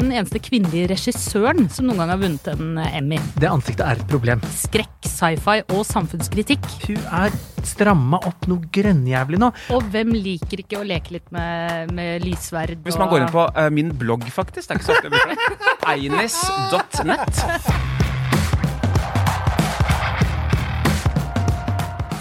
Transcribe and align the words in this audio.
den 0.00 0.14
eneste 0.14 0.40
kvinnelige 0.42 0.90
regissøren 0.94 1.68
som 1.72 1.88
noen 1.88 2.02
gang 2.02 2.14
har 2.14 2.20
vunnet 2.20 2.50
en 2.54 2.80
Emmy. 2.88 3.20
Det 3.40 3.50
ansiktet 3.50 3.86
er 3.86 4.00
et 4.00 4.10
problem. 4.10 4.42
Skrekk, 4.56 4.96
sci-fi 5.06 5.60
og 5.76 5.84
samfunnskritikk. 5.88 6.66
Hun 6.86 7.00
er 7.22 7.34
stramma 7.66 8.20
opp 8.28 8.48
noe 8.50 8.70
grønnjævlig 8.72 9.40
nå. 9.40 9.52
Og 9.76 9.86
hvem 9.92 10.14
liker 10.16 10.64
ikke 10.64 10.80
å 10.80 10.86
leke 10.86 11.18
litt 11.18 11.30
med, 11.34 11.94
med 11.96 12.26
lyssverd? 12.26 12.80
Hvis 12.86 13.00
man 13.00 13.12
går 13.12 13.26
inn 13.26 13.34
på 13.34 13.46
uh, 13.46 13.68
min 13.74 13.94
blogg, 14.00 14.26
faktisk, 14.32 14.70
det 14.70 14.76
er 14.76 14.82
ikke 14.82 14.90
så 14.90 14.98
ofte 14.98 15.10
jeg 15.10 15.16
bruker 15.16 15.36
det, 15.36 15.72
einis.net 15.94 17.89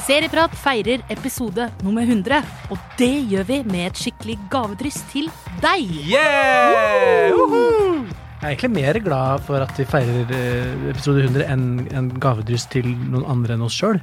Serieprat 0.09 0.55
feirer 0.57 1.03
episode 1.13 1.67
nummer 1.85 2.01
100, 2.01 2.39
og 2.73 2.77
det 2.97 3.11
gjør 3.29 3.43
vi 3.45 3.57
med 3.69 3.91
et 3.91 3.99
skikkelig 4.01 4.39
gavedryss 4.49 5.03
til 5.11 5.27
deg. 5.61 5.83
Yeah! 6.09 7.29
Woohoo! 7.35 8.07
Jeg 8.39 8.41
er 8.41 8.55
egentlig 8.55 8.71
mer 8.73 8.97
glad 9.05 9.43
for 9.45 9.61
at 9.61 9.77
vi 9.77 9.85
feirer 9.85 10.33
eh, 10.33 10.87
episode 10.89 11.27
100 11.27 11.45
enn 11.53 11.67
en 11.93 12.09
gavedryss 12.17 12.65
til 12.73 12.89
noen 12.89 13.27
andre 13.29 13.53
enn 13.53 13.67
oss 13.67 13.77
sjøl. 13.77 14.01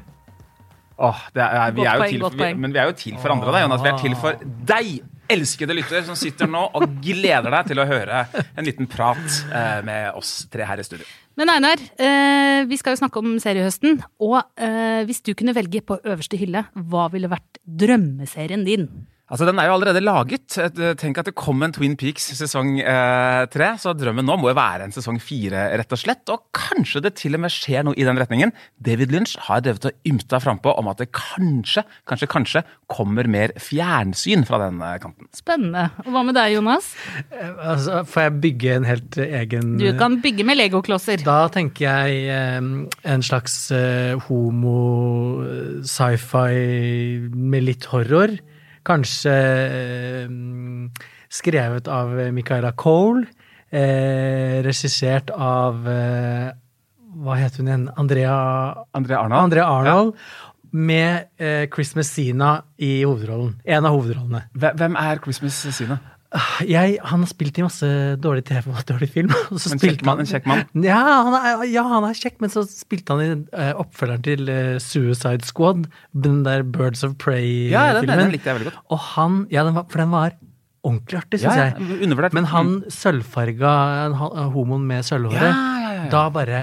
Åh, 0.94 1.26
det 1.34 1.42
er, 1.42 1.74
vi 1.74 1.82
er 1.82 1.98
vi 1.98 2.70
er 2.70 2.86
jo 2.86 2.94
til 3.02 3.18
for 3.18 3.34
andre, 3.34 3.56
da, 3.56 3.64
Jonas. 3.66 3.82
Vi 3.82 3.90
er 3.90 3.98
til 4.04 4.14
for 4.22 4.46
deg, 4.70 4.92
elskede 5.32 5.76
lytter, 5.76 6.04
som 6.06 6.18
sitter 6.18 6.50
nå 6.50 6.62
og 6.76 6.98
gleder 7.04 7.52
deg 7.52 7.70
til 7.70 7.80
å 7.82 7.86
høre 7.88 8.24
en 8.32 8.66
liten 8.66 8.88
prat 8.90 9.40
eh, 9.50 9.80
med 9.86 10.18
oss 10.18 10.44
tre 10.52 10.66
her 10.68 10.82
i 10.82 10.86
studio. 10.86 11.06
Men 11.36 11.52
Einar, 11.52 11.82
eh, 12.00 12.62
vi 12.68 12.78
skal 12.80 12.94
jo 12.94 13.02
snakke 13.02 13.20
om 13.20 13.34
seriehøsten. 13.42 14.00
Og 14.24 14.38
eh, 14.56 15.02
hvis 15.08 15.20
du 15.26 15.34
kunne 15.36 15.56
velge 15.56 15.82
på 15.84 15.98
øverste 16.00 16.40
hylle, 16.40 16.64
hva 16.72 17.10
ville 17.12 17.30
vært 17.32 17.60
drømmeserien 17.64 18.64
din? 18.66 18.88
Altså, 19.26 19.42
Den 19.48 19.58
er 19.58 19.66
jo 19.66 19.72
allerede 19.74 19.98
laget. 20.04 20.54
Eh, 20.62 20.92
Tenk 20.98 21.18
at 21.18 21.26
det 21.26 21.34
kom 21.34 21.62
en 21.66 21.72
Twin 21.74 21.96
Peaks 21.98 22.28
sesong 22.38 22.76
eh. 22.78 23.46
Så 23.82 23.90
drømmen 23.98 24.22
nå 24.26 24.36
må 24.38 24.48
jo 24.52 24.56
være 24.58 24.84
en 24.86 24.92
sesong 24.94 25.18
fire, 25.22 25.64
rett 25.80 25.92
og 25.92 25.98
slett. 25.98 26.30
Og 26.30 26.44
kanskje 26.54 27.02
det 27.02 27.14
til 27.18 27.34
og 27.34 27.40
med 27.42 27.50
skjer 27.50 27.82
noe 27.86 27.96
i 27.98 28.04
den 28.06 28.18
retningen. 28.20 28.52
David 28.78 29.10
Lynch 29.14 29.34
har 29.48 29.60
drevet 29.66 29.88
og 29.90 29.94
ymta 30.06 30.38
frampå 30.42 30.70
om 30.78 30.86
at 30.92 30.98
det 31.02 31.08
kanskje, 31.16 31.82
kanskje, 32.06 32.28
kanskje 32.30 32.62
kommer 32.92 33.26
mer 33.26 33.50
fjernsyn 33.58 34.46
fra 34.46 34.58
den 34.62 34.78
eh, 34.78 34.98
kanten. 35.02 35.26
Spennende. 35.34 35.88
Og 36.06 36.10
hva 36.14 36.22
med 36.28 36.34
deg, 36.38 36.54
Jonas? 36.56 36.86
Eh, 37.30 37.54
Altså, 37.66 38.04
får 38.06 38.22
jeg 38.28 38.34
bygge 38.44 38.74
en 38.76 38.86
helt 38.86 39.16
eh, 39.18 39.32
egen 39.42 39.74
Du 39.80 39.88
kan 39.98 40.20
bygge 40.22 40.44
med 40.46 40.56
legoklosser. 40.60 41.18
Da 41.26 41.48
tenker 41.50 41.82
jeg 41.88 42.28
eh, 42.30 42.62
en 42.62 43.22
slags 43.26 43.72
eh, 43.74 44.14
homo-sci-fi 44.28 46.54
med 47.34 47.66
litt 47.66 47.84
horror. 47.90 48.30
Kanskje 48.86 49.34
eh, 49.34 50.30
skrevet 51.32 51.88
av 51.90 52.14
Michaela 52.32 52.72
Cole. 52.78 53.26
Eh, 53.70 54.62
regissert 54.62 55.32
av 55.34 55.88
eh, 55.90 56.52
Hva 57.16 57.34
het 57.40 57.56
hun 57.58 57.66
igjen? 57.66 57.86
Andrea 57.98 58.36
André 58.94 59.16
Arnold? 59.18 59.40
Andrea 59.48 59.66
Arnold. 59.66 60.14
Med 60.70 61.32
eh, 61.40 61.66
Chris 61.72 61.94
Messina 61.96 62.60
i 62.76 63.00
hovedrollen. 63.02 63.56
En 63.64 63.88
av 63.88 63.96
hovedrollene. 63.96 64.44
Hvem 64.54 64.98
er 65.00 65.22
Christmas 65.24 65.58
Sine? 65.74 65.98
Jeg, 66.68 66.96
han 67.04 67.22
har 67.24 67.28
spilt 67.30 67.58
i 67.58 67.64
masse 67.64 67.88
dårlig 68.22 68.44
TV 68.48 68.68
og 68.72 68.80
dårlig 68.88 69.08
film. 69.12 69.30
Og 69.52 69.60
så 69.62 69.72
En 69.74 69.80
kjekk 69.82 70.02
mann, 70.06 70.18
han- 70.18 70.26
en 70.26 70.30
kjekk 70.32 70.48
mann? 70.50 70.64
Ja, 70.84 70.98
han 71.26 71.36
er, 71.38 71.64
ja, 71.72 71.84
han 71.88 72.04
er 72.08 72.16
kjekk, 72.18 72.38
men 72.44 72.52
så 72.52 72.64
spilte 72.68 73.16
han 73.16 73.22
i 73.24 73.30
uh, 73.56 73.72
oppfølgeren 73.82 74.24
til 74.26 74.48
uh, 74.50 74.76
Suicide 74.82 75.46
Squad. 75.48 75.86
Den 76.12 76.42
der 76.46 76.62
Birds 76.64 77.04
of 77.06 77.14
Ja, 77.14 77.16
den, 77.16 77.24
Prey-filmen. 77.24 78.18
den 78.24 78.34
likte 78.36 78.50
jeg 78.52 78.58
veldig 78.60 78.70
godt. 78.72 78.82
og 78.92 78.98
han, 79.14 79.40
ja, 79.54 79.64
den 79.68 79.74
var, 79.78 79.86
for 79.92 80.02
den 80.04 80.12
var 80.14 80.36
ordentlig 80.86 81.18
artig, 81.18 81.40
syns 81.42 81.56
Ja, 81.56 81.70
jeg. 81.72 82.00
undervurdert. 82.06 82.34
Men 82.36 82.44
han 82.52 82.74
sølvfarga 82.92 83.72
en 84.06 84.18
homoen 84.54 84.84
med 84.86 85.02
sølvhåret, 85.08 85.48
ja, 85.50 85.78
ja, 85.82 85.94
ja. 86.04 86.10
da 86.12 86.26
bare 86.30 86.60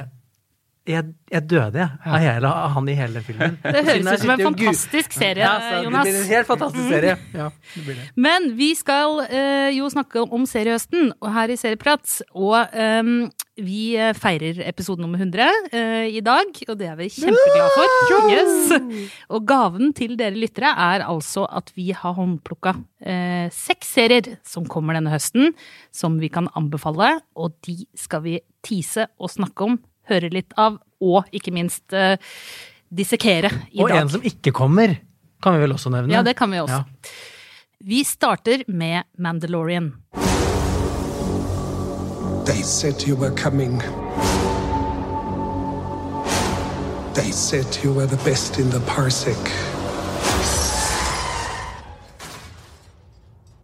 jeg, 0.84 1.14
jeg 1.32 1.44
døde, 1.48 1.80
jeg, 1.80 1.92
av 2.04 2.20
hele, 2.20 2.50
av 2.50 2.74
han 2.76 2.88
i 2.92 2.96
hele 2.98 3.22
filmen. 3.24 3.56
Det 3.64 3.84
høres 3.88 4.08
ut 4.10 4.24
som 4.26 4.34
en 4.34 4.42
fantastisk 4.50 5.14
serie, 5.16 5.46
ja, 5.46 5.54
så 5.62 5.78
Det 5.86 5.92
blir 5.94 6.18
en 6.20 6.28
helt 6.34 6.50
fantastisk 6.50 6.90
serie. 6.92 7.14
Ja, 7.44 7.48
det 7.76 7.96
det. 7.96 8.08
Men 8.20 8.50
vi 8.58 8.74
skal 8.76 9.22
uh, 9.24 9.70
jo 9.72 9.88
snakke 9.92 10.26
om 10.26 10.44
seriehøsten 10.50 11.14
her 11.36 11.54
i 11.54 11.58
Serieprat. 11.60 12.18
Og 12.36 12.76
um, 12.76 13.14
vi 13.54 13.94
eh, 14.02 14.16
feirer 14.18 14.64
episode 14.66 15.04
nummer 15.04 15.22
100 15.22 15.46
uh, 15.46 16.06
i 16.10 16.22
dag, 16.26 16.60
og 16.68 16.78
det 16.80 16.88
er 16.90 16.98
vi 16.98 17.10
kjempeglade 17.14 17.70
for. 17.78 18.30
Yes. 18.34 19.10
Og 19.30 19.46
gaven 19.48 19.94
til 19.94 20.18
dere 20.18 20.36
lyttere 20.36 20.74
er 20.74 21.06
altså 21.06 21.46
at 21.46 21.70
vi 21.78 21.92
har 21.94 22.18
håndplukka 22.18 22.76
uh, 22.76 23.48
seks 23.54 23.94
serier 24.00 24.34
som 24.48 24.66
kommer 24.68 24.98
denne 24.98 25.14
høsten, 25.14 25.54
som 25.94 26.18
vi 26.22 26.32
kan 26.34 26.50
anbefale. 26.58 27.20
Og 27.38 27.56
de 27.68 27.84
skal 27.96 28.26
vi 28.26 28.40
tease 28.66 29.08
og 29.22 29.32
snakke 29.32 29.70
om, 29.70 29.78
høre 30.10 30.30
litt 30.34 30.54
av, 30.60 30.78
og 31.04 31.26
ikke 31.36 31.52
minst 31.56 31.94
uh, 31.96 32.16
dissekere 32.94 33.50
i 33.72 33.82
Og 33.84 33.90
dag. 33.90 34.02
en 34.04 34.10
som 34.10 34.22
ikke 34.24 34.52
kommer, 34.56 34.98
kan 35.44 35.56
vi 35.58 35.64
vel 35.66 35.74
også 35.76 35.90
nevne? 35.94 36.14
Ja, 36.14 36.22
det 36.24 36.36
kan 36.40 36.52
vi 36.52 36.60
også. 36.64 36.84
Ja. 36.84 37.10
Vi 37.84 38.04
starter 38.08 38.64
med 38.68 39.04
Mandalorian. 39.20 39.94
They 42.46 42.62
said 42.64 43.08
you 43.08 43.16
were 43.16 43.32
coming. 43.36 43.80
They 47.14 47.32
said 47.32 47.66
you 47.84 47.94
were 47.94 48.08
the 48.08 48.18
best 48.24 48.58
in 48.60 48.70
the 48.70 48.80
parsec. 48.80 49.38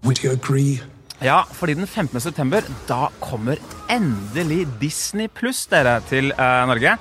Would 0.03 0.23
you 0.23 0.31
agree? 0.31 0.81
Ja, 1.19 1.41
fordi 1.51 1.73
den 1.75 1.87
15. 1.87 2.21
september, 2.23 2.63
da 2.87 3.09
kommer 3.19 3.59
endelig 3.91 4.61
Disney 4.79 5.27
Pluss 5.27 5.65
dere 5.67 5.97
til 6.07 6.31
eh, 6.31 6.61
Norge. 6.69 6.93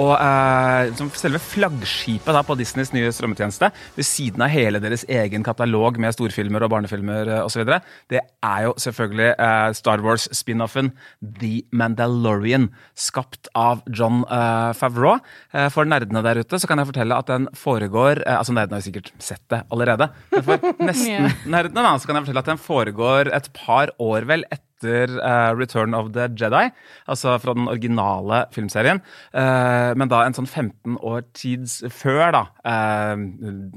Og 0.00 0.12
eh, 0.16 0.92
som 0.98 1.10
selve 1.14 1.40
flaggskipet 1.42 2.34
da, 2.34 2.42
på 2.46 2.56
Disneys 2.58 2.92
nye 2.94 3.12
strømmetjeneste, 3.14 3.70
ved 3.96 4.08
siden 4.08 4.44
av 4.44 4.52
hele 4.52 4.80
deres 4.82 5.06
egen 5.10 5.44
katalog 5.46 5.98
med 6.02 6.14
storfilmer 6.16 6.66
og 6.66 6.72
barnefilmer 6.74 7.30
eh, 7.30 7.42
osv., 7.46 7.64
det 8.12 8.20
er 8.20 8.66
jo 8.66 8.74
selvfølgelig 8.80 9.30
eh, 9.32 9.68
Star 9.78 10.02
Wars-spin-offen 10.04 10.92
The 11.20 11.62
Mandalorian, 11.74 12.70
skapt 12.98 13.50
av 13.58 13.84
John 13.88 14.24
eh, 14.26 14.72
Favreau. 14.78 15.20
Eh, 15.54 15.70
for 15.74 15.88
nerdene 15.88 16.24
der 16.26 16.42
ute 16.42 16.60
så 16.60 16.70
kan 16.70 16.82
jeg 16.82 16.90
fortelle 16.90 17.18
at 17.18 17.30
den 17.30 17.48
foregår 17.58 18.22
eh, 18.24 18.36
Altså, 18.44 18.54
nerdene 18.56 18.76
har 18.76 18.82
jo 18.82 18.90
sikkert 18.90 19.12
sett 19.22 19.42
det 19.52 19.62
allerede. 19.72 20.10
Men 20.34 20.46
for 20.46 20.70
nesten 20.90 21.30
nerdene 21.50 21.86
da, 21.86 21.96
så 21.96 22.10
kan 22.10 22.18
jeg 22.18 22.26
fortelle 22.26 22.44
at 22.44 22.52
den 22.52 22.62
foregår 22.62 23.32
et 23.34 23.50
par 23.56 23.94
år 24.02 24.28
vel 24.28 24.46
etter 24.50 24.73
eh, 24.86 25.50
Return 25.56 25.94
of 25.96 26.10
the 26.14 26.28
Jedi, 26.38 26.68
altså 27.10 27.36
fra 27.42 27.54
den 27.56 27.68
originale 27.70 28.44
filmserien. 28.54 29.00
Eh, 29.32 29.92
men 29.98 30.10
da 30.10 30.24
en 30.24 30.36
sånn 30.36 30.48
15 30.48 30.98
år 31.04 31.24
tids 31.36 31.80
før 31.94 32.34
da 32.34 32.42
eh, 32.66 33.24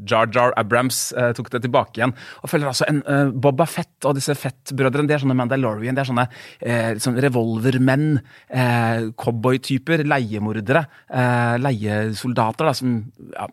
Jar 0.07 0.31
Jar 0.33 0.55
Abrams 0.59 0.99
tok 1.37 1.51
det 1.53 1.63
tilbake 1.65 1.99
igjen. 1.99 2.13
Og 2.43 2.51
følger 2.51 2.71
altså 2.71 2.87
en 2.89 3.01
Boba 3.37 3.67
Fett 3.69 4.05
og 4.07 4.17
disse 4.17 4.35
Fett-brødrene. 4.37 5.07
De 5.09 5.15
er 5.15 5.23
sånne 5.23 5.37
Mandalorian, 5.37 5.97
de 5.97 6.03
er 6.03 6.09
sånne 6.09 6.27
sånn 7.03 7.19
revolvermenn, 7.23 8.19
cowboytyper, 9.19 10.03
leiemordere, 10.07 10.83
leiesoldater 11.61 12.69
da, 12.69 12.75
som 12.77 12.99
ja, 13.33 13.47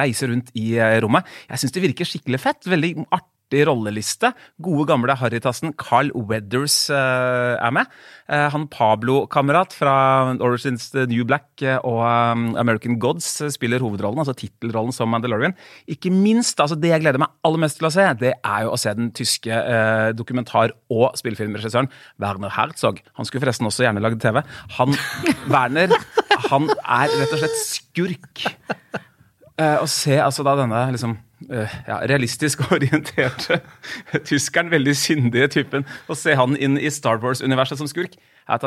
reiser 0.00 0.32
rundt 0.32 0.52
i 0.58 0.72
rommet. 1.02 1.28
Jeg 1.50 1.64
syns 1.64 1.76
det 1.76 1.84
virker 1.84 2.08
skikkelig 2.08 2.42
fett. 2.42 2.70
Veldig 2.70 2.94
artig 3.08 3.39
rolleliste. 3.66 4.32
Gode, 4.62 4.86
gamle 4.90 5.14
Harrytassen 5.18 5.74
Carl 5.78 6.10
Weathers 6.14 6.88
uh, 6.92 7.56
er 7.58 7.72
med. 7.74 7.90
Uh, 8.30 8.46
han 8.52 8.66
Pablo-kamerat 8.70 9.74
fra 9.76 9.94
Origins 10.38 10.90
The 10.94 11.06
New 11.10 11.24
Black 11.28 11.62
eh, 11.62 11.78
og 11.86 12.02
um, 12.04 12.44
American 12.60 12.98
Gods 13.02 13.26
spiller 13.54 13.82
hovedrollen, 13.82 14.22
altså 14.22 14.36
tittelrollen 14.38 14.94
som 14.94 15.10
Mandalorian. 15.10 15.56
Ikke 15.90 16.12
minst, 16.14 16.60
altså 16.62 16.78
det 16.78 16.92
jeg 16.92 17.04
gleder 17.04 17.22
meg 17.22 17.32
aller 17.46 17.64
mest 17.64 17.80
til 17.80 17.88
å 17.88 17.92
se, 17.94 18.06
det 18.20 18.34
er 18.38 18.66
jo 18.66 18.74
å 18.74 18.80
se 18.80 18.94
den 18.96 19.10
tyske 19.16 19.50
uh, 19.50 20.10
dokumentar- 20.16 20.76
og 20.90 21.16
spillefilmregissøren 21.18 21.90
Werner 22.22 22.54
Herzog. 22.54 23.02
Han 23.18 23.28
skulle 23.28 23.44
forresten 23.44 23.68
også 23.68 23.86
gjerne 23.86 24.04
lagd 24.04 24.22
TV. 24.22 24.42
Han, 24.78 24.94
Werner, 25.52 25.96
han 26.50 26.70
er 26.70 27.16
rett 27.16 27.34
og 27.34 27.42
slett 27.42 27.58
skurk. 27.64 28.46
Å 29.60 29.84
se 29.90 30.14
altså 30.16 30.40
da 30.46 30.54
denne 30.56 30.86
liksom 30.94 31.18
ja, 31.48 32.00
realistisk 32.10 32.66
orienterte 32.76 33.60
tyskeren, 34.26 34.70
veldig 34.72 34.96
syndige 34.98 35.48
typen, 35.60 35.86
å 36.10 36.18
se 36.18 36.36
han 36.36 36.58
inn 36.60 36.76
i 36.80 36.90
Star 36.92 37.22
Wars-universet 37.22 37.80
som 37.80 37.88
skurk, 37.90 38.18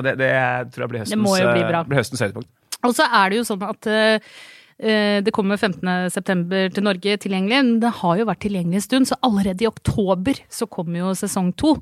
det, 0.01 0.17
det 0.21 0.33
tror 0.73 0.85
jeg 0.85 0.91
blir 0.93 1.03
høstens, 1.03 1.29
bli 1.29 1.63
bra. 1.67 1.83
eh, 1.83 1.87
blir 1.89 1.99
høstens 1.99 2.23
høydepunkt. 2.23 2.49
Og 2.83 2.95
så 2.95 3.07
er 3.07 3.31
det 3.31 3.39
jo 3.39 3.45
sånn 3.47 3.63
at 3.67 3.89
eh, 3.91 4.33
eh, 4.79 5.19
det 5.23 5.33
kommer 5.35 5.59
15. 5.59 6.09
september 6.13 6.71
til 6.73 6.87
Norge 6.87 7.17
tilgjengelig, 7.23 7.61
men 7.61 7.79
det 7.83 7.93
har 8.01 8.19
jo 8.19 8.27
vært 8.29 8.43
tilgjengelig 8.45 8.81
en 8.81 8.87
stund, 8.87 9.09
så 9.11 9.19
allerede 9.23 9.65
i 9.65 9.69
oktober 9.69 10.39
så 10.51 10.67
kommer 10.71 11.03
jo 11.03 11.13
sesong 11.17 11.53
to. 11.59 11.75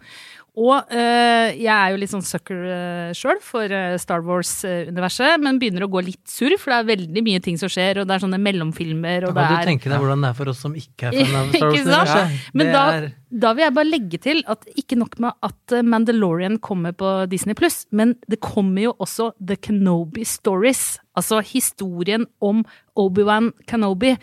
Og 0.59 0.89
eh, 0.91 1.53
jeg 1.63 1.71
er 1.71 1.93
jo 1.93 1.99
litt 2.01 2.11
sånn 2.11 2.25
sucker 2.27 2.57
uh, 2.67 3.11
sjøl 3.15 3.37
for 3.39 3.71
eh, 3.71 3.93
Star 4.01 4.19
Wars-universet, 4.27 5.37
men 5.39 5.55
begynner 5.61 5.85
å 5.85 5.87
gå 5.93 6.01
litt 6.03 6.27
surr, 6.27 6.57
for 6.59 6.73
det 6.73 6.79
er 6.81 6.89
veldig 6.89 7.23
mye 7.23 7.39
ting 7.45 7.55
som 7.61 7.71
skjer, 7.71 8.01
og 8.01 8.09
det 8.09 8.17
er 8.17 8.23
sånne 8.25 8.39
mellomfilmer, 8.43 9.29
og 9.29 9.31
Da 9.37 9.45
det 9.45 9.47
kan 9.47 9.55
du 9.55 9.61
er 9.61 9.69
tenke 9.69 9.87
deg 9.93 10.03
hvordan 10.03 10.25
det 10.25 10.31
er 10.33 10.35
for 10.41 10.51
oss 10.51 10.59
som 10.65 10.75
ikke 10.75 11.07
er 11.07 11.15
fan 11.21 11.37
av 11.39 11.53
Star 11.55 11.71
Wars-universet. 11.71 12.35
Men 12.59 12.73
da, 12.75 12.83
er- 12.97 13.07
da 13.45 13.53
vil 13.55 13.63
jeg 13.63 13.75
bare 13.79 13.91
legge 13.93 14.21
til 14.27 14.43
at 14.51 14.67
ikke 14.83 14.99
nok 14.99 15.15
med 15.23 15.47
at 15.47 15.77
Mandalorian 15.87 16.59
kommer 16.59 16.91
på 16.99 17.13
Disney 17.31 17.55
Pluss, 17.55 17.85
men 17.95 18.17
det 18.27 18.41
kommer 18.43 18.89
jo 18.89 18.95
også 18.99 19.31
The 19.39 19.55
Kenobi 19.55 20.27
Stories. 20.27 20.97
Altså 21.15 21.39
historien 21.47 22.27
om 22.43 22.65
Obi-Wan 22.99 23.53
Kenobi, 23.71 24.17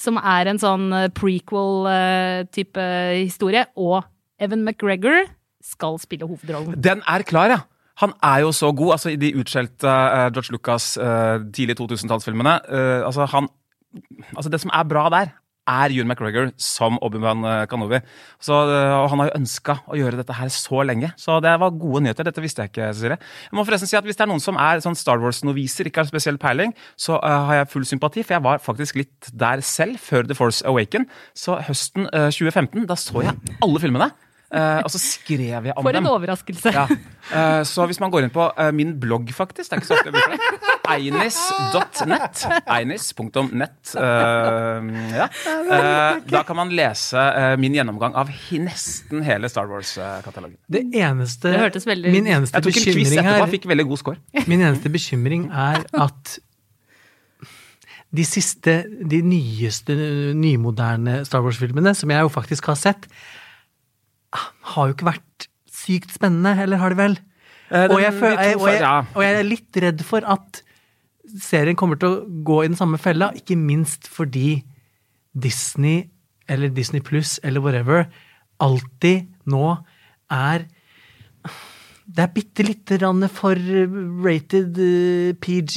som 0.00 0.16
er 0.16 0.48
en 0.48 0.58
sånn 0.64 0.88
prequel-type 1.12 2.84
historie. 3.20 3.66
Og 3.76 4.00
Evan 4.40 4.64
McGregor 4.64 5.26
skal 5.64 5.98
spille 6.02 6.28
hovedrollen. 6.28 6.76
Den 6.84 7.02
er 7.08 7.24
klar, 7.26 7.52
ja. 7.52 7.60
Han 8.02 8.12
er 8.22 8.42
jo 8.42 8.50
så 8.52 8.72
god. 8.74 8.96
altså 8.96 9.12
I 9.14 9.20
de 9.20 9.34
utskjelte 9.38 9.86
uh, 9.86 10.26
George 10.34 10.50
Lucas 10.52 10.96
uh, 10.98 11.38
tidlig 11.54 11.78
2000-tallsfilmene 11.78 12.58
uh, 12.66 13.06
altså 13.06 13.28
han, 13.30 13.48
altså 14.34 14.50
Det 14.50 14.60
som 14.60 14.72
er 14.74 14.88
bra 14.90 15.06
der, 15.14 15.30
er 15.64 15.92
Ewan 15.94 16.10
McGregor 16.10 16.50
som 16.60 16.98
Obi-Wan 17.00 17.44
Kanovi. 17.70 18.00
Så, 18.42 18.52
eh, 18.52 18.94
og 18.98 19.08
han 19.10 19.22
har 19.22 19.30
jo 19.30 19.38
ønska 19.38 19.78
å 19.88 19.96
gjøre 19.96 20.18
dette 20.20 20.36
her 20.36 20.50
så 20.52 20.82
lenge. 20.84 21.12
Så 21.16 21.38
det 21.40 21.54
var 21.60 21.78
gode 21.80 22.02
nyheter. 22.04 22.26
Dette 22.28 22.42
visste 22.44 22.62
jeg 22.62 22.72
ikke, 22.72 22.90
Cecilie. 22.92 23.16
Jeg 23.16 23.56
må 23.56 23.64
forresten 23.64 23.88
si 23.88 23.96
at 23.96 24.04
Hvis 24.04 24.18
det 24.20 24.26
er 24.26 24.28
noen 24.28 24.44
som 24.44 24.58
er 24.60 24.82
sånn 24.84 24.98
Star 24.98 25.22
Wars-noviser, 25.22 25.88
ikke 25.88 26.04
har 26.04 26.10
spesiell 26.10 26.36
peiling, 26.36 26.74
så 26.96 27.16
uh, 27.16 27.48
har 27.48 27.62
jeg 27.62 27.70
full 27.72 27.88
sympati, 27.88 28.22
for 28.22 28.36
jeg 28.36 28.44
var 28.44 28.60
faktisk 28.60 29.00
litt 29.00 29.30
der 29.32 29.64
selv 29.64 29.96
før 30.04 30.28
The 30.28 30.36
Force 30.36 30.66
Awaken. 30.68 31.08
Så 31.32 31.56
høsten 31.64 32.10
uh, 32.12 32.28
2015, 32.28 32.84
da 32.90 32.98
så 33.00 33.24
jeg 33.24 33.56
alle 33.64 33.80
filmene. 33.80 34.12
Eh, 34.54 34.80
og 34.84 34.90
så 34.92 35.00
skrev 35.02 35.40
jeg 35.42 35.74
om 35.74 35.82
dem. 35.82 35.82
For 35.82 35.96
dem. 35.96 36.06
en 36.06 36.12
overraskelse. 36.14 36.72
Ja. 36.74 36.86
Uh, 37.24 37.62
så 37.66 37.86
hvis 37.88 38.00
man 38.02 38.12
går 38.12 38.26
inn 38.26 38.32
på 38.34 38.46
uh, 38.52 38.70
min 38.76 38.94
blogg, 39.00 39.30
faktisk 39.32 39.70
Det 39.70 39.78
er 39.78 39.82
ikke 39.82 39.88
så 39.88 39.96
ofte 39.98 40.10
jeg 40.10 40.16
bruker 40.16 40.34
det. 40.36 40.70
Einis.net. 40.94 42.42
Einis.net. 42.68 43.94
eh, 43.96 44.88
ja. 45.16 45.28
Eh, 45.48 46.18
da 46.28 46.42
kan 46.44 46.58
man 46.58 46.72
lese 46.76 47.22
min 47.60 47.72
gjennomgang 47.76 48.16
av 48.20 48.28
nesten 48.60 49.24
hele 49.24 49.48
Star 49.48 49.70
Wars-katalogen. 49.70 50.58
Det 50.68 50.84
eneste 50.92 51.54
Det 51.54 51.60
hørtes 51.62 51.88
veldig- 51.88 52.12
Min 52.12 52.26
eneste 52.28 52.60
Jeg 52.60 52.66
tok 52.66 52.76
en 52.76 52.82
quiz 52.82 52.94
bekymring 52.94 53.18
etterpå, 53.24 53.44
her 53.46 53.54
fikk 53.56 53.68
veldig 53.72 53.86
god 53.88 54.02
score. 54.02 54.18
Min 54.46 54.60
eneste 54.60 54.92
bekymring 54.92 55.48
er 55.50 55.84
at 55.96 56.38
de 58.14 58.24
siste, 58.24 58.84
de 59.10 59.22
nyeste, 59.26 59.94
nymoderne 60.38 61.24
Star 61.26 61.42
Wars-filmene, 61.42 61.94
som 61.98 62.10
jeg 62.10 62.22
jo 62.22 62.30
faktisk 62.30 62.68
har 62.70 62.78
sett, 62.78 63.08
har 64.34 64.88
jo 64.90 64.94
ikke 64.96 65.08
vært 65.12 65.48
sykt 65.74 66.14
spennende, 66.14 66.54
eller 66.64 66.80
har 66.80 66.94
de 66.94 66.98
vel? 66.98 67.16
Eh, 67.70 67.88
Og 67.90 68.00
jeg, 68.02 68.12
føler, 68.18 68.40
jeg, 68.42 68.56
og, 68.60 68.68
jeg, 68.68 69.06
og 69.14 69.22
jeg 69.24 69.38
er 69.40 69.46
litt 69.48 69.80
redd 69.84 70.04
for 70.06 70.26
at 70.34 70.60
serien 71.40 71.76
kommer 71.78 71.98
til 71.98 72.08
å 72.12 72.42
gå 72.46 72.60
i 72.64 72.68
den 72.70 72.78
samme 72.78 72.98
fella, 73.00 73.30
ikke 73.34 73.56
minst 73.58 74.06
fordi 74.12 74.62
Disney, 75.34 76.10
eller 76.48 76.68
Disney 76.70 77.00
Pluss, 77.02 77.38
eller 77.42 77.60
whatever, 77.64 78.04
alltid 78.62 79.26
nå 79.50 79.76
er 80.30 80.66
det 82.06 82.20
er 82.20 82.32
bitte 82.34 82.64
lite 82.66 82.98
grann 83.00 83.24
for 83.32 83.56
rated 84.24 84.76
eh, 84.76 85.32
PG, 85.40 85.76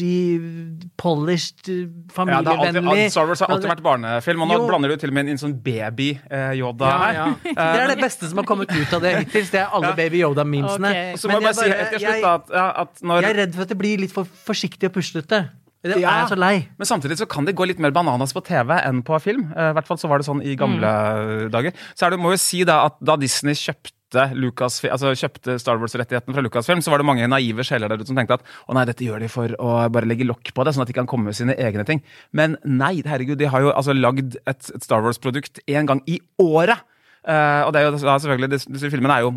polished, 0.99 1.69
familievennlig. 2.11 2.81
Ja, 2.83 2.89
alltid. 2.91 3.11
Star 3.13 3.27
Wars 3.29 3.39
har 3.43 3.51
alltid 3.53 3.69
vært 3.71 3.83
barnefilm, 3.85 4.41
og 4.43 4.49
nå 4.51 4.57
Jo. 4.59 4.65
blander 4.67 4.91
du 4.91 4.97
til 4.99 5.09
og 5.13 5.15
med 5.17 5.29
inn 5.31 5.39
sånn 5.39 5.55
baby-Yoda 5.63 6.89
ja, 6.89 6.97
her. 7.03 7.13
ja. 7.19 7.27
Det 7.57 7.83
er 7.83 7.93
det 7.93 7.99
beste 8.01 8.29
som 8.31 8.41
har 8.41 8.47
kommet 8.49 8.71
ut 8.75 8.93
av 8.97 9.01
det 9.05 9.13
hittil. 9.21 9.47
Det 9.53 9.61
er 9.63 9.71
alle 9.77 9.93
Baby 9.97 10.21
Yoda-memesene. 10.23 10.91
Okay. 10.91 11.15
Så 11.21 11.31
må 11.31 11.39
jeg 11.39 11.47
bare 11.47 11.55
si 11.61 11.69
til 11.95 12.03
slutt 12.05 12.27
at, 12.33 12.51
ja, 12.59 12.67
at 12.83 13.01
når 13.07 13.21
jeg 13.23 13.31
er 13.35 13.39
redd 13.45 13.55
for 13.57 13.67
at 13.67 13.73
det 13.73 13.79
blir 13.79 14.03
litt 14.03 14.13
for 14.15 14.27
forsiktig 14.47 14.89
og 14.91 14.97
puslete. 14.99 15.45
Det 15.87 15.95
Ja. 16.01 16.09
er 16.09 16.19
jeg 16.25 16.31
så 16.33 16.35
lei. 16.41 16.55
Men 16.77 16.85
samtidig 16.89 17.15
så 17.21 17.27
kan 17.29 17.45
det 17.45 17.55
gå 17.55 17.63
litt 17.69 17.79
mer 17.79 17.91
bananas 17.95 18.33
på 18.35 18.41
TV 18.43 18.73
enn 18.81 19.03
på 19.05 19.15
film. 19.23 19.53
Eh, 19.55 19.69
I 19.71 19.73
hvert 19.77 19.87
fall 19.87 19.97
så 20.01 20.09
var 20.09 20.17
det 20.19 20.25
sånn 20.27 20.41
i 20.43 20.55
gamle 20.59 20.83
Mm. 20.83 21.51
dager. 21.53 21.71
Så 21.95 22.07
er 22.07 22.09
det, 22.11 22.19
må 22.19 22.31
jo 22.33 22.37
si 22.41 22.63
da 22.67 22.85
at 22.89 22.97
da 22.99 23.15
Disney 23.15 23.53
kjøpte 23.53 23.93
Lucas, 24.37 24.79
altså 24.87 25.11
kjøpte 25.17 25.57
Star 25.59 25.79
Wars-rettigheten 25.81 26.35
fra 26.35 26.43
Lucasfilm, 26.45 26.81
så 26.81 26.93
var 26.93 27.01
det 27.01 27.07
mange 27.09 27.27
naive 27.27 27.65
sjeler 27.67 27.91
der 27.91 27.99
ute 27.99 28.07
som 28.07 28.19
tenkte 28.19 28.37
at 28.39 28.45
å 28.67 28.75
nei, 28.77 28.85
dette 28.87 29.03
gjør 29.03 29.23
de 29.23 29.31
for 29.31 29.55
å 29.59 29.73
bare 29.91 30.07
legge 30.07 30.27
lokk 30.27 30.53
på 30.55 30.63
det, 30.63 30.75
sånn 30.75 30.85
at 30.85 30.91
de 30.91 30.95
kan 30.95 31.09
komme 31.09 31.29
med 31.29 31.37
sine 31.37 31.57
egne 31.59 31.83
ting. 31.87 32.03
Men 32.31 32.55
nei, 32.63 33.01
herregud, 33.03 33.39
de 33.41 33.51
har 33.51 33.65
jo 33.65 33.73
altså 33.73 33.95
lagd 33.97 34.39
et, 34.45 34.69
et 34.71 34.85
Star 34.85 35.03
Wars-produkt 35.03 35.59
én 35.67 35.89
gang 35.89 36.03
i 36.07 36.21
året! 36.41 36.85
Eh, 37.27 37.61
og 37.65 37.73
det 37.73 37.81
er 37.81 37.87
jo 37.87 37.93
da 37.95 38.15
selvfølgelig, 38.21 38.49
disse, 38.53 38.69
disse 38.71 38.91
filmene 38.93 39.17
er 39.17 39.25
jo 39.25 39.31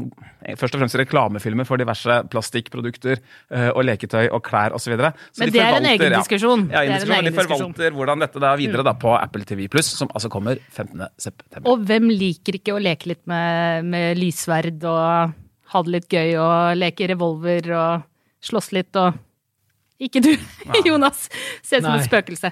først 0.60 0.76
og 0.76 0.82
fremst 0.82 0.98
reklamefilmer 1.00 1.66
for 1.68 1.80
diverse 1.80 2.20
plastikkprodukter 2.30 3.18
uh, 3.18 3.70
og 3.74 3.82
leketøy 3.88 4.28
og 4.30 4.42
klær 4.46 4.76
osv. 4.76 4.94
Men 4.94 5.52
det 5.54 5.62
er 5.62 5.78
en 5.78 5.88
egen 5.92 6.14
diskusjon. 6.14 6.66
Ja, 6.70 6.84
er 6.84 6.92
en 6.92 7.00
diskusjon, 7.00 7.26
de 7.26 7.34
forvalter 7.36 7.96
hvordan 7.96 8.24
dette 8.24 8.42
da 8.42 8.52
videre 8.60 8.84
da 8.86 8.94
på 8.98 9.14
Apple 9.16 9.46
TV 9.48 9.66
Pluss, 9.72 9.90
som 9.98 10.10
altså 10.14 10.30
kommer 10.32 10.60
15. 10.70 11.02
september. 11.18 11.66
Og 11.70 11.82
hvem 11.88 12.10
liker 12.12 12.60
ikke 12.60 12.76
å 12.76 12.82
leke 12.82 13.12
litt 13.12 13.24
med, 13.30 13.88
med 13.90 14.20
lyssverd 14.20 14.86
og 14.86 15.34
ha 15.70 15.82
det 15.86 15.96
litt 15.96 16.14
gøy 16.14 16.36
og 16.42 16.78
leke 16.78 17.10
revolver 17.10 17.74
og 17.78 18.06
slåss 18.44 18.72
litt 18.76 18.96
og 18.98 19.18
Ikke 20.00 20.22
du, 20.24 20.30
Jonas. 20.88 21.26
Ser 21.62 21.82
ut 21.82 21.86
som 21.86 21.98
et 21.98 22.06
spøkelse. 22.08 22.50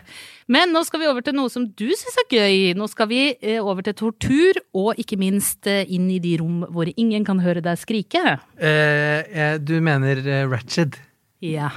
Men 0.53 0.73
nå 0.75 0.83
skal 0.85 1.01
vi 1.03 1.09
over 1.09 1.25
til 1.25 1.37
noe 1.37 1.53
som 1.53 1.65
du 1.65 1.87
syns 1.97 2.19
er 2.25 2.29
gøy. 2.33 2.59
Nå 2.77 2.89
skal 2.93 3.09
vi 3.11 3.23
eh, 3.41 3.59
over 3.63 3.85
til 3.87 3.97
tortur, 3.97 4.61
og 4.77 5.01
ikke 5.01 5.17
minst 5.21 5.69
eh, 5.69 5.89
inn 5.89 6.11
i 6.13 6.21
de 6.21 6.37
rom 6.43 6.67
hvor 6.69 6.91
ingen 6.95 7.25
kan 7.25 7.41
høre 7.45 7.65
deg 7.65 7.81
skrike. 7.81 8.37
Eh, 8.61 9.25
eh, 9.25 9.57
du 9.61 9.79
mener 9.85 10.21
eh, 10.25 10.45
Ratched? 10.49 11.01
Ja. 11.41 11.73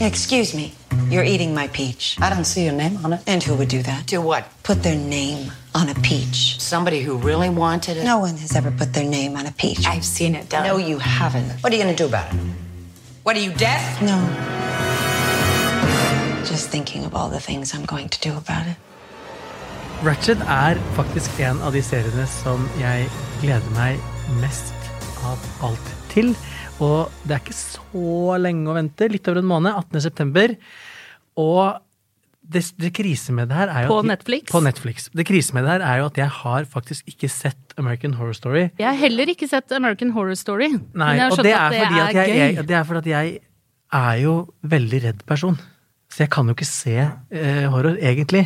Excuse 0.00 0.56
me. 0.56 0.72
You're 1.08 1.24
eating 1.24 1.54
my 1.54 1.68
peach. 1.68 2.16
I 2.20 2.28
don't 2.28 2.44
see 2.44 2.64
your 2.64 2.74
name 2.74 2.98
on 3.04 3.12
it. 3.12 3.20
And 3.26 3.42
who 3.42 3.54
would 3.54 3.68
do 3.68 3.82
that? 3.82 4.06
Do 4.06 4.20
what? 4.20 4.44
Put 4.64 4.82
their 4.82 4.96
name 4.96 5.52
on 5.74 5.88
a 5.88 5.94
peach. 6.02 6.60
Somebody 6.60 7.00
who 7.00 7.16
really 7.16 7.48
wanted 7.48 7.96
it? 7.96 8.04
No 8.04 8.18
one 8.18 8.36
has 8.38 8.56
ever 8.56 8.70
put 8.70 8.92
their 8.92 9.04
name 9.08 9.36
on 9.36 9.46
a 9.46 9.52
peach. 9.52 9.86
I've 9.86 10.04
seen 10.04 10.34
it 10.34 10.48
done. 10.48 10.66
No, 10.66 10.76
you 10.78 10.98
haven't. 10.98 11.48
What 11.62 11.72
are 11.72 11.76
you 11.76 11.82
going 11.82 11.94
to 11.94 12.02
do 12.02 12.08
about 12.08 12.34
it? 12.34 12.40
What 13.24 13.38
are 13.38 13.40
you 13.40 13.54
deaf? 13.54 14.02
No. 14.02 14.18
Just 16.44 16.68
thinking 16.68 17.06
of 17.06 17.14
all 17.14 17.30
the 17.30 17.40
things 17.40 17.72
I'm 17.72 17.86
going 17.86 18.10
to 18.10 18.20
do 18.20 18.36
about 18.36 18.66
it. 18.68 18.76
Ratched 20.04 20.42
er 20.44 20.76
faktisk 20.92 21.40
en 21.40 21.62
av 21.64 21.72
de 21.72 21.80
seriene 21.80 22.26
som 22.28 22.66
jeg 22.76 23.06
gleder 23.40 23.70
meg 23.78 24.02
mest 24.42 24.76
av 25.24 25.40
alt 25.64 25.88
til. 26.12 26.34
Og 26.84 27.08
det 27.24 27.38
er 27.38 27.40
ikke 27.40 27.56
så 27.56 28.36
lenge 28.44 28.68
å 28.68 28.76
vente. 28.76 29.08
Litt 29.08 29.32
over 29.32 29.40
en 29.40 29.48
måned. 29.54 29.72
18. 29.72 30.04
september. 30.04 30.52
Og 31.40 31.80
det, 32.52 32.60
det 32.80 32.90
krise 32.94 33.32
med 33.32 33.48
det 33.48 33.56
her 33.56 33.70
er 33.72 33.86
jo 33.86 33.88
På 33.94 33.98
at- 34.02 34.08
Netflix? 34.10 34.50
På 34.52 34.60
Netflix. 34.60 35.08
Det 35.16 35.24
krise 35.26 35.54
med 35.56 35.64
det 35.64 35.70
her 35.72 35.84
er 35.88 35.96
jo 36.02 36.06
at 36.10 36.18
jeg 36.20 36.28
har 36.28 36.64
faktisk 36.68 37.08
ikke 37.08 37.28
sett 37.32 37.72
American 37.80 38.14
Horror 38.18 38.32
Story. 38.36 38.68
Jeg 38.78 38.86
har 38.86 38.98
heller 39.00 39.30
ikke 39.32 39.48
sett 39.48 39.72
American 39.72 40.10
Horror 40.10 40.34
Story. 40.38 40.68
Nei, 40.68 40.78
men 40.94 41.16
jeg 41.16 41.24
har 41.24 41.30
og 41.32 41.38
skjønt 41.38 41.48
det 41.48 41.54
er, 41.54 41.64
at 41.64 41.72
det 41.72 41.80
fordi 41.86 41.98
er, 42.00 42.06
at 42.08 42.14
jeg, 42.14 42.28
gøy. 42.28 42.36
Jeg, 42.56 42.68
det 42.68 42.76
er 42.76 42.84
fordi 42.90 42.98
at 42.98 43.06
jeg 43.14 43.38
er 43.94 44.14
jo 44.24 44.34
veldig 44.74 45.00
redd 45.06 45.24
person. 45.26 45.56
Så 46.12 46.22
jeg 46.24 46.30
kan 46.30 46.46
jo 46.46 46.54
ikke 46.54 46.68
se 46.68 46.96
eh, 47.00 47.64
horror, 47.72 47.96
egentlig. 47.98 48.44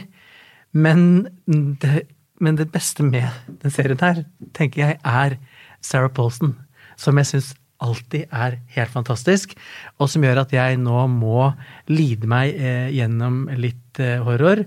Men 0.72 1.28
det, 1.46 2.02
men 2.40 2.56
det 2.56 2.70
beste 2.72 3.02
med 3.02 3.26
den 3.62 3.70
serien 3.74 3.98
her, 4.00 4.22
tenker 4.54 4.84
jeg, 4.86 4.98
er 5.04 5.36
Sarah 5.82 6.10
Paulson. 6.10 6.54
Som 6.96 7.18
jeg 7.20 7.26
syns 7.26 7.54
alltid 7.84 8.32
er 8.34 8.58
helt 8.74 8.92
fantastisk, 8.92 9.54
og 9.98 10.10
som 10.10 10.24
gjør 10.26 10.42
at 10.42 10.54
jeg 10.54 10.80
nå 10.82 11.04
må 11.12 11.50
lide 11.90 12.28
meg 12.30 12.56
eh, 12.58 12.88
gjennom 12.96 13.44
litt 13.60 14.00
eh, 14.02 14.18
horror. 14.24 14.64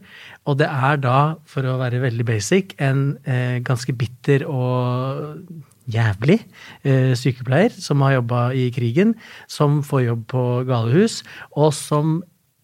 Og 0.48 0.58
det 0.62 0.70
er 0.70 1.02
da, 1.04 1.18
for 1.50 1.68
å 1.68 1.78
være 1.82 2.04
veldig 2.06 2.28
basic, 2.28 2.76
en 2.80 3.18
eh, 3.28 3.60
ganske 3.68 3.96
bitter 3.98 4.48
og 4.48 5.44
jævlig 5.92 6.40
eh, 6.88 7.12
sykepleier 7.18 7.74
som 7.76 8.04
har 8.06 8.20
jobba 8.20 8.50
i 8.56 8.70
krigen, 8.74 9.16
som 9.52 9.82
får 9.86 10.06
jobb 10.08 10.28
på 10.32 10.46
galehus, 10.70 11.22
og 11.52 11.74
som 11.76 12.22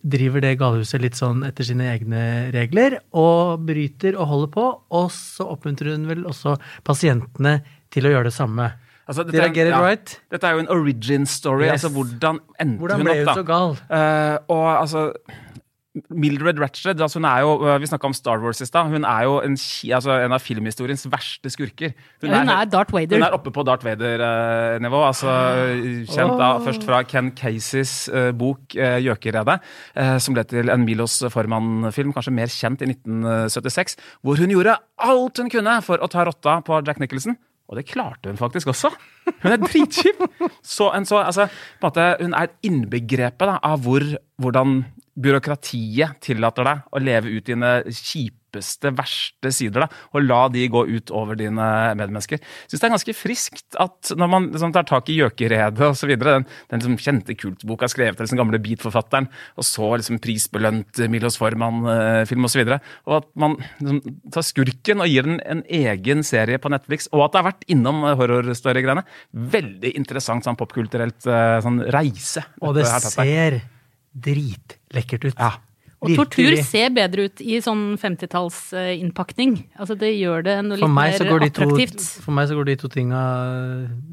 driver 0.08 0.44
det 0.44 0.58
galehuset 0.62 1.02
litt 1.04 1.18
sånn 1.20 1.42
etter 1.44 1.68
sine 1.68 1.90
egne 1.92 2.24
regler, 2.56 3.02
og 3.18 3.66
bryter 3.68 4.16
og 4.16 4.32
holder 4.32 4.52
på, 4.54 4.68
og 4.96 5.08
så 5.12 5.50
oppmuntrer 5.52 5.98
hun 5.98 6.08
vel 6.08 6.28
også 6.30 6.56
pasientene 6.88 7.60
til 7.94 8.08
å 8.08 8.14
gjøre 8.14 8.30
det 8.30 8.38
samme. 8.38 8.72
Altså, 9.08 9.24
Did 9.24 9.40
I 9.40 9.48
get 9.48 9.68
it 9.68 9.74
ja, 9.74 9.82
right? 9.82 10.22
Dette 10.32 10.48
er 10.48 10.58
jo 10.58 10.66
en 10.66 10.70
origin 10.70 11.26
story. 11.26 11.64
Yes. 11.64 11.72
altså 11.72 11.90
Hvordan 11.90 12.40
endte 12.60 12.78
Hvordan 12.78 12.98
hun 12.98 13.06
ble 13.08 13.12
opp, 13.12 13.18
hun 13.18 13.28
da? 13.28 13.34
så 13.34 13.44
gal? 13.48 13.78
Uh, 13.88 14.58
og 14.58 14.80
altså 14.82 15.12
Mildred 16.14 16.60
Ratched, 16.62 17.02
altså 17.02 17.20
hun 17.20 17.26
er 17.26 17.40
jo, 17.42 17.54
eh, 17.66 17.80
vi 17.82 17.88
snakka 17.90 18.10
om 18.10 18.14
Star 18.14 18.42
Wars 18.44 18.62
i 18.62 18.66
stad. 18.66 18.92
Hun 18.92 19.06
er 19.08 19.24
jo 19.26 19.38
en, 19.42 19.58
altså 19.98 20.18
en 20.24 20.36
av 20.36 20.44
filmhistoriens 20.44 21.06
verste 21.10 21.50
skurker. 21.50 21.94
Ja, 22.22 22.42
hun 22.42 22.52
er 22.54 22.70
Darth 22.70 22.94
Vader. 22.94 23.18
Hun 23.18 23.26
er 23.26 23.36
oppe 23.36 23.54
på 23.54 23.64
Darth 23.68 23.86
Vader-nivå. 23.86 25.02
altså 25.08 25.32
Kjent 26.14 26.38
da 26.40 26.52
først 26.64 26.86
fra 26.88 27.02
Ken 27.08 27.32
Caseys 27.38 28.10
uh, 28.14 28.32
bok 28.38 28.78
uh, 28.78 29.00
'Gjøkeredet', 29.02 29.60
uh, 29.98 30.18
som 30.22 30.38
ble 30.38 30.46
til 30.48 30.70
en 30.74 30.86
Milos 30.86 31.20
Forman-film, 31.34 32.14
kanskje 32.14 32.36
mer 32.36 32.52
kjent 32.52 32.84
i 32.86 32.92
1976, 32.94 33.98
hvor 34.22 34.38
hun 34.38 34.54
gjorde 34.54 34.78
alt 34.98 35.42
hun 35.42 35.52
kunne 35.54 35.82
for 35.86 36.02
å 36.02 36.12
ta 36.12 36.28
rotta 36.28 36.60
på 36.66 36.82
Jack 36.86 37.02
Nicholson. 37.02 37.38
Og 37.68 37.80
det 37.80 37.88
klarte 37.90 38.32
hun 38.32 38.40
faktisk 38.40 38.72
også. 38.72 38.92
Hun 39.44 39.52
er 39.52 39.60
dritkjip! 39.60 40.22
Så, 40.64 40.88
så, 41.08 41.20
altså, 41.20 41.48
måte, 41.84 42.06
hun 42.22 42.36
er 42.38 42.54
innbegrepet 42.66 43.50
da, 43.50 43.58
av 43.64 43.84
hvor, 43.84 44.06
hvordan 44.40 44.80
byråkratiet 45.18 46.22
tillater 46.24 46.68
deg 46.68 46.86
å 46.94 47.02
leve 47.02 47.34
ut 47.34 47.48
dine 47.50 47.72
kjipeste, 48.48 48.92
verste 48.96 49.52
sider. 49.52 49.86
Da, 49.86 49.88
og 50.14 50.24
la 50.24 50.48
de 50.50 50.68
gå 50.68 50.86
ut 50.88 51.12
over 51.12 51.36
dine 51.36 51.68
medmennesker. 51.98 52.40
Jeg 52.40 52.70
synes 52.70 52.82
det 52.82 52.88
er 52.88 52.96
ganske 52.96 53.16
friskt 53.16 53.78
at 53.80 54.12
når 54.18 54.28
man 54.32 54.50
liksom, 54.52 54.74
tar 54.74 54.88
tak 54.88 55.10
i 55.10 55.18
gjøkeredet 55.20 55.84
osv., 55.84 56.16
den, 56.18 56.46
den 56.70 56.80
liksom, 56.80 56.98
kjente 56.98 57.36
kultboka 57.38 57.88
skrevet 57.88 58.20
av 58.20 58.28
den 58.28 58.40
gamle 58.40 58.60
beat-forfatteren, 58.60 59.30
og 59.58 59.68
så 59.68 59.94
liksom, 59.98 60.20
prisbelønt 60.24 61.04
Milos 61.10 61.38
Forman-film 61.38 62.48
osv., 62.48 62.64
og, 62.64 62.74
så 62.74 62.80
og 63.08 63.16
at 63.20 63.30
man 63.40 63.58
liksom, 63.80 64.02
tar 64.34 64.48
skurken 64.48 65.04
og 65.04 65.12
gir 65.12 65.28
den 65.28 65.40
en 65.46 65.64
egen 65.68 66.24
serie 66.28 66.60
på 66.62 66.72
Netflix, 66.74 67.10
og 67.14 67.28
at 67.28 67.34
det 67.34 67.42
har 67.42 67.50
vært 67.52 67.70
innom 67.72 68.04
horrorstory-greiene. 68.08 69.06
Veldig 69.58 69.94
interessant 70.00 70.48
sånn 70.48 70.60
popkulturelt 70.60 71.28
eh, 71.30 71.60
sånn 71.64 71.82
reise. 71.94 72.44
Og 72.64 72.78
det 72.78 72.88
ser 73.04 73.62
dritlekkert 74.18 75.30
ut. 75.30 75.38
Ja. 75.38 75.56
Og 75.98 76.12
tortur 76.14 76.44
Virkelig. 76.46 76.64
ser 76.70 76.92
bedre 76.94 77.24
ut 77.26 77.42
i 77.42 77.56
sånn 77.58 77.98
50-tallsinnpakning. 77.98 79.56
Altså, 79.82 79.96
det 79.98 80.12
gjør 80.14 80.44
det 80.46 80.56
noe 80.68 80.78
litt 80.78 80.92
mer 80.94 81.16
attraktivt. 81.48 81.98
to, 81.98 82.22
for 82.22 82.36
meg 82.38 82.50
så 82.52 82.58
går 82.60 82.66
de 82.70 82.76
to 82.84 82.90
tinga 82.94 83.22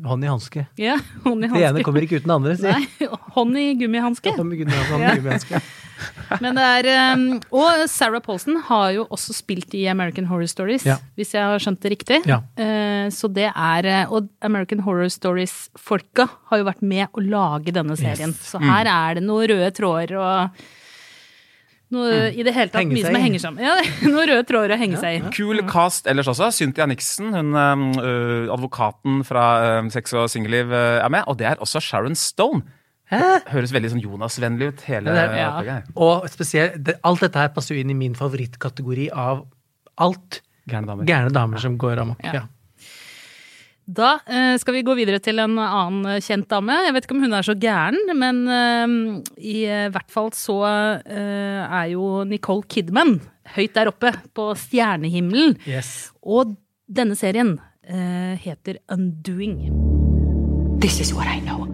hånd 0.09 0.25
i 0.25 0.31
hanske. 0.31 0.67
Ja, 0.81 0.97
hånd 1.27 1.45
i 1.45 1.49
hanske. 1.51 1.61
Det 1.61 1.69
ene 1.75 1.83
kommer 1.85 2.07
ikke 2.07 2.21
uten 2.23 2.31
det 2.33 2.37
andre, 2.39 2.55
si. 2.57 2.71
Nei, 2.73 3.09
hånd 3.37 3.59
i 3.61 3.67
gummihanske. 3.83 4.33
I 4.33 4.39
hånd 4.39 4.55
i 4.57 4.65
Ja. 4.65 5.15
gummihanske. 5.19 5.61
Men 6.43 6.57
det 6.59 6.65
er 6.65 6.87
um, 7.15 7.27
Og 7.55 7.85
Sarah 7.89 8.21
Paulson 8.25 8.57
har 8.67 8.89
jo 8.97 9.05
også 9.15 9.35
spilt 9.37 9.75
i 9.79 9.85
American 9.93 10.27
Horror 10.27 10.49
Stories, 10.51 10.85
Ja. 10.89 10.97
hvis 11.17 11.35
jeg 11.37 11.45
har 11.47 11.61
skjønt 11.63 11.81
det 11.85 11.93
riktig. 11.95 12.23
Ja. 12.27 12.41
Eh, 12.57 13.07
så 13.15 13.29
det 13.33 13.51
er 13.53 13.87
eh, 13.87 14.07
Og 14.11 14.29
American 14.43 14.81
Horror 14.89 15.13
Stories-folka 15.13 16.27
har 16.51 16.59
jo 16.61 16.67
vært 16.67 16.83
med 16.83 17.13
å 17.15 17.23
lage 17.23 17.73
denne 17.77 17.97
serien. 18.01 18.33
Så 18.35 18.59
Mm. 18.59 18.69
her 18.73 18.91
er 18.91 19.15
det 19.21 19.23
noen 19.29 19.49
røde 19.53 19.71
tråder 19.77 20.17
og 20.19 20.65
noe 21.95 22.29
i 22.35 22.45
det 22.47 22.55
hele 22.57 22.73
tatt 22.75 22.91
mye 22.91 23.07
som 23.07 23.19
henger 23.25 23.43
sammen. 23.43 23.65
Ja, 23.65 23.75
noen 24.11 24.31
røde 24.31 24.47
tråder 24.49 24.77
å 24.77 24.79
henge 24.81 25.01
seg 25.01 25.19
i. 25.19 25.33
Kul 25.35 25.63
cast 25.71 26.09
ellers 26.11 26.31
også. 26.31 26.51
Cynthia 26.55 26.87
Nixon, 26.91 27.33
hun 27.35 27.55
øh, 27.57 28.53
advokaten 28.53 29.23
fra 29.27 29.45
øh, 29.65 29.93
Sex 29.95 30.17
og 30.19 30.29
singelliv, 30.33 30.73
øh, 30.73 31.03
er 31.03 31.13
med. 31.13 31.27
Og 31.31 31.39
det 31.41 31.51
er 31.53 31.63
også 31.65 31.83
Sharon 31.85 32.19
Stone. 32.19 32.65
Høres 33.15 33.73
veldig 33.75 33.93
sånn 33.93 34.03
Jonas-vennlig 34.03 34.73
ut, 34.73 34.81
hele 34.89 35.13
det 35.15 35.25
ja. 35.39 35.81
Og 36.01 36.25
spesielt, 36.33 36.79
det, 36.83 36.97
alt 37.07 37.23
dette 37.23 37.39
her 37.39 37.53
passer 37.55 37.77
jo 37.77 37.85
inn 37.85 37.93
i 37.93 37.99
min 37.99 38.17
favorittkategori 38.19 39.11
av 39.13 39.45
alt 40.03 40.41
Gærne 40.71 40.89
damer. 40.89 41.07
gærne 41.07 41.31
damer 41.35 41.61
som 41.63 41.77
går 41.79 42.01
amok. 42.03 42.25
Ja. 42.25 42.47
Da 43.85 44.15
eh, 44.25 44.55
skal 44.61 44.79
vi 44.79 44.85
gå 44.87 44.95
videre 44.97 45.21
til 45.21 45.43
en 45.43 45.59
annen 45.61 46.23
kjent 46.25 46.49
dame. 46.49 46.79
Jeg 46.87 46.95
vet 46.97 47.07
ikke 47.07 47.17
om 47.19 47.25
hun 47.27 47.37
er 47.37 47.45
så 47.45 47.57
gæren, 47.59 48.01
men 48.17 48.43
eh, 48.49 48.97
i 49.37 49.59
eh, 49.69 49.91
hvert 49.93 50.11
fall 50.13 50.33
så 50.37 50.59
er 50.65 51.93
jo 51.93 52.25
Nicole 52.29 52.65
Kidman 52.69 53.19
høyt 53.55 53.75
der 53.77 53.91
oppe 53.93 54.13
på 54.35 54.51
stjernehimmelen. 54.59 55.59
Yes. 55.69 56.11
Og 56.25 56.57
denne 56.89 57.17
serien 57.17 57.59
eh, 57.83 58.41
heter 58.41 58.81
Undoing. 58.89 59.69
This 60.81 61.01
is 61.01 61.15
what 61.15 61.27
I 61.29 61.41
know. 61.41 61.69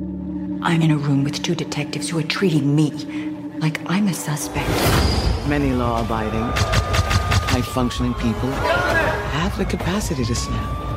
I'm 0.62 0.82
in 0.82 0.90
a 0.90 0.96
room 0.96 1.24
with 1.24 1.42
two 1.42 1.54
detectives 1.54 2.10
who 2.10 2.18
are 2.18 2.26
treating 2.26 2.74
me 2.74 2.90
like 3.60 3.80
I'm 3.86 4.08
a 4.08 4.14
suspect. 4.14 4.68
Many 5.48 5.72
law 5.72 6.02
abiding, 6.02 6.50
high 7.48 7.62
functioning 7.62 8.14
people 8.14 8.50
have 9.32 9.56
the 9.56 9.64
capacity 9.64 10.24
to 10.24 10.34
snap. 10.34 10.89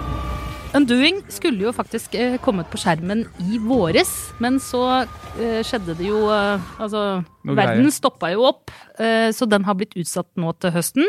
Undoing 0.74 1.20
skulle 1.30 1.68
jo 1.68 1.72
faktisk 1.75 2.15
eh, 2.18 2.39
kommet 2.42 2.70
på 2.74 2.80
skjermen 2.82 3.25
i 3.46 3.60
våres, 3.62 4.10
men 4.42 4.58
så 4.63 4.82
eh, 5.03 5.60
skjedde 5.65 5.94
det 6.00 6.08
jo 6.08 6.24
eh, 6.34 6.63
Altså, 6.82 7.03
Noe 7.46 7.58
verden 7.60 7.84
greier. 7.86 7.94
stoppa 7.94 8.32
jo 8.34 8.48
opp, 8.50 8.72
så 8.98 9.46
den 9.50 9.65
har 9.68 9.75
blitt 9.77 9.94
utsatt 10.00 10.30
nå 10.39 10.53
til 10.63 10.72
høsten. 10.74 11.06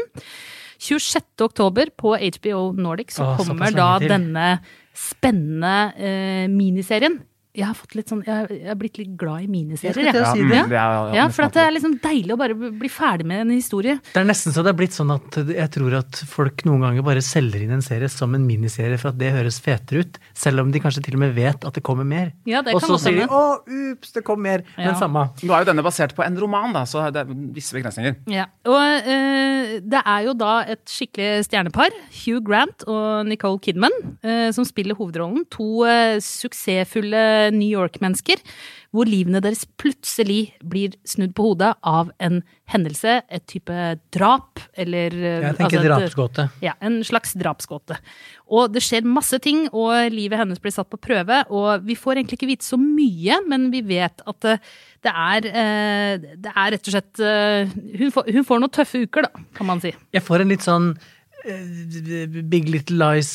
26. 0.84 1.22
oktober 1.46 1.88
på 1.96 2.12
HBO 2.18 2.72
Nordic 2.76 3.14
så 3.14 3.24
Åh, 3.30 3.36
kommer 3.40 3.70
så 3.72 3.78
da 3.78 3.90
til. 4.02 4.10
denne 4.12 4.48
spennende 4.94 5.76
eh, 5.96 6.44
miniserien. 6.50 7.20
Jeg 7.54 7.68
har, 7.68 7.74
fått 7.78 7.92
litt 7.94 8.10
sånn, 8.10 8.24
jeg, 8.26 8.48
jeg 8.50 8.66
har 8.66 8.78
blitt 8.80 8.96
litt 8.98 9.10
glad 9.14 9.44
i 9.44 9.46
miniserier. 9.46 10.08
Jeg 10.08 10.16
jeg. 10.18 10.30
si 10.34 10.46
det. 10.50 10.62
Ja, 10.74 10.86
er, 11.06 11.12
Ja, 11.14 11.26
for 11.30 11.46
at 11.46 11.54
det 11.54 11.62
er 11.62 11.74
liksom 11.76 11.92
deilig 12.02 12.34
å 12.34 12.38
bare 12.40 12.56
bli 12.58 12.88
ferdig 12.90 13.28
med 13.30 13.44
en 13.44 13.52
historie. 13.54 14.00
Det 14.08 14.18
er 14.18 14.26
nesten 14.26 14.50
så 14.50 14.64
det 14.66 14.72
er 14.72 14.78
blitt 14.80 14.96
sånn 14.96 15.12
at 15.14 15.38
jeg 15.38 15.70
tror 15.76 15.94
at 16.00 16.18
folk 16.26 16.64
noen 16.66 16.82
ganger 16.82 17.06
bare 17.06 17.22
selger 17.22 17.62
inn 17.62 17.76
en 17.76 17.84
serie 17.84 18.10
som 18.10 18.34
en 18.34 18.42
miniserie 18.42 18.98
for 18.98 19.12
at 19.12 19.20
det 19.20 19.30
høres 19.36 19.60
fetere 19.62 20.02
ut, 20.02 20.18
selv 20.34 20.64
om 20.64 20.72
de 20.74 20.82
kanskje 20.82 21.04
til 21.06 21.14
og 21.14 21.22
med 21.22 21.36
vet 21.36 21.62
at 21.68 21.78
det 21.78 21.84
kommer 21.86 22.08
mer. 22.08 22.32
Ja, 22.50 22.64
det 22.66 22.74
og 22.74 22.82
kan 22.82 22.90
så 22.90 22.98
sier 23.04 23.22
de 23.22 23.28
'å, 23.30 23.44
ups, 23.92 24.10
det 24.18 24.24
kom 24.26 24.42
mer', 24.42 24.66
Ja. 24.74 24.90
men 24.90 24.98
samme. 24.98 25.24
Nå 25.46 25.54
er 25.54 25.62
jo 25.62 25.70
denne 25.70 25.86
basert 25.86 26.16
på 26.18 26.26
en 26.26 26.36
roman, 26.36 26.72
da, 26.74 26.82
så 26.82 27.06
det 27.14 27.22
er 27.22 27.30
visse 27.54 27.70
begrensninger. 27.70 28.16
Ja, 28.26 28.46
og 28.66 28.82
øh, 28.82 29.78
det 29.78 30.02
er 30.02 30.26
jo 30.26 30.34
da 30.34 30.64
et 30.66 30.82
skikkelig 30.90 31.46
stjernepar, 31.46 31.94
Hugh 32.24 32.42
Grant 32.42 32.82
og 32.88 33.26
Nicole 33.26 33.60
Kidman, 33.60 33.94
øh, 34.24 34.50
som 34.50 34.64
spiller 34.66 34.98
hovedrollen. 34.98 35.46
To 35.54 35.86
øh, 35.86 36.18
suksessfulle 36.18 37.43
New 37.52 37.68
York-mennesker, 37.68 38.40
hvor 38.94 39.08
livene 39.10 39.40
deres 39.42 39.64
plutselig 39.80 40.54
blir 40.62 40.94
snudd 41.08 41.34
på 41.34 41.48
hodet 41.48 41.72
av 41.82 42.12
en 42.22 42.42
hendelse, 42.70 43.16
et 43.26 43.44
type 43.50 43.74
drap, 44.14 44.62
eller 44.78 45.16
eh, 45.18 45.48
Jeg 45.48 45.58
tenker 45.58 45.80
altså 45.80 45.90
drapsgåte. 45.90 46.46
Ja, 46.64 46.76
en 46.84 47.00
slags 47.06 47.34
drapsgåte. 47.36 47.98
Og 48.54 48.70
det 48.72 48.84
skjer 48.86 49.06
masse 49.08 49.40
ting, 49.42 49.66
og 49.72 50.14
livet 50.14 50.40
hennes 50.40 50.62
blir 50.62 50.74
satt 50.74 50.90
på 50.92 51.00
prøve. 51.02 51.42
Og 51.50 51.84
vi 51.84 51.98
får 51.98 52.20
egentlig 52.20 52.38
ikke 52.38 52.52
vite 52.54 52.68
så 52.68 52.78
mye, 52.80 53.40
men 53.50 53.68
vi 53.74 53.82
vet 53.88 54.24
at 54.24 54.50
eh, 54.52 54.62
det 55.04 55.12
er, 55.12 55.50
eh, 55.50 56.30
det 56.40 56.52
er 56.54 56.72
rett 56.76 56.88
og 56.88 56.94
slett 56.96 57.20
eh, 57.20 57.74
hun 57.98 58.14
får, 58.14 58.30
hun 58.32 58.46
får 58.46 58.62
noen 58.62 58.72
tøffe 58.72 59.04
uker, 59.04 59.28
da, 59.28 59.44
kan 59.56 59.68
man 59.68 59.82
si. 59.82 59.92
Jeg 60.14 60.24
får 60.24 60.44
en 60.44 60.54
litt 60.54 60.64
sånn 60.64 60.92
eh, 60.94 61.02
Big 61.44 62.68
Little 62.72 62.96
Lies 62.96 63.30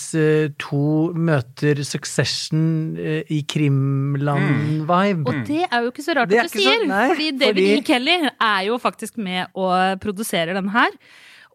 2 0.59 1.13
møter 1.13 1.81
Succession 1.85 2.97
eh, 2.97 3.21
i 3.29 3.41
krimland-vibe. 3.47 5.25
Og 5.29 5.41
det 5.47 5.63
er 5.69 5.81
jo 5.85 5.91
ikke 5.91 6.05
så 6.05 6.15
rart 6.17 6.29
Mm. 6.29 6.35
Det 6.35 6.39
at 6.39 6.51
du 6.53 6.59
sier, 6.59 6.79
så- 6.83 6.87
nei, 6.87 7.07
fordi 7.13 7.31
David 7.37 7.55
fordi- 7.55 7.77
E. 7.77 7.81
Kelly 7.83 8.17
er 8.41 8.61
jo 8.67 8.77
faktisk 8.77 9.17
med 9.17 9.45
og 9.55 9.99
produserer 9.99 10.53
den 10.53 10.69
her. 10.69 10.87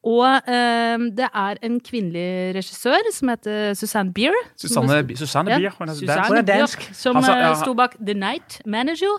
Og 0.04 0.26
um, 0.46 1.10
det 1.16 1.28
er 1.34 1.54
en 1.62 1.80
kvinnelig 1.80 2.54
regissør 2.54 3.00
som 3.12 3.28
heter 3.28 3.72
Susanne 3.74 4.12
Beer. 4.12 4.32
som- 4.56 4.68
Susanne, 4.68 5.16
Susanne 5.16 5.48
Ja, 5.62 5.70
hun 5.78 5.88
er 5.88 6.42
dansk. 6.42 6.90
som 6.94 7.16
eh, 7.16 7.54
sto 7.62 7.72
bak 7.74 7.96
The 8.04 8.12
Night 8.14 8.60
Manager, 8.66 9.16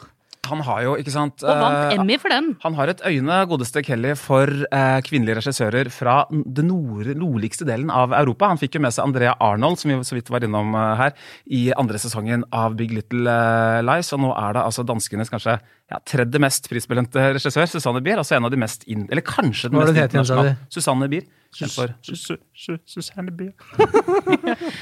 Han 0.50 0.62
har 0.68 0.82
jo, 0.86 0.96
ikke 1.02 1.14
sant 1.14 1.44
og 1.46 1.62
vant 1.62 1.94
eh, 1.94 2.00
Emmy 2.00 2.18
for 2.22 2.34
den. 2.34 2.52
Han 2.64 2.78
har 2.78 2.92
et 2.92 3.04
øyne, 3.08 3.38
godeste 3.50 3.84
Kelly, 3.86 4.14
for 4.20 4.50
eh, 4.50 4.98
kvinnelige 5.06 5.40
regissører 5.40 5.90
fra 5.94 6.18
den 6.32 6.70
nord 6.72 7.10
nordligste 7.18 7.68
delen 7.68 7.92
av 7.94 8.16
Europa. 8.18 8.50
Han 8.52 8.62
fikk 8.62 8.78
jo 8.78 8.84
med 8.86 8.96
seg 8.96 9.08
Andrea 9.08 9.36
Arnold, 9.44 9.80
som 9.82 9.94
vi 9.94 10.00
så 10.08 10.18
vidt 10.18 10.32
var 10.34 10.46
innom 10.46 10.76
eh, 10.76 10.92
her, 11.02 11.16
i 11.46 11.64
andre 11.76 12.02
sesongen 12.02 12.46
av 12.56 12.78
Big 12.80 12.94
Little 12.96 13.40
Lies. 13.86 14.12
Og 14.16 14.24
nå 14.26 14.34
er 14.36 14.58
det 14.58 14.66
altså 14.66 14.86
danskenes 14.88 15.34
kanskje 15.34 15.58
ja, 15.60 16.02
tredje 16.08 16.42
mest 16.42 16.70
prisbelønte 16.72 17.32
regissør, 17.38 17.70
Susanne 17.70 18.04
Bier. 18.06 18.22
Altså 18.22 18.40
en 18.40 18.48
av 18.48 18.54
de 18.54 18.62
mest 18.62 18.86
inn... 18.90 19.08
Eller 19.10 19.26
kanskje 19.26 19.70
den 19.72 19.82
mest 19.82 19.98
internasjonale. 19.98 20.56
Susanne 20.74 21.10
Bier. 21.12 21.28
Susanne 21.56 23.32
Bier. 23.36 23.54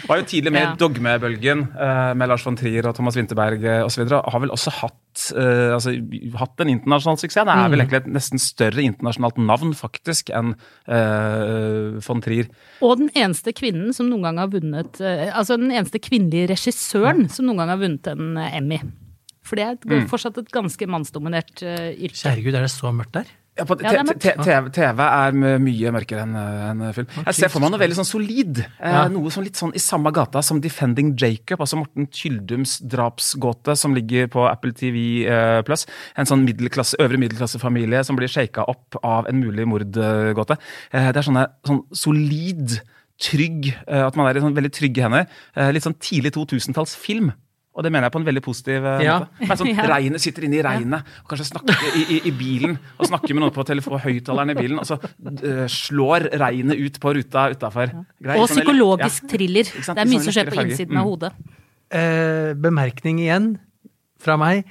Var 0.08 0.20
jo 0.20 0.25
tidlig 0.30 0.51
med 0.53 0.62
i 0.62 0.65
Ja. 0.65 0.75
dogmebølgen 0.80 1.63
eh, 1.77 2.13
med 2.18 2.30
Lars 2.32 2.46
von 2.46 2.56
Trier 2.60 2.88
og 2.89 2.96
Thomas 2.98 3.15
Winterberg 3.20 3.63
eh, 3.63 3.84
osv. 3.86 4.08
Har 4.10 4.39
vel 4.44 4.51
også 4.53 4.72
hatt, 4.82 5.24
eh, 5.38 5.74
altså, 5.75 5.94
hatt 6.39 6.63
en 6.63 6.72
internasjonal 6.74 7.20
suksess. 7.22 7.46
Det 7.46 7.56
er 7.56 7.70
vel 7.74 7.84
egentlig 7.84 8.01
et 8.03 8.10
nesten 8.15 8.42
større 8.42 8.82
internasjonalt 8.86 9.38
navn 9.44 9.74
faktisk 9.77 10.30
enn 10.34 10.53
uh, 10.88 12.00
von 12.06 12.22
Trier. 12.24 12.50
Og 12.84 12.98
den 13.03 13.12
eneste 13.15 13.53
kvinnen 13.56 13.94
som 13.96 14.10
noen 14.12 14.24
gang 14.27 14.42
har 14.42 14.50
vunnet 14.53 15.00
Altså 15.03 15.58
den 15.60 15.72
eneste 15.74 16.00
kvinnelige 16.03 16.50
regissøren 16.53 17.27
som 17.32 17.46
noen 17.48 17.62
gang 17.63 17.72
har 17.74 17.82
vunnet 17.82 18.08
en 18.13 18.38
Emmy. 18.38 18.80
For 19.44 19.60
det 19.60 19.63
er 19.65 19.72
et, 19.75 19.86
Mm. 19.86 20.06
fortsatt 20.08 20.38
et 20.39 20.51
ganske 20.53 20.88
mannsdominert 20.88 21.62
uh, 21.62 21.92
yrke. 21.92 22.15
Kjære 22.15 22.44
gud, 22.46 22.56
er 22.56 22.62
det 22.63 22.72
så 22.72 22.92
mørkt 22.96 23.12
der? 23.18 23.27
Ja, 23.53 23.65
på, 23.69 23.75
Ja, 23.86 24.01
TV, 24.01 24.69
TV 24.74 25.01
er 25.05 25.36
mye 25.62 25.91
mørkere 25.93 26.24
enn 26.25 26.33
en 26.36 26.79
film. 26.95 27.10
Jeg 27.27 27.36
ser 27.38 27.51
for 27.53 27.62
meg 27.62 27.69
noe 27.69 27.81
veldig 27.83 28.00
sånn 28.00 28.07
solid. 28.10 28.63
Eh, 28.79 28.89
Ja. 28.89 29.03
Noe 29.13 29.29
som 29.29 29.43
litt 29.45 29.60
sånn 29.60 29.75
i 29.77 29.81
samme 29.83 30.12
gata 30.12 30.41
som 30.41 30.60
Defending 30.60 31.12
Jacob, 31.15 31.60
altså 31.62 31.77
Morten 31.77 32.07
Tyldums 32.07 32.79
drapsgåte 32.81 33.75
som 33.77 33.93
ligger 33.93 34.27
på 34.27 34.48
Apple 34.50 34.74
TV 34.74 35.27
Plus. 35.67 35.86
En 36.17 36.25
sånn 36.25 36.43
middelklasse, 36.48 36.98
øvre 37.00 37.19
middelklassefamilie 37.22 38.03
som 38.03 38.15
blir 38.17 38.27
shaka 38.27 38.65
opp 38.67 38.98
av 39.03 39.27
en 39.29 39.39
mulig 39.39 39.67
mordgåte. 39.69 40.57
Eh, 40.91 41.12
det 41.12 41.17
er 41.22 41.29
sånne, 41.29 41.45
sånn 41.65 41.83
solid, 41.93 42.79
trygg 43.22 43.69
eh, 43.88 44.01
At 44.07 44.15
man 44.17 44.27
er 44.27 44.38
i 44.38 44.41
sånn 44.41 44.55
veldig 44.57 44.74
trygge 44.74 45.03
hender. 45.05 45.27
Eh, 45.55 45.69
litt 45.72 45.83
sånn 45.86 45.93
tidlig 46.01 46.33
2000-tallsfilm. 46.33 47.31
Og 47.74 47.82
det 47.82 47.89
mener 47.92 48.06
jeg 48.06 48.13
på 48.13 48.20
en 48.22 48.25
veldig 48.27 48.42
positiv 48.46 48.86
eh, 48.86 49.01
Ja. 49.01 49.15
måte. 49.24 49.48
Er 49.50 49.58
sånn, 49.58 49.72
Ja. 49.80 49.88
Regnet 49.89 50.22
sitter 50.22 50.44
inne 50.46 50.60
i 50.60 50.62
regnet, 50.62 51.08
og 51.24 51.32
kanskje 51.32 51.48
snakker 51.50 51.88
i, 51.98 52.03
i, 52.03 52.18
i 52.30 52.32
bilen, 52.38 52.75
og 53.00 53.08
snakker 53.10 53.34
med 53.34 53.42
noen 53.42 53.53
på 53.56 53.65
telefon, 53.65 53.98
høyttaleren 54.03 54.53
i 54.53 54.58
bilen, 54.60 54.77
og 54.80 54.86
så 54.86 55.00
uh, 55.01 55.65
slår 55.74 56.27
regnet 56.38 56.77
ut 56.77 57.00
på 57.01 57.13
ruta 57.18 57.48
utafor. 57.56 57.96
Og 58.38 58.46
psykologisk 58.51 59.25
thriller. 59.32 59.63
Det 59.74 59.98
er 59.98 60.06
mye 60.12 60.22
som 60.22 60.36
skjer 60.38 60.51
på 60.51 60.56
farger. 60.60 60.70
innsiden 60.75 60.98
av 60.98 61.03
Mm. 61.03 61.10
hodet. 61.10 61.34
eh, 61.94 62.53
bemerkning 62.58 63.20
igjen 63.25 63.50
fra 64.22 64.38
meg. 64.38 64.65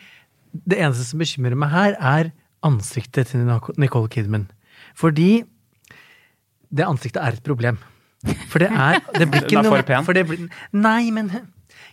Det 0.54 0.78
eneste 0.78 1.04
som 1.10 1.18
bekymrer 1.18 1.54
meg 1.58 1.70
her, 1.70 1.96
er 2.00 2.32
ansiktet 2.62 3.28
til 3.32 3.42
Nicole 3.78 4.08
Kidman. 4.08 4.46
Fordi 4.94 5.42
det 6.72 6.86
ansiktet 6.86 7.22
er 7.22 7.36
et 7.36 7.42
problem. 7.44 7.78
For 8.48 8.62
det 8.62 8.70
er 8.70 9.00
Det 9.18 9.26
blir 9.30 9.42
ikke 9.48 9.62
noe 9.62 9.72
for 9.76 9.82
pen. 9.82 10.04
for 10.06 10.14
det 10.14 10.26
blir, 10.28 10.46
Nei, 10.72 11.10
men 11.10 11.30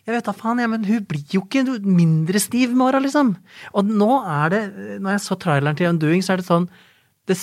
jeg 0.07 0.15
vet 0.15 0.29
da 0.29 0.33
faen, 0.35 0.61
jeg, 0.61 0.71
men 0.71 0.85
hun 0.87 1.07
blir 1.09 1.35
jo 1.35 1.43
ikke 1.45 1.63
mindre 1.83 2.41
stiv 2.41 2.71
med 2.73 2.87
åra, 2.87 3.01
liksom. 3.03 3.33
Og 3.77 3.89
nå 3.89 4.11
er 4.23 4.53
det 4.53 4.61
Når 5.03 5.15
jeg 5.15 5.25
så 5.25 5.37
traileren 5.39 5.77
til 5.77 5.89
Undoing, 5.91 6.23
så 6.25 6.33
er 6.33 6.41
det 6.41 6.47
sånn 6.47 6.69
det, 7.29 7.37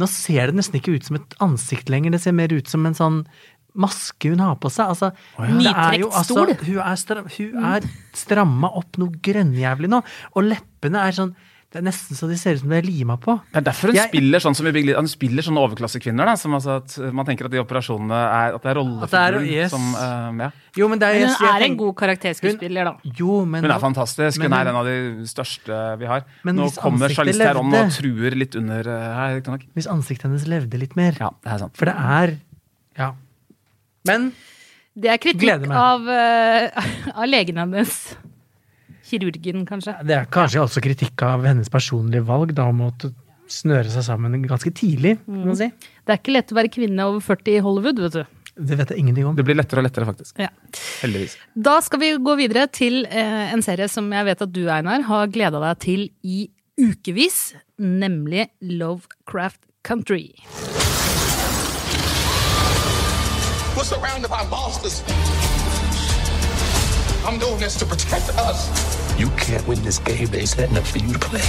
Nå 0.00 0.08
ser 0.10 0.50
det 0.50 0.58
nesten 0.58 0.78
ikke 0.80 0.94
ut 0.96 1.08
som 1.08 1.18
et 1.18 1.34
ansikt 1.44 1.90
lenger, 1.92 2.14
det 2.14 2.22
ser 2.24 2.36
mer 2.36 2.52
ut 2.54 2.70
som 2.70 2.86
en 2.86 2.96
sånn 2.98 3.18
maske 3.74 4.30
hun 4.30 4.42
har 4.42 4.54
på 4.62 4.70
seg. 4.70 4.92
Altså, 4.92 5.10
oh, 5.38 5.46
ja. 5.46 5.56
Nytrekt 5.58 6.06
altså, 6.06 6.36
stol. 6.36 6.52
hun 6.66 6.78
er, 6.84 7.00
stra, 7.00 7.24
hun 7.26 7.66
er 7.70 7.88
stramma 8.14 8.70
opp 8.78 9.00
noe 9.02 9.22
grønnjævlig 9.24 9.90
nå, 9.90 10.00
og 10.34 10.46
leppene 10.46 11.02
er 11.02 11.16
sånn 11.16 11.34
Det 11.74 11.80
er 11.80 11.86
nesten 11.88 12.14
så 12.14 12.28
de 12.30 12.36
ser 12.38 12.54
ut 12.54 12.60
som 12.62 12.70
de 12.70 12.76
er 12.78 12.86
lima 12.86 13.16
på. 13.18 13.32
Det 13.50 13.58
er 13.58 13.64
derfor 13.66 13.90
hun 13.90 13.96
Jeg- 13.98 14.12
spiller 14.12 14.38
sånn 14.38 14.54
som 14.54 14.66
i 14.68 14.70
Big 14.70 14.84
Little 14.86 15.00
Hun 15.02 15.08
spiller 15.10 15.42
sånne 15.42 15.58
overklassekvinner. 15.58 16.24
Da, 16.30 16.34
som 16.38 16.52
altså 16.54 16.76
at 16.78 17.12
Man 17.12 17.26
tenker 17.26 17.46
at 17.46 17.50
de 17.50 17.58
operasjonene 17.58 18.14
er 18.14 18.54
At 18.54 18.62
det 18.62 18.70
er 18.70 18.78
At 18.78 19.14
er- 19.14 19.34
rollefiguren 19.34 19.48
yes. 19.50 19.70
som 19.74 19.88
uh, 19.98 20.44
ja. 20.44 20.50
Jo, 20.78 20.86
men 20.88 20.98
det 21.02 21.08
er, 21.08 21.18
Men 21.18 21.34
hun 21.34 21.48
er 21.50 21.64
en 21.66 21.76
god 21.76 21.94
karakterskuespiller, 21.96 22.84
da. 22.84 22.94
Jo, 23.18 23.44
men 23.44 23.62
Hun 23.66 23.70
er 23.74 23.80
fantastisk. 23.82 24.38
Men 24.38 24.52
Hun 24.52 24.58
er 24.60 24.70
en 24.70 24.76
av 24.76 24.84
de 24.86 25.26
største 25.26 25.98
vi 25.98 26.06
har. 26.06 26.24
Men 26.44 26.56
Nå 26.56 26.70
kommer 26.78 27.08
Charlize 27.10 27.38
Theron 27.42 27.74
og 27.74 27.90
truer 27.90 28.38
litt 28.38 28.54
under 28.54 28.82
her. 28.84 29.40
riktig. 29.40 29.68
Hvis 29.74 29.90
ansiktet 29.90 30.28
hennes 30.30 30.46
levde 30.46 30.78
litt 30.78 30.94
mer. 30.94 31.12
Ja, 31.18 31.30
det 31.42 31.52
er 31.52 31.58
sant. 31.58 31.76
For 31.76 31.86
det 31.90 31.94
er 31.98 32.38
Ja. 32.96 33.12
Men 34.06 34.32
Det 34.96 35.10
er 35.10 35.18
kritikk 35.18 35.66
av, 35.74 36.06
uh, 36.06 36.70
av 37.20 37.26
legen 37.26 37.56
hennes. 37.58 38.14
Kirurgen, 39.04 39.66
kanskje. 39.68 39.96
det 40.06 40.16
er 40.16 40.30
kanskje 40.32 40.62
også 40.62 40.82
kritikk 40.84 41.22
av 41.26 41.44
hennes 41.44 41.68
personlige 41.72 42.24
valg, 42.24 42.54
da, 42.56 42.68
om 42.72 42.86
å 42.86 42.92
snøre 43.50 43.90
seg 43.92 44.06
sammen 44.06 44.38
ganske 44.48 44.72
tidlig, 44.74 45.18
kan 45.26 45.44
man 45.50 45.58
si. 45.58 45.68
Det 46.04 46.14
er 46.14 46.20
ikke 46.22 46.34
lett 46.34 46.54
å 46.54 46.58
være 46.58 46.72
kvinne 46.72 47.10
over 47.10 47.20
40 47.24 47.58
i 47.58 47.62
Hollywood, 47.64 48.00
vet 48.06 48.16
du. 48.16 48.40
Det 48.54 48.76
vet 48.78 48.92
jeg 48.92 49.02
ingenting 49.02 49.26
om. 49.26 49.34
Det 49.34 49.42
blir 49.46 49.56
lettere 49.58 49.82
og 49.82 49.88
lettere, 49.88 50.06
faktisk. 50.06 50.38
Ja. 50.38 50.48
Heldigvis. 51.02 51.34
Da 51.58 51.80
skal 51.82 52.00
vi 52.00 52.12
gå 52.22 52.36
videre 52.38 52.68
til 52.70 53.02
eh, 53.10 53.50
en 53.52 53.64
serie 53.66 53.88
som 53.90 54.06
jeg 54.14 54.28
vet 54.30 54.44
at 54.46 54.52
du, 54.54 54.62
Einar, 54.70 55.02
har 55.08 55.32
gleda 55.34 55.62
deg 55.64 55.80
til 55.82 56.06
i 56.22 56.46
ukevis, 56.78 57.54
nemlig 57.78 58.48
Lovecraft 58.62 59.60
Country. 59.82 60.36
We're 63.74 63.82
surrounded 63.82 64.30
by 64.30 64.46
monsters. 64.48 65.02
I'm 67.26 67.38
doing 67.38 67.56
this 67.58 67.74
to 67.80 67.86
protect 67.86 68.28
us. 68.36 68.68
You 69.18 69.28
can't 69.40 69.66
win 69.66 69.80
this 69.82 69.98
game 69.98 70.26
they 70.28 70.44
setting 70.44 70.76
up 70.76 70.84
for 70.84 70.98
you 70.98 71.12
to 71.14 71.18
play. 71.18 71.40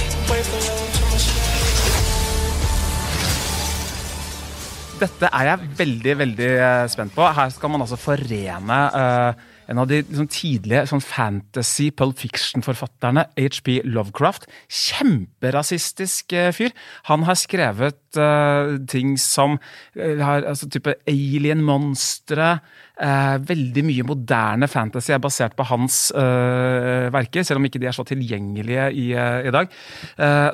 Dette 4.96 5.28
er 5.28 5.50
jeg 5.50 5.68
veldig 5.76 6.14
veldig 6.22 6.48
eh, 6.56 6.86
spent 6.88 7.12
på. 7.12 7.26
Her 7.28 7.52
skal 7.52 7.72
man 7.74 7.84
altså 7.84 7.98
forene 8.00 8.78
eh, 9.02 9.44
en 9.70 9.80
av 9.82 9.88
de 9.90 10.00
liksom, 10.02 10.28
tidlige 10.30 10.84
sånn 10.90 11.02
fantasy 11.04 11.88
Pulp 11.96 12.18
Fiction-forfatterne, 12.20 13.26
HP 13.38 13.80
Lovecraft. 13.88 14.46
Kjemperasistisk 14.70 16.34
eh, 16.36 16.52
fyr. 16.54 16.74
Han 17.10 17.26
har 17.26 17.38
skrevet 17.40 18.18
eh, 18.20 18.76
ting 18.90 19.16
som 19.20 19.58
eh, 19.96 20.22
har, 20.22 20.46
altså, 20.52 20.70
type 20.72 20.94
alien-monstre. 21.10 22.50
eh, 22.96 23.34
veldig 23.48 23.84
mye 23.84 24.06
moderne 24.08 24.68
fantasy 24.70 25.12
er 25.12 25.22
basert 25.22 25.56
på 25.58 25.66
hans 25.68 26.10
eh, 26.16 27.08
verker, 27.12 27.44
selv 27.44 27.60
om 27.60 27.68
ikke 27.68 27.82
de 27.82 27.90
er 27.90 27.96
så 27.96 28.06
tilgjengelige 28.08 28.88
i, 28.94 29.10
eh, 29.12 29.48
i 29.50 29.54
dag. 29.54 29.72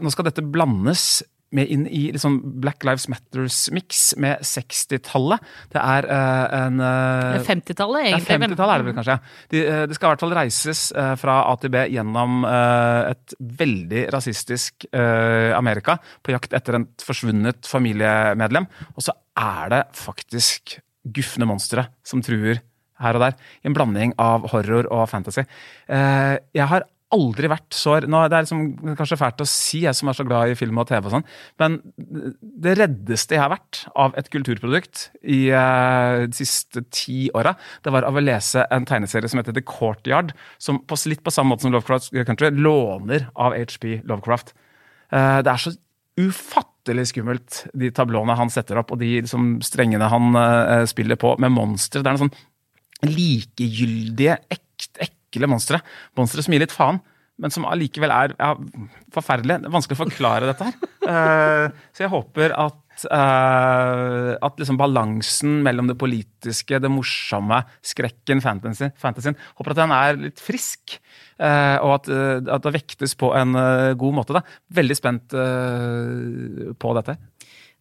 Nå 0.03 0.11
skal 0.13 0.27
dette 0.27 0.45
blandes 0.45 1.23
med 1.57 1.71
inn 1.73 1.85
i 1.87 2.07
liksom 2.15 2.39
Black 2.63 2.85
Lives 2.87 3.09
Matters-miks 3.13 4.03
med 4.23 4.41
60-tallet. 4.47 5.43
Det 5.73 5.81
er 5.81 6.09
uh, 6.09 6.55
en 6.63 6.81
eh, 6.83 7.43
50-tallet, 7.47 7.99
det 7.99 8.09
er 8.09 8.17
egentlig. 8.17 8.39
50-tallet 8.47 8.75
er 8.75 8.83
det 8.83 8.89
vel 8.89 8.97
kanskje. 8.99 9.17
De, 9.53 9.65
uh, 9.67 9.83
det 9.91 9.99
skal 9.99 10.09
i 10.09 10.13
hvert 10.13 10.25
fall 10.25 10.37
reises 10.39 10.85
fra 11.21 11.37
A 11.51 11.53
til 11.61 11.73
B 11.73 11.85
gjennom 11.93 12.45
et 12.47 13.35
veldig 13.63 14.05
rasistisk 14.13 14.87
Amerika 14.93 15.97
på 16.25 16.33
jakt 16.35 16.55
etter 16.57 16.79
en 16.79 16.87
forsvunnet 17.03 17.69
familiemedlem. 17.69 18.67
Og 18.97 19.05
så 19.05 19.15
er 19.39 19.73
det 19.73 19.83
faktisk 19.99 20.77
gufne 21.17 21.49
monstre 21.49 21.87
som 22.07 22.23
truer 22.25 22.63
her 23.03 23.19
og 23.19 23.25
der. 23.25 23.37
I 23.63 23.71
en 23.71 23.77
blanding 23.77 24.17
av 24.23 24.47
horror 24.53 24.89
og 24.93 25.09
fantasy. 25.11 25.45
Jeg 25.89 26.69
har 26.73 26.87
aldri 27.13 27.51
vært 27.51 27.77
så 27.77 27.99
nå, 28.01 28.23
Det 28.31 28.37
er 28.37 28.47
liksom 28.47 28.95
kanskje 28.99 29.19
fælt 29.21 29.43
å 29.45 29.49
si, 29.49 29.83
jeg 29.85 29.97
som 29.97 30.11
er 30.11 30.17
så 30.19 30.27
glad 30.27 30.53
i 30.53 30.57
film 30.59 30.81
og 30.81 30.89
TV 30.89 31.09
og 31.09 31.15
sånn, 31.17 31.27
men 31.63 31.79
det 32.65 32.77
reddeste 32.79 33.37
jeg 33.37 33.43
har 33.43 33.53
vært 33.53 33.83
av 33.99 34.17
et 34.19 34.31
kulturprodukt 34.33 35.07
i 35.23 35.41
uh, 35.53 36.25
de 36.27 36.37
siste 36.37 36.85
ti 36.95 37.27
åra, 37.37 37.55
det 37.85 37.95
var 37.95 38.07
av 38.09 38.19
å 38.19 38.25
lese 38.25 38.67
en 38.73 38.87
tegneserie 38.89 39.31
som 39.31 39.43
heter 39.43 39.57
The 39.57 39.65
Courtyard, 39.67 40.35
som 40.63 40.81
på, 40.87 40.99
litt 41.11 41.25
på 41.25 41.35
samme 41.35 41.55
måte 41.55 41.67
som 41.67 41.75
Lovecraft 41.75 42.13
Country 42.29 42.53
låner 42.57 43.29
av 43.35 43.57
HP 43.57 44.03
Lovecraft. 44.09 44.55
Uh, 45.13 45.41
det 45.45 45.53
er 45.53 45.65
så 45.67 45.75
ufattelig 46.21 47.09
skummelt, 47.13 47.65
de 47.79 47.93
tablåene 47.95 48.37
han 48.37 48.53
setter 48.53 48.81
opp, 48.81 48.93
og 48.93 49.01
de 49.01 49.15
liksom, 49.23 49.57
strengene 49.65 50.11
han 50.13 50.37
uh, 50.37 50.83
spiller 50.89 51.21
på 51.21 51.37
med 51.43 51.55
monstre. 51.55 52.03
Det 52.03 52.11
er 52.11 52.19
noe 52.19 52.27
sånn 52.27 52.37
likegyldige, 53.03 54.37
ekte, 54.53 55.09
ekle 55.33 55.51
monstre. 55.51 55.81
Monstre 56.19 56.45
som 56.45 56.55
gir 56.55 56.63
litt 56.65 56.75
faen, 56.75 57.01
men 57.41 57.53
som 57.53 57.67
allikevel 57.67 58.13
er 58.15 58.37
ja, 58.37 58.53
forferdelige. 59.15 59.65
Det 59.65 59.71
er 59.71 59.75
vanskelig 59.75 59.99
å 59.99 60.05
forklare 60.05 60.49
dette 60.51 60.69
her. 60.69 60.79
Uh, 61.03 61.67
så 61.97 62.05
jeg 62.05 62.13
håper 62.13 62.55
at, 62.61 63.07
uh, 63.09 64.31
at 64.37 64.61
liksom 64.61 64.79
balansen 64.81 65.59
mellom 65.65 65.89
det 65.91 65.97
politiske, 66.01 66.79
det 66.83 66.93
morsomme, 66.93 67.63
skrekken, 67.83 68.45
fantasy, 68.45 68.93
fantasien 69.01 69.39
Håper 69.59 69.75
at 69.75 69.83
den 69.83 69.97
er 69.97 70.23
litt 70.29 70.45
frisk. 70.45 70.99
uh, 71.41 71.81
og 71.83 71.97
at, 71.97 72.13
at 72.59 72.69
det 72.69 72.77
vektes 72.77 73.17
på 73.19 73.33
en 73.39 73.57
god 73.99 74.19
måte. 74.21 74.37
Da. 74.37 74.45
Veldig 74.83 74.99
spent 74.99 75.35
på 76.79 76.97
dette. 77.01 77.19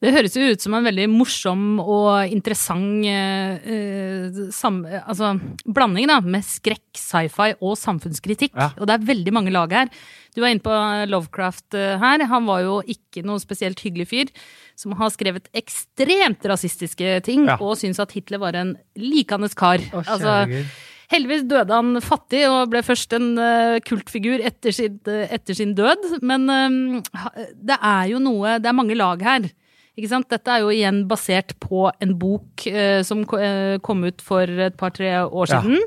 Det 0.01 0.09
høres 0.15 0.33
jo 0.33 0.47
ut 0.49 0.63
som 0.63 0.73
en 0.73 0.85
veldig 0.87 1.03
morsom 1.13 1.65
og 1.83 2.31
interessant 2.33 3.05
eh, 3.05 3.67
eh, 3.69 4.39
sam, 4.49 4.79
altså, 4.97 5.35
blanding 5.69 6.07
da, 6.09 6.15
med 6.25 6.41
skrekk, 6.41 6.87
sci-fi 6.97 7.51
og 7.61 7.75
samfunnskritikk. 7.77 8.55
Ja. 8.57 8.71
Og 8.81 8.89
det 8.89 8.95
er 8.95 9.05
veldig 9.11 9.33
mange 9.37 9.53
lag 9.53 9.75
her. 9.77 9.91
Du 10.33 10.41
var 10.41 10.49
inne 10.55 10.65
på 10.65 10.73
Lovecraft 11.11 11.77
eh, 11.77 11.99
her. 12.01 12.25
Han 12.33 12.49
var 12.49 12.63
jo 12.65 12.79
ikke 12.89 13.21
noe 13.29 13.43
spesielt 13.43 13.83
hyggelig 13.85 14.09
fyr. 14.09 14.33
Som 14.79 14.97
har 14.97 15.13
skrevet 15.13 15.51
ekstremt 15.53 16.49
rasistiske 16.49 17.19
ting, 17.27 17.45
Ja. 17.45 17.59
og 17.61 17.77
syns 17.77 18.01
at 18.01 18.17
Hitler 18.17 18.41
var 18.41 18.57
en 18.57 18.73
likandes 18.97 19.53
kar. 19.53 19.85
Å, 19.93 20.01
altså, 20.01 20.65
Heldigvis 21.11 21.43
døde 21.43 21.75
han 21.75 21.99
fattig 22.01 22.45
og 22.47 22.71
ble 22.71 22.81
først 22.87 23.13
en 23.19 23.33
eh, 23.37 23.77
kultfigur 23.85 24.41
etter 24.47 24.73
sin, 24.73 24.97
etter 25.05 25.53
sin 25.61 25.75
død. 25.77 26.09
Men 26.25 26.49
det 26.49 27.77
er 27.77 28.05
jo 28.15 28.21
noe 28.23 28.57
Det 28.63 28.71
er 28.71 28.81
mange 28.81 28.97
lag 28.97 29.21
her. 29.21 29.51
Ikke 29.99 30.09
sant? 30.13 30.29
Dette 30.31 30.53
er 30.53 30.63
jo 30.63 30.71
igjen 30.71 31.03
basert 31.09 31.53
på 31.59 31.89
en 31.91 32.15
bok 32.19 32.65
eh, 32.69 33.01
som 33.03 33.25
eh, 33.37 33.77
kom 33.83 34.03
ut 34.07 34.23
for 34.23 34.47
et 34.67 34.77
par-tre 34.79 35.13
år 35.27 35.51
Ja. 35.51 35.61
siden. 35.61 35.81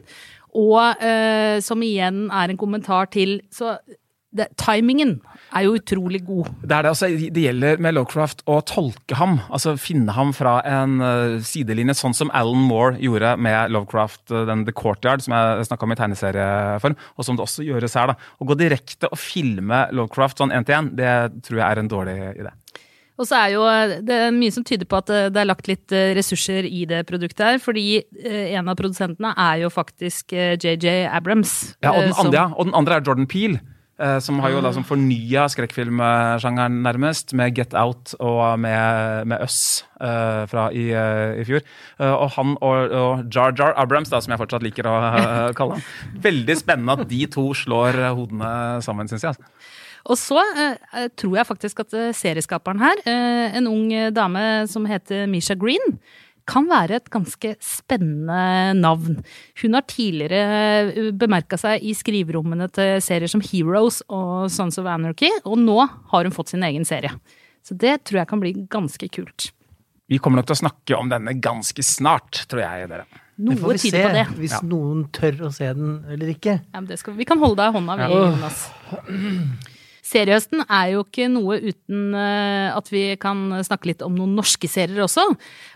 Og 0.54 1.02
eh, 1.02 1.58
som 1.64 1.82
igjen 1.82 2.28
er 2.30 2.52
en 2.52 2.60
kommentar 2.60 3.08
til 3.10 3.40
Så 3.50 3.78
det, 4.34 4.48
timingen 4.58 5.20
er 5.54 5.62
jo 5.66 5.76
utrolig 5.78 6.20
god. 6.26 6.48
Det 6.66 6.74
er 6.74 6.82
det, 6.82 6.90
altså, 6.90 7.06
det 7.06 7.44
gjelder 7.44 7.78
med 7.82 7.94
Lovecraft 7.94 8.42
å 8.50 8.56
tolke 8.66 9.14
ham, 9.14 9.36
altså 9.46 9.76
finne 9.78 10.10
ham 10.16 10.32
fra 10.34 10.56
en 10.66 10.96
uh, 10.98 11.36
sidelinje, 11.46 11.94
sånn 12.00 12.16
som 12.18 12.32
Alan 12.34 12.64
Moore 12.66 12.98
gjorde 12.98 13.36
med 13.38 13.70
Lovecraft, 13.70 14.24
uh, 14.34 14.42
den 14.48 14.64
The 14.66 14.74
Courtyard, 14.74 15.22
som 15.22 15.36
jeg 15.36 15.68
snakka 15.68 15.86
om 15.86 15.94
i 15.94 15.98
tegneserieform, 16.00 16.98
og 17.14 17.28
som 17.28 17.38
det 17.38 17.46
også 17.46 17.66
gjøres 17.68 17.94
her. 17.94 18.10
da. 18.10 18.32
Å 18.42 18.48
gå 18.50 18.58
direkte 18.58 19.12
og 19.14 19.22
filme 19.22 19.84
Lovecraft 19.94 20.42
sånn 20.42 20.54
én 20.54 20.66
til 20.66 20.80
én, 20.80 20.90
det 20.98 21.14
tror 21.46 21.60
jeg 21.60 21.68
er 21.68 21.84
en 21.84 21.92
dårlig 21.94 22.18
idé. 22.34 22.54
Og 23.14 23.28
så 23.28 23.36
er 23.38 23.52
jo 23.54 23.66
eh, 23.70 23.98
det 24.02 24.16
er 24.26 24.32
mye 24.34 24.54
som 24.54 24.64
tyder 24.66 24.88
på 24.90 24.98
at 24.98 25.12
eh, 25.14 25.28
det 25.30 25.42
er 25.42 25.46
lagt 25.50 25.68
litt 25.70 25.92
eh, 25.94 26.10
ressurser 26.18 26.66
i 26.66 26.82
det 26.90 27.04
produktet 27.06 27.44
her, 27.46 27.60
fordi 27.62 28.02
en 28.24 28.70
av 28.70 28.78
produsentene 28.78 29.30
er 29.38 29.62
jo 29.62 29.70
faktisk 29.72 30.34
JJ 30.34 31.06
Abrams. 31.14 31.76
Ja, 31.84 31.92
og 31.94 32.02
den 32.08 32.12
som- 32.14 32.26
andre, 32.26 32.40
ja, 32.40 32.48
og 32.56 32.66
den 32.70 32.74
andre 32.74 32.98
er 32.98 33.06
Jordan 33.06 33.30
Peele. 33.30 33.60
eh, 34.00 34.18
Som 34.18 34.40
har 34.40 34.50
jo 34.50 34.60
da 34.60 34.72
som 34.72 34.82
fornya 34.82 35.44
skrekkfilmsjangeren 35.46 36.82
nærmest, 36.82 37.32
med 37.38 37.54
Get 37.54 37.74
Out 37.78 38.16
og 38.18 38.58
med, 38.58 39.26
med 39.30 39.38
Us 39.44 39.84
uh, 40.00 40.46
fra 40.50 40.66
i, 40.74 40.90
uh, 40.90 41.38
i 41.38 41.44
fjor. 41.46 41.62
Uh, 42.00 42.14
og 42.24 42.30
han 42.34 42.56
og, 42.60 42.90
og 42.90 43.30
Jar 43.32 43.54
Jar 43.54 43.74
Abrams, 43.78 44.10
da, 44.10 44.18
som 44.20 44.34
jeg 44.34 44.42
fortsatt 44.42 44.66
liker 44.66 44.90
å 44.90 44.96
kalle 45.54 45.78
ham. 45.78 45.86
Veldig 46.18 46.56
spennende 46.58 46.98
at 46.98 47.08
de 47.08 47.26
to 47.30 47.52
slår 47.54 48.00
hodene 48.16 48.82
sammen, 48.82 49.06
syns 49.06 49.22
jeg. 49.22 49.36
Altså. 49.36 49.44
Og 50.04 50.18
så 50.20 50.36
eh, 50.60 51.08
tror 51.16 51.38
jeg 51.38 51.48
faktisk 51.48 51.80
at 51.86 51.94
eh, 51.96 52.10
serieskaperen 52.16 52.82
her, 52.82 53.00
eh, 53.08 53.56
en 53.56 53.68
ung 53.70 53.86
eh, 53.94 54.10
dame 54.12 54.66
som 54.68 54.84
heter 54.88 55.24
Misha 55.32 55.56
Green, 55.56 55.98
kan 56.44 56.66
være 56.68 56.98
et 56.98 57.06
ganske 57.08 57.54
spennende 57.64 58.74
navn. 58.76 59.22
Hun 59.62 59.76
har 59.78 59.86
tidligere 59.88 61.12
bemerka 61.16 61.56
seg 61.56 61.80
i 61.88 61.94
skriverommene 61.96 62.66
til 62.68 62.98
serier 63.00 63.32
som 63.32 63.40
Heroes 63.40 64.02
og 64.12 64.50
Sons 64.52 64.76
of 64.82 64.84
Anarchy, 64.92 65.30
og 65.48 65.56
nå 65.62 65.78
har 66.12 66.28
hun 66.28 66.36
fått 66.36 66.52
sin 66.52 66.66
egen 66.68 66.84
serie. 66.84 67.14
Så 67.64 67.72
det 67.80 68.02
tror 68.04 68.20
jeg 68.20 68.28
kan 68.28 68.42
bli 68.44 68.52
ganske 68.68 69.08
kult. 69.08 69.48
Vi 70.12 70.18
kommer 70.20 70.42
nok 70.42 70.50
til 70.50 70.58
å 70.58 70.62
snakke 70.66 70.98
om 71.00 71.08
denne 71.08 71.32
ganske 71.40 71.80
snart, 71.80 72.42
tror 72.52 72.60
jeg, 72.60 72.90
dere. 72.92 73.06
Noe 73.40 73.56
får 73.58 73.72
vi 73.72 73.78
se 73.88 74.02
på 74.04 74.12
det. 74.12 74.26
hvis 74.36 74.52
Ja. 74.52 74.60
noen 74.68 75.06
tør 75.16 75.46
å 75.48 75.50
se 75.50 75.72
den 75.72 76.04
eller 76.12 76.28
ikke. 76.36 76.60
Ja, 76.60 76.76
men 76.82 76.86
det 76.92 77.00
skal, 77.00 77.16
vi 77.16 77.24
kan 77.24 77.40
holde 77.40 77.56
deg 77.56 77.72
i 77.72 77.78
hånda, 77.78 77.96
vi, 77.96 78.02
Ja. 78.04 78.28
Jonas. 78.28 78.68
Seriehøsten 80.14 80.62
er 80.68 80.92
jo 80.92 81.02
ikke 81.02 81.26
noe 81.32 81.56
uten 81.58 82.14
eh, 82.14 82.70
at 82.70 82.90
vi 82.92 83.02
kan 83.18 83.48
snakke 83.66 83.90
litt 83.90 84.04
om 84.06 84.14
noen 84.14 84.36
norske 84.38 84.68
serier 84.70 85.02
også. 85.02 85.24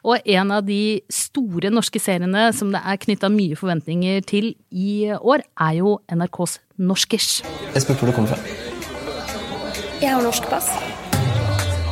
Og 0.06 0.28
en 0.30 0.52
av 0.54 0.62
de 0.68 1.00
store 1.10 1.72
norske 1.74 1.98
seriene 2.02 2.48
som 2.54 2.70
det 2.74 2.82
er 2.86 3.00
knytta 3.02 3.32
mye 3.34 3.58
forventninger 3.58 4.22
til 4.28 4.52
i 4.70 5.10
år, 5.18 5.42
er 5.58 5.80
jo 5.80 5.96
NRKs 6.14 6.60
Norskers. 6.78 7.30
Jeg 7.74 7.82
spurte 7.82 8.04
hvor 8.04 8.12
du 8.12 8.16
kommer 8.20 8.36
fra. 8.36 8.68
Jeg 9.98 10.12
har 10.14 10.22
norsk 10.22 10.46
pass. 10.52 10.70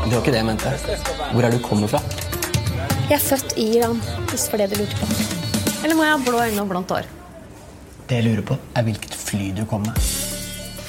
Det 0.06 0.14
var 0.14 0.22
ikke 0.22 0.37
det 0.37 0.38
jeg 0.44 0.46
mente. 0.46 0.76
Hvor 1.32 1.48
er 1.48 1.50
du 1.50 1.59
kommer 1.64 1.90
fra? 1.90 2.02
Jeg 3.09 3.18
er 3.18 3.26
født 3.26 3.56
i 3.59 3.66
Iran, 3.80 3.98
hvis 4.30 4.46
det 4.46 4.54
var 4.54 4.62
det 4.62 4.70
du 4.76 4.85
lurte 4.85 5.02
på. 5.02 5.11
Eller 5.82 5.98
må 5.98 6.06
jeg 6.06 6.14
ha 6.14 6.22
blå 6.22 6.46
øyne 6.46 6.62
og 6.62 6.70
blondt 6.70 6.94
hår? 6.94 7.11
Det 8.06 8.20
jeg 8.20 8.28
lurer 8.28 8.46
på, 8.46 8.61
er 8.78 8.87
hvilket 8.87 9.18
fly 9.18 9.50
du 9.59 9.64
kom 9.66 9.82
med. 9.88 10.36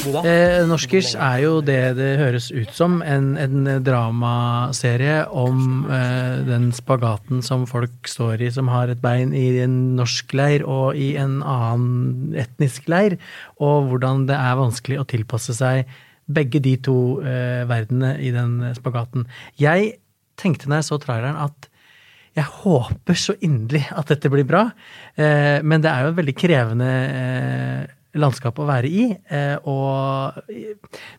Du? 0.07 0.17
Eh, 0.23 0.63
Norskers 0.69 1.13
er 1.13 1.41
jo 1.43 1.57
det 1.65 1.79
det 1.97 2.09
høres 2.21 2.47
ut 2.55 2.71
som, 2.75 3.01
en, 3.03 3.33
en 3.39 3.67
dramaserie 3.83 5.19
om 5.27 5.85
eh, 5.91 6.39
den 6.47 6.69
spagaten 6.75 7.43
som 7.45 7.65
folk 7.69 8.07
står 8.07 8.45
i, 8.47 8.51
som 8.53 8.71
har 8.71 8.91
et 8.91 9.01
bein 9.03 9.33
i 9.35 9.59
en 9.63 9.77
norsk 9.99 10.31
leir 10.37 10.65
og 10.67 10.95
i 10.95 11.13
en 11.19 11.41
annen 11.43 12.35
etnisk 12.39 12.87
leir, 12.91 13.17
og 13.59 13.91
hvordan 13.91 14.27
det 14.29 14.37
er 14.37 14.59
vanskelig 14.59 15.01
å 15.01 15.07
tilpasse 15.09 15.57
seg 15.57 15.87
begge 16.27 16.61
de 16.63 16.75
to 16.83 16.97
eh, 17.23 17.63
verdenene 17.67 18.15
i 18.23 18.31
den 18.35 18.59
spagaten. 18.77 19.27
Jeg 19.59 19.97
tenkte 20.39 20.69
når 20.69 20.81
jeg 20.81 20.89
så 20.91 21.01
traileren 21.03 21.39
at 21.47 21.69
jeg 22.37 22.45
håper 22.61 23.17
så 23.17 23.33
inderlig 23.41 23.87
at 23.97 24.11
dette 24.11 24.29
blir 24.29 24.45
bra, 24.45 24.67
eh, 25.17 25.57
men 25.65 25.81
det 25.81 25.89
er 25.89 26.05
jo 26.05 26.11
en 26.11 26.19
veldig 26.19 26.35
krevende 26.37 26.89
eh, 27.07 27.95
landskap 28.21 28.59
å 28.59 28.67
være 28.67 28.89
i. 28.91 29.07
Eh, 29.29 29.55
og 29.69 30.37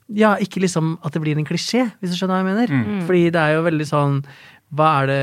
ja, 0.08 0.34
ikke 0.42 0.62
liksom 0.64 0.96
at 1.04 1.14
det 1.16 1.24
blir 1.24 1.38
en 1.40 1.48
klisjé, 1.48 1.88
hvis 2.00 2.14
du 2.14 2.18
skjønner 2.20 2.38
hva 2.38 2.44
jeg 2.44 2.52
mener. 2.52 3.02
Fordi 3.08 3.26
det 3.34 3.42
er 3.42 3.58
jo 3.58 3.66
veldig 3.66 3.88
sånn 3.88 4.22
hva 4.76 4.88
er 5.00 5.06
det 5.08 5.20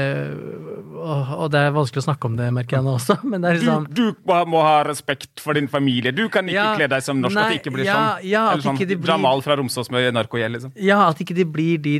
og, 1.05 1.43
det 1.53 1.59
er 1.61 1.73
vanskelig 1.75 2.01
å 2.01 2.05
snakke 2.07 2.29
om 2.29 2.37
det, 2.39 2.47
merker 2.55 2.79
jeg 2.79 2.85
nå 2.87 2.95
også, 2.97 3.17
men 3.29 3.43
det 3.43 3.51
er 3.51 3.59
Du, 3.59 3.61
liksom 3.61 3.85
du 3.93 4.49
må 4.49 4.63
ha 4.65 4.79
respekt 4.87 5.43
for 5.43 5.57
din 5.57 5.69
familie. 5.69 6.13
Du 6.15 6.23
kan 6.33 6.49
ikke 6.49 6.57
Ja, 6.57 6.71
kle 6.79 6.87
deg 6.95 7.05
som 7.05 7.21
norsk. 7.21 7.37
at 7.37 7.53
det 7.53 7.59
ikke 7.61 7.75
blir 7.75 7.85
ja, 7.85 7.99
sånn. 7.99 8.25
ja, 8.31 8.43
Eller 8.53 8.65
sånn 8.65 8.79
blir- 8.81 9.11
Jamal 9.11 9.45
fra 9.45 9.59
Romsås 9.59 9.91
med 9.93 10.09
narkogjeld, 10.17 10.57
liksom. 10.57 10.73
Ja, 10.81 11.03
at 11.11 11.21
ikke 11.21 11.37
det 11.37 11.45
blir 11.53 11.77
de 11.83 11.99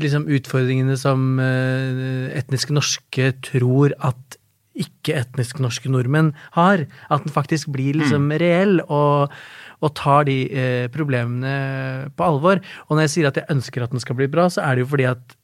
liksom, 0.00 0.24
utfordringene 0.38 0.96
som 1.00 1.28
uh, 1.42 2.32
etnisk 2.38 2.72
norske 2.72 3.34
tror 3.44 3.92
at 4.00 4.37
ikke-etnisk 4.84 5.62
norske 5.62 5.90
nordmenn 5.92 6.32
har. 6.56 6.84
At 7.10 7.24
den 7.26 7.34
faktisk 7.34 7.72
blir 7.74 7.98
liksom 7.98 8.30
reell 8.40 8.78
og, 8.86 9.34
og 9.82 9.94
tar 9.98 10.28
de 10.28 10.38
eh, 10.48 10.86
problemene 10.94 12.12
på 12.16 12.28
alvor. 12.28 12.62
Og 12.88 12.96
når 12.96 13.06
jeg 13.06 13.14
sier 13.16 13.30
at 13.30 13.40
jeg 13.40 13.50
ønsker 13.54 13.84
at 13.84 13.94
den 13.94 14.04
skal 14.04 14.18
bli 14.18 14.30
bra, 14.30 14.48
så 14.52 14.64
er 14.66 14.76
det 14.76 14.86
jo 14.86 14.92
fordi 14.94 15.08
at 15.10 15.38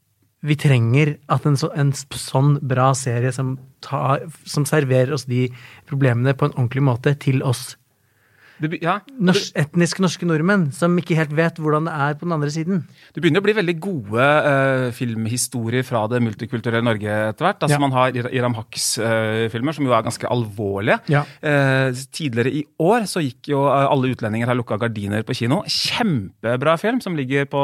vi 0.44 0.56
trenger 0.60 1.14
at 1.32 1.46
en, 1.48 1.56
så, 1.56 1.70
en 1.72 1.94
sånn 1.96 2.58
bra 2.68 2.90
serie 2.98 3.32
som, 3.32 3.54
tar, 3.84 4.26
som 4.44 4.66
serverer 4.68 5.14
oss 5.16 5.24
de 5.30 5.46
problemene 5.88 6.36
på 6.36 6.50
en 6.50 6.56
ordentlig 6.58 6.84
måte 6.84 7.14
til 7.22 7.40
oss 7.46 7.72
Det, 8.62 8.78
ja, 8.84 9.00
Norsk, 9.18 9.50
etnisk 9.58 9.98
norske 10.02 10.26
nordmenn, 10.28 10.68
som 10.74 10.94
ikke 11.00 11.16
helt 11.18 11.32
vet 11.34 11.56
hvordan 11.58 11.88
det 11.88 11.94
er 12.06 12.14
på 12.18 12.26
den 12.26 12.34
andre 12.36 12.50
siden. 12.54 12.82
Det 13.14 13.22
begynner 13.22 13.42
å 13.42 13.46
bli 13.46 13.54
veldig 13.56 13.74
gode 13.82 14.26
uh, 14.46 14.86
filmhistorier 14.94 15.82
fra 15.86 16.04
det 16.10 16.20
multikulturelle 16.22 16.84
Norge 16.86 17.16
etter 17.32 17.48
hvert. 17.48 17.64
Altså 17.64 17.74
Ja. 17.74 17.80
Man 17.82 17.94
har 17.96 18.14
Iram 18.14 18.54
Haqs 18.54 18.84
eh, 19.02 19.48
filmer, 19.50 19.74
som 19.74 19.84
jo 19.84 19.92
er 19.92 20.04
ganske 20.06 20.28
alvorlige. 20.30 21.00
Ja. 21.10 21.24
Uh, 21.42 21.90
tidligere 22.14 22.52
i 22.54 22.62
år 22.80 23.08
så 23.10 23.22
gikk 23.24 23.50
jo 23.50 23.64
Alle 23.66 24.12
utlendinger 24.14 24.48
har 24.48 24.56
lukka 24.56 24.78
gardiner 24.80 25.24
på 25.26 25.34
kino. 25.36 25.62
Kjempebra 25.66 26.76
film 26.80 27.00
som 27.02 27.18
ligger 27.18 27.48
på 27.50 27.60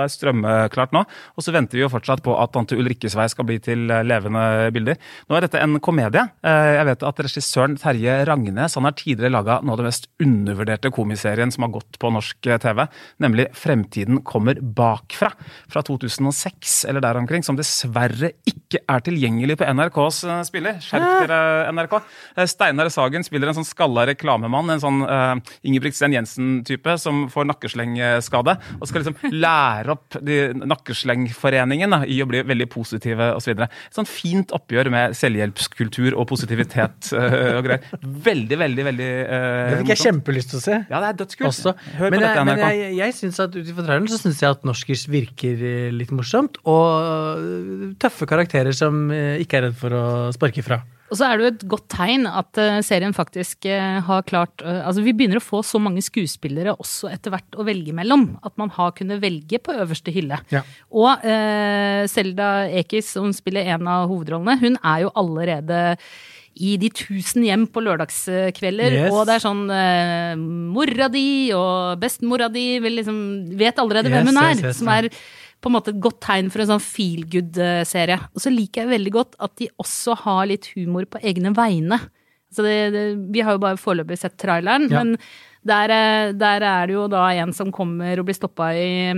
er 0.00 0.10
strømmeklart 0.10 0.94
nå. 0.96 1.04
Og 1.36 1.44
så 1.44 1.52
venter 1.54 1.78
vi 1.78 1.84
jo 1.84 1.90
fortsatt 1.92 2.24
på 2.24 2.34
at 2.40 2.54
Tante 2.54 2.78
Ulrikkes 2.78 3.16
vei 3.18 3.28
skal 3.30 3.46
bli 3.48 3.60
til 3.62 3.84
levende 3.84 4.72
bilder. 4.74 4.98
Nå 5.28 5.36
er 5.36 5.46
dette 5.46 5.60
en 5.60 5.76
komedie. 5.84 6.24
Jeg 6.44 6.88
vet 6.88 7.06
at 7.10 7.22
regissøren 7.28 7.76
Terje 7.80 8.16
Rangnes 8.28 8.78
han 8.78 8.88
har 8.88 8.96
tidligere 8.98 9.34
laga 9.36 9.60
noe 9.62 9.76
av 9.76 9.82
det 9.82 9.90
mest 9.90 10.08
undervurderte 10.22 10.90
komiserien 10.94 11.50
som 11.52 11.66
har 11.66 11.72
gått 11.74 11.98
på 11.98 12.10
norsk 12.14 12.46
eh, 12.46 12.58
TV, 12.62 12.84
nemlig 13.22 13.48
Fremtiden 13.58 14.20
kommer 14.26 14.60
bakfra, 14.62 15.32
fra 15.70 15.82
2006 15.82 16.84
eller 16.90 17.02
der 17.02 17.18
omkring, 17.18 17.42
som 17.46 17.58
dessverre 17.58 18.30
ikke 18.46 18.82
er 18.90 19.04
tilgjengelig 19.06 19.58
på 19.58 19.68
NRKs 19.74 20.20
eh, 20.28 20.42
spiller. 20.46 20.78
Skjerp 20.84 21.24
dere, 21.24 21.40
NRK. 21.74 21.96
Eh, 22.36 22.46
Steinar 22.50 22.90
Sagen 22.94 23.26
spiller 23.26 23.50
en 23.50 23.58
sånn 23.58 23.66
skalla 23.66 24.06
reklamemann, 24.10 24.70
en 24.70 24.82
sånn 24.82 25.02
uh, 25.02 25.34
Ingebrigtsen 25.66 26.14
Jensen-type 26.14 26.94
som 27.00 27.24
får 27.32 27.48
nakkeslengskade, 27.50 28.56
og 28.78 28.90
skal 28.90 29.02
liksom 29.02 29.18
lære 29.44 29.96
opp 29.96 30.18
de 30.22 30.40
Nakkeslengforeningen 30.64 31.90
da, 31.90 32.02
i 32.06 32.20
å 32.22 32.28
bli 32.30 32.44
veldig 32.46 32.68
positive 32.70 33.32
osv. 33.34 33.56
Et 33.66 33.96
sånn 33.96 34.08
fint 34.08 34.54
oppgjør 34.54 34.92
med 34.94 35.18
selvhjelpskultur 35.18 36.14
og 36.14 36.28
positivitet 36.30 37.10
uh, 37.16 37.58
og 37.58 37.66
greier. 37.66 37.90
Veldig, 38.30 38.60
veldig, 38.62 38.88
veldig 38.92 39.10
uh, 39.26 39.94
kjempelyst 40.04 40.52
til 40.52 40.60
å 40.60 40.64
se. 40.64 40.78
Ja, 40.90 41.00
det 41.02 41.10
er 41.10 41.20
dødskult. 41.22 41.50
Også. 41.50 41.74
Hør 41.98 42.08
på 42.08 42.14
men 42.14 42.22
dette, 42.22 42.32
jeg, 42.36 42.48
men 42.48 42.58
NRK. 42.60 42.64
jeg, 42.78 42.96
jeg 43.00 43.16
synes 43.18 43.44
at 43.44 43.54
ut 43.56 43.70
ifra 43.74 43.84
traileren 43.86 44.10
så 44.12 44.20
syns 44.20 44.42
jeg 44.44 44.56
at 44.56 44.66
Norskers 44.68 45.04
virker 45.10 45.62
eh, 45.70 45.92
litt 45.94 46.12
morsomt. 46.14 46.58
Og 46.68 46.88
eh, 47.04 47.86
tøffe 48.02 48.28
karakterer 48.30 48.76
som 48.76 49.06
eh, 49.14 49.38
ikke 49.44 49.60
er 49.60 49.68
redd 49.68 49.78
for 49.78 49.96
å 49.96 50.04
sparke 50.34 50.64
fra. 50.66 50.82
Og 51.12 51.18
så 51.20 51.28
er 51.28 51.36
det 51.36 51.44
jo 51.44 51.50
et 51.52 51.64
godt 51.70 51.84
tegn 51.92 52.24
at 52.26 52.58
serien 52.82 53.12
faktisk 53.14 53.68
har 53.68 54.24
klart 54.26 54.62
Altså, 54.64 55.02
vi 55.04 55.12
begynner 55.14 55.38
å 55.38 55.44
få 55.44 55.60
så 55.62 55.78
mange 55.78 56.00
skuespillere 56.02 56.72
også 56.72 57.10
etter 57.12 57.30
hvert 57.30 57.58
å 57.60 57.66
velge 57.68 57.92
mellom. 57.94 58.24
At 58.42 58.56
man 58.58 58.72
har 58.74 58.94
kunnet 58.96 59.20
velge 59.22 59.60
på 59.62 59.76
øverste 59.76 60.10
hylle. 60.16 60.40
Ja. 60.50 60.64
Og 60.90 61.22
eh, 61.28 62.08
Selda 62.10 62.64
Ekiz, 62.80 63.12
som 63.14 63.30
spiller 63.36 63.68
en 63.76 63.86
av 63.86 64.08
hovedrollene, 64.10 64.56
hun 64.64 64.80
er 64.80 65.04
jo 65.04 65.12
allerede 65.20 65.84
i 66.56 66.76
De 66.78 66.88
tusen 66.94 67.42
hjem 67.46 67.66
på 67.66 67.82
lørdagskvelder, 67.82 68.92
Yes. 68.94 69.12
og 69.12 69.26
det 69.26 69.34
er 69.34 69.42
sånn 69.42 69.64
eh, 69.74 70.34
Mora 70.38 71.08
di 71.10 71.50
og 71.56 71.98
bestemora 72.02 72.48
di 72.52 72.78
liksom, 72.80 73.18
vet 73.58 73.78
allerede 73.82 74.10
Yes, 74.10 74.14
hvem 74.14 74.30
hun 74.30 74.38
er. 74.44 74.54
yes, 74.68 74.78
som 74.78 74.88
er 74.94 75.08
på 75.64 75.70
en 75.70 75.74
måte 75.78 75.88
et 75.94 76.00
godt 76.04 76.20
tegn 76.20 76.50
for 76.52 76.60
en 76.60 76.68
sånn 76.74 76.82
feel 76.84 77.24
good-serie. 77.32 78.18
Og 78.36 78.42
så 78.44 78.50
liker 78.52 78.82
jeg 78.84 78.92
veldig 78.98 79.12
godt 79.14 79.34
at 79.40 79.54
de 79.56 79.68
også 79.80 80.14
har 80.24 80.46
litt 80.50 80.66
humor 80.76 81.06
på 81.08 81.22
egne 81.24 81.54
vegne. 81.56 81.98
Så 82.52 82.62
det, 82.62 82.92
det, 82.94 83.04
vi 83.32 83.40
har 83.42 83.56
jo 83.56 83.62
bare 83.64 83.80
foreløpig 83.80 84.18
sett 84.20 84.36
traileren, 84.38 84.86
Ja. 84.92 85.02
men 85.02 85.16
der, 85.64 85.90
eh, 85.90 86.32
der 86.36 86.60
er 86.62 86.86
det 86.86 86.94
jo 86.94 87.08
da 87.08 87.30
en 87.32 87.52
som 87.56 87.72
kommer 87.72 88.20
og 88.20 88.26
blir 88.28 88.36
stoppa 88.36 88.68
i, 88.76 89.10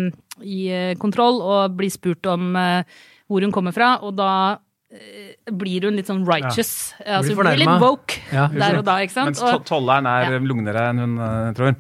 i 0.46 0.60
eh, 0.70 0.94
kontroll 1.02 1.42
og 1.42 1.74
blir 1.76 1.90
spurt 1.90 2.24
om 2.30 2.54
eh, 2.56 2.82
hvor 3.28 3.42
hun 3.42 3.50
kommer 3.52 3.74
fra, 3.74 3.96
og 4.06 4.14
da 4.16 4.30
blir 5.50 5.86
hun 5.88 5.96
litt 5.98 6.10
sånn 6.10 6.24
righteous. 6.26 6.92
Altså, 7.02 7.34
hun 7.34 7.42
blir 7.42 7.58
litt 7.58 7.80
woke 7.82 8.20
Ja, 8.32 8.46
der 8.52 8.78
og 8.78 8.84
da, 8.86 9.00
ikke 9.02 9.16
sant? 9.16 9.40
Mens 9.40 9.64
tolleren 9.66 10.06
er 10.06 10.30
Ja. 10.30 10.38
lugnere 10.38 10.90
enn 10.90 10.98
hun 11.02 11.18
eh, 11.18 11.52
tror. 11.54 11.74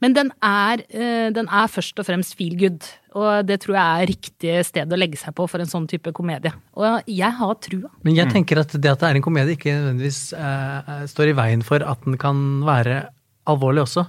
men 0.00 0.12
den 0.16 0.32
er, 0.42 0.80
eh, 0.88 1.30
den 1.30 1.48
er 1.48 1.68
først 1.68 1.98
og 1.98 2.06
fremst 2.06 2.34
feel 2.34 2.56
good, 2.56 2.82
og 3.14 3.46
det 3.46 3.60
tror 3.60 3.76
jeg 3.76 4.02
er 4.02 4.06
riktig 4.12 4.64
sted 4.64 4.88
å 4.88 4.96
legge 4.96 5.16
seg 5.20 5.34
på 5.34 5.48
for 5.48 5.60
en 5.60 5.66
sånn 5.66 5.86
type 5.86 6.12
komedie. 6.12 6.52
Og 6.76 7.02
jeg 7.06 7.30
har 7.30 7.54
trua. 7.56 7.90
Men 8.02 8.14
jeg 8.14 8.32
tenker 8.32 8.58
at 8.60 8.72
det 8.72 8.90
at 8.90 9.00
det 9.00 9.10
er 9.10 9.16
en 9.16 9.22
komedie, 9.22 9.56
ikke 9.56 9.72
nødvendigvis 9.76 10.32
uh, 10.36 11.06
står 11.06 11.32
i 11.32 11.36
veien 11.36 11.62
for 11.62 11.80
at 11.84 12.04
den 12.04 12.16
kan 12.16 12.62
være 12.64 13.08
alvorlig 13.46 13.84
også. 13.84 14.06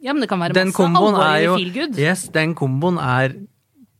Ja, 0.00 0.12
men 0.12 0.20
det 0.20 0.28
kan 0.28 0.40
være 0.40 0.52
Den 0.52 0.68
masse 0.68 0.88
alvorlig 0.88 1.44
jo 1.44 1.56
feel 1.56 1.72
good. 1.72 1.98
Yes, 1.98 2.28
den 2.28 2.54
komboen 2.54 2.98
er 3.00 3.32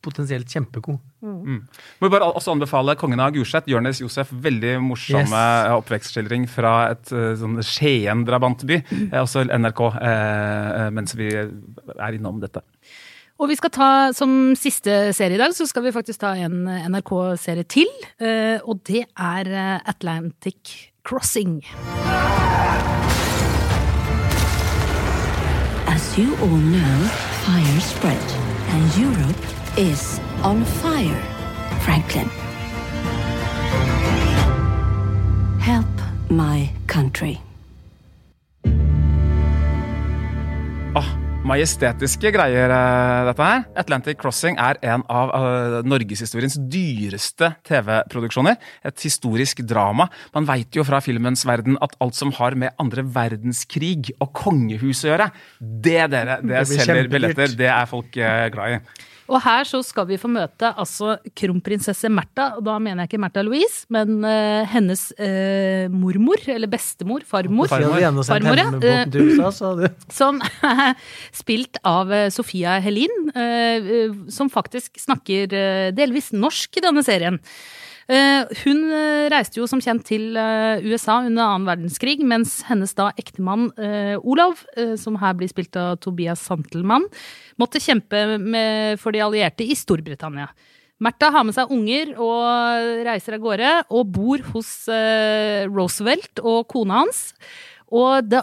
potensielt 0.05 0.49
kjempegod. 0.53 1.01
Må 1.25 2.09
vi 2.09 2.09
bare 2.13 2.29
også 2.35 2.53
anbefale 2.53 2.95
'Kongen 2.97 3.21
av 3.21 3.33
Gulset'. 3.33 3.67
Jonis 3.67 4.01
Josef. 4.01 4.29
Veldig 4.31 4.77
morsomme 4.83 5.25
Yes. 5.33 5.73
oppvekstskildring 5.81 6.47
fra 6.49 6.91
et 6.91 7.13
eh, 7.13 7.35
sånn 7.41 7.57
Skien-drabantby. 7.63 8.83
Mm. 8.91 9.11
Også 9.23 9.45
NRK, 9.49 9.81
eh, 10.03 10.87
eh, 10.87 10.91
mens 10.91 11.15
vi 11.17 11.29
er 11.33 12.13
innom 12.13 12.41
dette. 12.41 12.61
Og 13.41 13.49
vi 13.49 13.57
skal 13.57 13.71
ta 13.71 14.13
som 14.13 14.55
siste 14.55 15.13
serie 15.13 15.35
i 15.35 15.39
dag, 15.39 15.51
så 15.53 15.67
skal 15.67 15.83
vi 15.83 15.91
faktisk 15.91 16.21
ta 16.21 16.35
en 16.37 16.69
NRK-serie 16.93 17.65
til. 17.67 17.87
eh, 18.21 18.59
Og 18.69 18.85
det 18.85 19.07
er 19.19 19.47
eh, 19.49 19.81
Atlantic 19.87 20.93
Crossing. 21.05 21.65
As 25.89 26.19
you 26.19 26.35
all 26.43 26.61
know, 26.73 27.09
fire 27.45 27.81
spread, 27.81 28.27
and 28.75 28.97
Europe 28.97 29.45
is 29.79 30.19
on 30.43 30.65
fire, 30.65 31.23
Franklin. 31.85 32.29
Help 35.61 35.87
my 36.29 36.69
country. 36.89 37.41
Majestetiske 41.45 42.33
greier, 42.35 42.73
eh, 42.73 43.27
dette 43.29 43.47
her. 43.47 43.65
Atlantic 43.77 44.19
Crossing 44.21 44.57
er 44.61 44.79
en 44.83 45.05
av 45.13 45.33
uh, 45.35 45.79
norgeshistoriens 45.85 46.57
dyreste 46.73 47.51
TV-produksjoner. 47.69 48.57
Et 48.89 49.07
historisk 49.07 49.61
drama. 49.69 50.09
Man 50.35 50.49
veit 50.49 50.75
jo 50.77 50.85
fra 50.89 51.03
filmens 51.05 51.45
verden 51.49 51.77
at 51.85 51.97
alt 52.01 52.17
som 52.17 52.33
har 52.39 52.57
med 52.57 52.73
andre 52.81 53.05
verdenskrig 53.05 54.15
og 54.19 54.33
kongehus 54.37 55.05
å 55.05 55.13
gjøre, 55.13 55.31
det 55.61 56.07
dere, 56.15 56.39
det, 56.41 56.55
Det 56.55 56.69
selger 56.73 56.87
kjempedyrt. 56.87 57.13
billetter. 57.19 57.59
Det 57.61 57.73
er 57.75 57.91
folk 57.93 58.17
eh, 58.17 58.47
glad 58.55 58.79
i. 58.79 59.11
Og 59.31 59.41
her 59.41 59.65
så 59.69 59.81
skal 59.85 60.07
vi 60.09 60.19
få 60.21 60.29
møte 60.29 60.69
altså 60.81 61.17
kronprinsesse 61.37 62.11
Märtha, 62.13 62.51
og 62.59 62.65
da 62.67 62.77
mener 62.83 63.05
jeg 63.05 63.13
ikke 63.13 63.23
Märtha 63.25 63.45
Louise, 63.45 63.85
men 63.95 64.19
uh, 64.25 64.65
hennes 64.69 65.07
uh, 65.17 65.87
mormor, 65.93 66.43
eller 66.51 66.71
bestemor, 66.71 67.25
farmor. 67.29 67.71
farmor, 67.73 67.97
Farmor, 68.25 68.61
ja. 68.61 68.75
USA, 69.15 69.73
hadde 69.73 69.89
du 69.89 70.13
Som 70.13 70.43
er 70.45 70.93
spilt 71.41 71.81
av 71.89 72.13
eh, 72.13 72.29
Sofia 72.35 72.77
Helin, 72.85 73.31
uh, 73.33 73.41
eh, 73.41 74.19
som 74.33 74.53
faktisk 74.53 75.01
snakker 75.01 75.57
eh, 75.57 75.89
delvis 75.97 76.33
norsk 76.35 76.81
i 76.81 76.85
denne 76.85 77.05
serien. 77.07 77.41
Eh, 78.05 78.45
Hun 78.65 78.83
eh, 78.93 79.27
reiste 79.33 79.61
jo 79.61 79.69
som 79.71 79.81
kjent 79.81 80.05
til 80.05 80.37
eh, 80.37 80.85
USA 80.85 81.23
under 81.25 81.47
annen 81.47 81.69
verdenskrig, 81.69 82.19
mens 82.27 82.59
hennes 82.69 82.93
da 82.97 83.11
ektemann 83.21 83.71
Olav, 84.21 84.61
som 85.01 85.17
her 85.21 85.35
blir 85.39 85.51
spilt 85.51 85.77
av 85.81 85.97
Tobias 86.03 86.43
Santelmann, 86.45 87.07
måtte 87.61 87.83
kjempe 87.83 88.39
med, 88.39 89.01
for 89.01 89.15
de 89.15 89.23
allierte 89.25 89.67
i 89.67 89.77
Storbritannia. 89.79 90.51
Märtha 91.03 91.31
har 91.35 91.45
med 91.45 91.57
seg 91.57 91.73
unger 91.75 92.13
og 92.23 93.05
reiser 93.05 93.37
av 93.37 93.43
gårde, 93.43 93.71
og 93.91 94.13
bor 94.15 94.45
hos 94.53 94.71
Roosevelt 95.69 96.43
og 96.45 96.69
kona 96.71 97.03
hans. 97.03 97.25
Og 97.93 98.27
det 98.27 98.41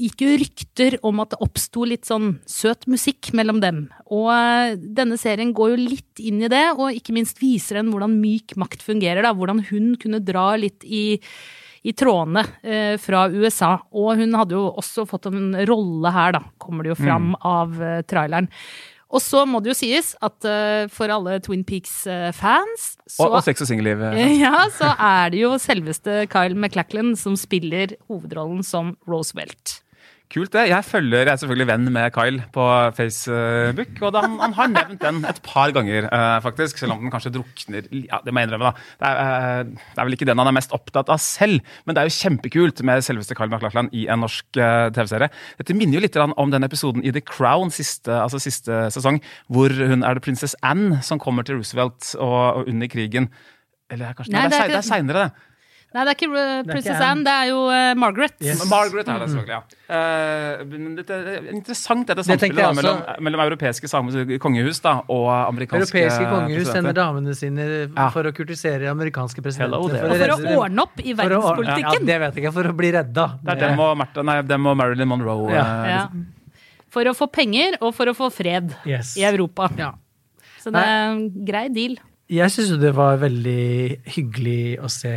gikk 0.00 0.24
jo 0.24 0.36
rykter 0.40 0.96
om 1.06 1.20
at 1.22 1.34
det 1.34 1.40
oppsto 1.44 1.84
litt 1.88 2.08
sånn 2.08 2.38
søt 2.48 2.86
musikk 2.90 3.32
mellom 3.36 3.60
dem. 3.62 3.84
Og 4.08 4.30
eh, 4.32 4.76
denne 4.80 5.18
serien 5.20 5.52
går 5.56 5.74
jo 5.74 5.80
litt 5.92 6.22
inn 6.22 6.40
i 6.42 6.50
det, 6.50 6.64
og 6.76 6.96
ikke 6.96 7.14
minst 7.16 7.42
viser 7.42 7.80
den 7.80 7.90
hvordan 7.92 8.16
myk 8.22 8.56
makt 8.60 8.84
fungerer. 8.86 9.22
da, 9.26 9.34
Hvordan 9.36 9.62
hun 9.70 9.92
kunne 10.00 10.22
dra 10.24 10.54
litt 10.58 10.86
i, 10.86 11.20
i 11.84 11.94
trådene 11.94 12.46
eh, 12.64 12.94
fra 13.00 13.26
USA. 13.30 13.76
Og 13.92 14.16
hun 14.22 14.38
hadde 14.38 14.56
jo 14.56 14.70
også 14.80 15.06
fått 15.10 15.28
en 15.30 15.52
rolle 15.68 16.14
her, 16.16 16.38
da, 16.38 16.44
kommer 16.58 16.86
det 16.86 16.94
jo 16.94 17.02
fram 17.02 17.34
av 17.46 17.76
eh, 17.84 18.00
traileren. 18.08 18.50
Og 19.10 19.22
så 19.24 19.42
må 19.48 19.58
det 19.62 19.72
jo 19.72 19.78
sies 19.80 20.12
at 20.22 20.46
uh, 20.46 20.86
for 20.92 21.10
alle 21.10 21.40
Twin 21.42 21.64
Peaks-fans 21.66 22.84
uh, 22.94 23.24
Og, 23.26 23.38
og 23.40 23.42
sex 23.42 23.64
og 23.64 23.70
singelliv. 23.70 24.02
eh. 24.12 24.36
ja, 24.44 24.68
så 24.70 24.92
er 24.94 25.32
det 25.34 25.42
jo 25.42 25.56
selveste 25.58 26.24
Kyle 26.30 26.54
MacLachlan 26.54 27.16
som 27.18 27.34
spiller 27.38 27.96
hovedrollen 28.10 28.62
som 28.66 28.94
Roosevelt. 29.10 29.80
Kult 30.30 30.52
det. 30.54 30.68
Jeg 30.70 30.86
følger, 30.86 31.24
jeg 31.24 31.32
er 31.32 31.38
selvfølgelig 31.42 31.66
venn 31.66 31.88
med 31.90 32.12
Kyle 32.14 32.44
på 32.54 32.64
Facebook, 32.94 33.88
og 34.06 34.14
han, 34.14 34.36
han 34.38 34.52
har 34.54 34.68
nevnt 34.70 35.00
den 35.02 35.24
et 35.26 35.40
par 35.42 35.72
ganger, 35.74 36.06
uh, 36.06 36.36
faktisk. 36.44 36.78
Selv 36.78 36.94
om 36.94 37.02
den 37.02 37.10
kanskje 37.10 37.32
drukner 37.34 37.88
Ja, 37.90 38.20
det 38.22 38.30
må 38.30 38.38
jeg 38.38 38.46
innrømme, 38.46 38.70
da. 38.70 38.84
Det 39.00 39.10
er, 39.10 39.64
uh, 39.64 39.72
det 39.90 39.98
er 39.98 40.06
vel 40.06 40.14
ikke 40.14 40.28
den 40.30 40.38
han 40.38 40.52
er 40.52 40.54
mest 40.54 40.76
opptatt 40.76 41.10
av 41.10 41.18
selv, 41.18 41.66
men 41.82 41.98
det 41.98 42.04
er 42.04 42.12
jo 42.12 42.14
kjempekult 42.20 42.84
med 42.86 43.02
selveste 43.02 43.34
Kyle 43.34 43.50
MacLachlan 43.50 43.90
i 43.90 44.06
en 44.06 44.22
norsk 44.22 44.46
uh, 44.62 44.86
TV-serie. 44.94 45.32
Dette 45.58 45.78
minner 45.80 45.98
jo 45.98 46.04
litt 46.06 46.20
om 46.22 46.54
den 46.54 46.68
episoden 46.68 47.02
i 47.02 47.10
The 47.16 47.26
Crown 47.26 47.74
siste, 47.74 48.14
altså 48.14 48.38
siste 48.38 48.84
sesong, 48.94 49.18
hvor 49.50 49.74
hun 49.74 50.06
er 50.06 50.14
det 50.14 50.22
prinsesse 50.28 50.58
Anne 50.62 51.02
som 51.02 51.18
kommer 51.18 51.42
til 51.42 51.58
Roosevelt 51.58 52.14
og, 52.22 52.40
og 52.62 52.70
under 52.70 52.86
krigen. 52.92 53.32
Eller 53.90 54.14
kanskje 54.14 54.38
Nei, 54.38 54.46
det 54.46 54.62
er 54.62 54.70
er, 54.70 54.78
er 54.78 54.86
seinere, 54.86 55.26
det. 55.26 55.49
Nei, 55.90 56.04
det 56.06 56.10
er 56.12 56.16
ikke 56.20 56.26
uh, 56.30 56.62
Princess 56.68 57.00
Anne. 57.02 57.24
Det 57.26 57.32
er 57.34 57.46
jo 57.50 57.62
uh, 57.66 57.94
Margaret. 57.98 58.34
Yes. 58.46 58.60
Margaret 58.70 59.08
er 59.10 59.16
det 59.24 59.26
selvfølgelig, 59.32 59.56
ja. 59.56 59.62
Uh, 59.90 60.60
men 60.70 60.92
det 61.00 61.06
er 61.10 61.48
interessant 61.50 62.04
dette 62.06 62.22
Det 62.22 62.26
samspillet 62.28 62.60
da, 62.60 62.68
mellom, 62.78 63.00
mellom 63.26 63.42
europeiske 63.48 63.90
same- 63.90 64.38
kongehus 64.44 64.78
da, 64.84 64.92
og 65.10 65.26
amerikanske 65.48 65.82
Europeiske 65.98 66.28
kongehus 66.30 66.70
sender 66.70 66.94
damene 66.94 67.34
sine 67.34 67.66
Ja. 67.90 68.06
for 68.14 68.22
å 68.22 68.32
kurtisere 68.36 68.86
amerikanske 68.92 69.42
Hello 69.42 69.80
presidenter. 69.82 70.04
Og 70.06 70.14
for 70.14 70.30
redde 70.30 70.54
å 70.54 70.60
ordne 70.62 70.84
opp 70.86 71.00
i 71.02 71.10
For 71.10 71.24
verdenspolitikken. 71.24 72.04
Ja, 72.06 72.06
det 72.12 72.18
vet 72.22 72.38
jeg 72.38 72.44
ikke. 72.44 72.52
For 72.60 72.70
å 72.70 72.76
bli 72.84 72.92
redda. 72.94 73.24
Det 73.42 73.56
er 73.56 73.60
dem 73.66 73.82
og, 73.82 73.96
Martha, 73.98 74.22
nei, 74.30 74.36
dem 74.42 74.66
og 74.70 74.76
Marilyn 74.78 75.10
Monroe. 75.10 75.50
Ja. 75.54 75.64
eh, 75.64 75.90
Ja. 75.90 76.04
For 76.90 77.06
å 77.06 77.12
få 77.14 77.26
penger, 77.30 77.76
og 77.82 77.92
for 77.94 78.06
å 78.10 78.14
få 78.14 78.30
fred 78.34 78.72
Yes. 78.86 79.16
i 79.18 79.22
Europa. 79.26 79.68
Ja. 79.78 79.90
Så 80.62 80.70
det 80.74 80.80
er 80.86 81.10
en 81.10 81.20
grei 81.46 81.68
deal. 81.74 81.98
Jeg 82.30 82.52
syns 82.54 82.70
jo 82.70 82.78
det 82.78 82.92
var 82.94 83.18
veldig 83.18 84.02
hyggelig 84.14 84.78
å 84.78 84.90
se 84.92 85.14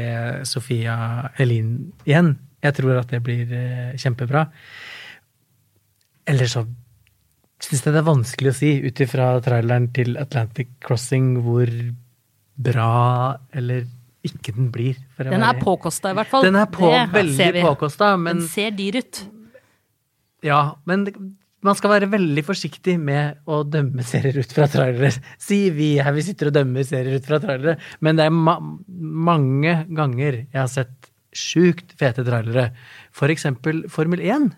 Sofia 0.50 0.96
Elin 1.42 1.76
igjen. 2.08 2.34
Jeg 2.64 2.78
tror 2.80 3.02
at 3.02 3.12
det 3.12 3.20
blir 3.26 3.52
eh, 3.54 3.92
kjempebra. 4.02 4.48
Eller 6.26 6.50
så 6.50 6.64
syns 7.64 7.84
jeg 7.84 7.94
det 7.94 8.02
er 8.02 8.08
vanskelig 8.08 8.54
å 8.54 8.58
si 8.58 8.72
ut 8.84 9.04
ifra 9.06 9.28
traileren 9.46 9.92
til 9.96 10.18
Atlantic 10.20 10.74
Crossing 10.84 11.36
hvor 11.46 11.70
bra 12.64 13.36
eller 13.54 13.86
ikke 14.24 14.56
den 14.56 14.72
blir. 14.74 14.98
Den 15.20 15.44
er 15.44 15.60
påkosta, 15.60 16.14
i 16.14 16.18
hvert 16.18 16.32
fall. 16.32 16.46
Den 16.48 16.58
er 16.58 16.70
på, 16.72 16.88
Det 16.90 17.06
veldig 17.14 17.64
påkosta, 17.68 18.14
men 18.18 18.40
Den 18.40 18.48
ser 18.48 18.72
dyr 18.76 19.02
ut. 19.04 19.24
Ja, 20.44 20.62
men 20.88 21.06
man 21.64 21.78
skal 21.80 21.94
være 21.96 22.10
veldig 22.12 22.44
forsiktig 22.46 22.98
med 23.02 23.40
å 23.50 23.62
dømme 23.68 24.04
serier 24.08 24.42
ut 24.44 24.56
fra 24.56 24.68
trailere. 24.72 25.14
Si 25.42 25.66
vi 25.74 25.94
her 26.04 26.16
vi 26.16 26.26
sitter 26.26 26.52
og 26.52 26.58
dømmer 26.58 26.86
serier 26.88 27.20
ut 27.20 27.30
fra 27.30 27.40
trailere, 27.44 27.78
men 28.04 28.20
det 28.20 28.28
er 28.28 28.36
ma 28.36 28.58
mange 29.24 29.78
ganger 29.96 30.44
jeg 30.44 30.60
har 30.60 30.72
sett 30.72 31.10
sjukt 31.34 31.96
fete 32.00 32.26
trailere. 32.28 32.70
For 33.16 33.32
eksempel 33.34 33.86
Formel 33.92 34.22
1. 34.22 34.52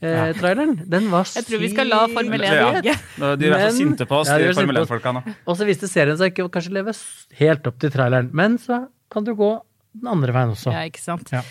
Eh, 0.00 0.30
traileren, 0.38 0.78
den 0.88 1.10
var 1.12 1.28
Jeg 1.28 1.44
tror 1.44 1.60
vi 1.60 1.68
skal 1.74 1.90
la 1.92 2.04
Formel 2.08 2.44
1 2.46 2.54
ligge. 2.56 2.94
Ja. 2.94 3.34
De 3.36 3.50
er 3.50 3.56
men, 3.56 3.64
så 3.66 3.72
sinte 3.76 4.06
på 4.08 4.20
oss, 4.22 4.30
Ja, 4.32 4.38
de 4.40 4.54
Formel 4.56 4.80
1-folka 4.82 5.12
nå. 5.16 5.24
Og 5.44 5.58
så 5.58 5.68
viste 5.68 5.90
serien 5.92 6.16
seg 6.16 6.32
ikke 6.32 6.46
å 6.46 6.52
kanskje 6.52 6.72
leve 6.78 6.94
helt 7.40 7.68
opp 7.68 7.80
til 7.82 7.92
traileren, 7.92 8.30
men 8.36 8.56
så 8.60 8.86
kan 9.12 9.26
du 9.26 9.34
gå 9.36 9.52
den 10.00 10.08
andre 10.08 10.32
veien 10.32 10.54
også. 10.54 10.72
Ja, 10.72 10.86
ikke 10.88 11.02
sant. 11.02 11.32
Ja. 11.34 11.42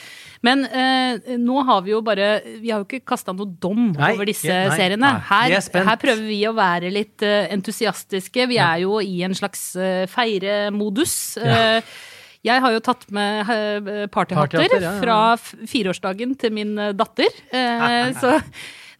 Men 0.45 0.63
eh, 0.65 1.36
nå 1.39 1.63
har 1.67 1.82
vi 1.84 1.91
jo 1.93 2.02
bare 2.06 2.30
Vi 2.62 2.71
har 2.71 2.84
jo 2.84 2.88
ikke 2.88 3.04
kasta 3.12 3.34
noe 3.36 3.49
dom 3.60 3.91
Nei, 3.91 4.13
over 4.13 4.30
disse 4.30 4.47
nei, 4.47 4.78
seriene. 4.78 5.12
Her, 5.30 5.56
er 5.58 5.89
her 5.89 5.99
prøver 5.99 6.25
vi 6.30 6.39
å 6.47 6.54
være 6.56 6.91
litt 6.93 7.25
uh, 7.25 7.49
entusiastiske. 7.52 8.47
Vi 8.52 8.60
er 8.63 8.86
jo 8.86 9.02
i 9.04 9.19
en 9.28 9.36
slags 9.36 9.71
uh, 9.80 10.06
feiremodus. 10.12 11.13
Eh, 11.43 11.80
jeg 12.47 12.63
har 12.63 12.71
jo 12.71 12.80
tatt 12.80 13.04
med 13.12 13.49
partyhatter 14.13 14.62
party 14.63 14.78
ja, 14.80 14.80
ja. 14.86 14.91
fra 15.02 15.17
fireårsdagen 15.67 16.38
til 16.39 16.54
min 16.56 16.71
datter. 16.95 17.34
Så 18.21 18.38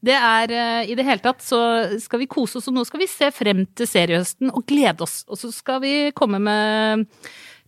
det 0.04 0.18
er 0.18 0.52
I 0.92 0.96
det 0.96 1.06
hele 1.08 1.24
tatt 1.24 1.44
så 1.44 1.60
skal 2.04 2.22
vi 2.22 2.28
kose 2.32 2.60
oss, 2.60 2.68
og 2.68 2.76
nå 2.76 2.84
skal 2.88 3.00
vi 3.00 3.08
se 3.08 3.32
frem 3.36 3.64
til 3.80 3.88
seriehøsten 3.88 4.52
og 4.52 4.68
glede 4.68 5.08
oss. 5.08 5.22
Og 5.32 5.40
så 5.40 5.54
skal 5.56 5.80
vi 5.84 5.94
komme 6.16 6.40
med, 6.44 7.08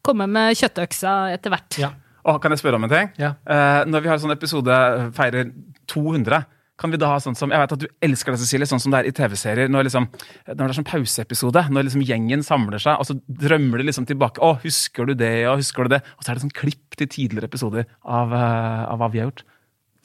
komme 0.03 0.27
med 0.31 0.59
kjøttøksa 0.59 1.15
etter 1.37 1.55
hvert. 1.55 1.79
Ja. 1.79 1.93
Åh, 2.23 2.39
kan 2.41 2.53
jeg 2.53 2.61
spørre 2.61 2.79
om 2.79 2.87
en 2.87 2.91
ting? 2.91 3.11
Ja. 3.21 3.35
Uh, 3.45 3.83
når 3.89 4.03
vi 4.03 4.11
har 4.11 4.19
sånn 4.21 4.33
episode 4.33 4.71
eh, 4.71 5.07
feirer 5.17 5.53
200, 5.91 6.43
kan 6.81 6.89
vi 6.89 6.97
da 6.97 7.11
ha 7.11 7.19
sånn 7.21 7.37
som 7.37 7.51
Jeg 7.53 7.61
vet 7.61 7.73
at 7.75 7.81
du 7.83 7.87
elsker 8.01 8.33
det, 8.33 8.41
Cecilie, 8.41 8.67
sånn 8.69 8.81
som 8.81 8.93
det 8.93 9.03
er 9.03 9.09
i 9.11 9.13
TV-serier. 9.13 9.69
Når, 9.69 9.85
liksom, 9.85 10.07
når 10.47 10.61
det 10.61 10.67
er 10.67 10.77
sånn 10.79 10.87
pauseepisode, 10.87 11.65
når 11.69 11.85
liksom 11.87 12.05
gjengen 12.07 12.45
samler 12.45 12.81
seg, 12.81 12.97
og 12.97 13.05
så 13.05 13.17
drømmer 13.41 13.81
de 13.81 13.89
liksom 13.91 14.07
tilbake. 14.09 14.41
Å, 14.41 14.55
husker 14.63 15.11
du 15.11 15.13
det, 15.19 15.33
og 15.51 15.61
husker 15.61 15.85
du 15.85 15.93
det? 15.93 16.01
Og 16.17 16.25
så 16.25 16.31
er 16.31 16.39
det 16.39 16.45
sånn 16.47 16.55
klipp 16.57 16.97
til 16.97 17.09
tidligere 17.11 17.51
episoder 17.51 17.85
av, 18.01 18.33
eh, 18.33 18.85
av 18.87 19.01
hva 19.01 19.11
vi 19.13 19.21
har 19.21 19.29
gjort. 19.29 19.45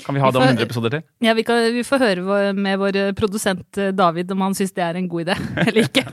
Kan 0.05 0.19
vi 0.19 0.21
ha 0.21 0.29
Vi 0.29 0.37
det 0.37 0.43
om 0.43 0.51
100 0.51 0.67
episoder 0.67 0.93
til? 0.93 1.05
Ja, 1.25 1.33
vi, 1.33 1.45
kan, 1.49 1.63
vi 1.73 1.85
får 1.87 2.05
høre 2.05 2.53
med 2.53 2.81
vår 2.83 2.99
produsent 3.17 3.81
eh, 3.81 3.95
David 3.97 4.35
om 4.37 4.45
han 4.45 4.57
syns 4.59 4.77
det 4.77 4.85
er 4.85 5.01
en 5.01 5.09
god 5.09 5.31
idé 5.31 5.39
eller 5.67 5.87
ikke. 5.87 6.05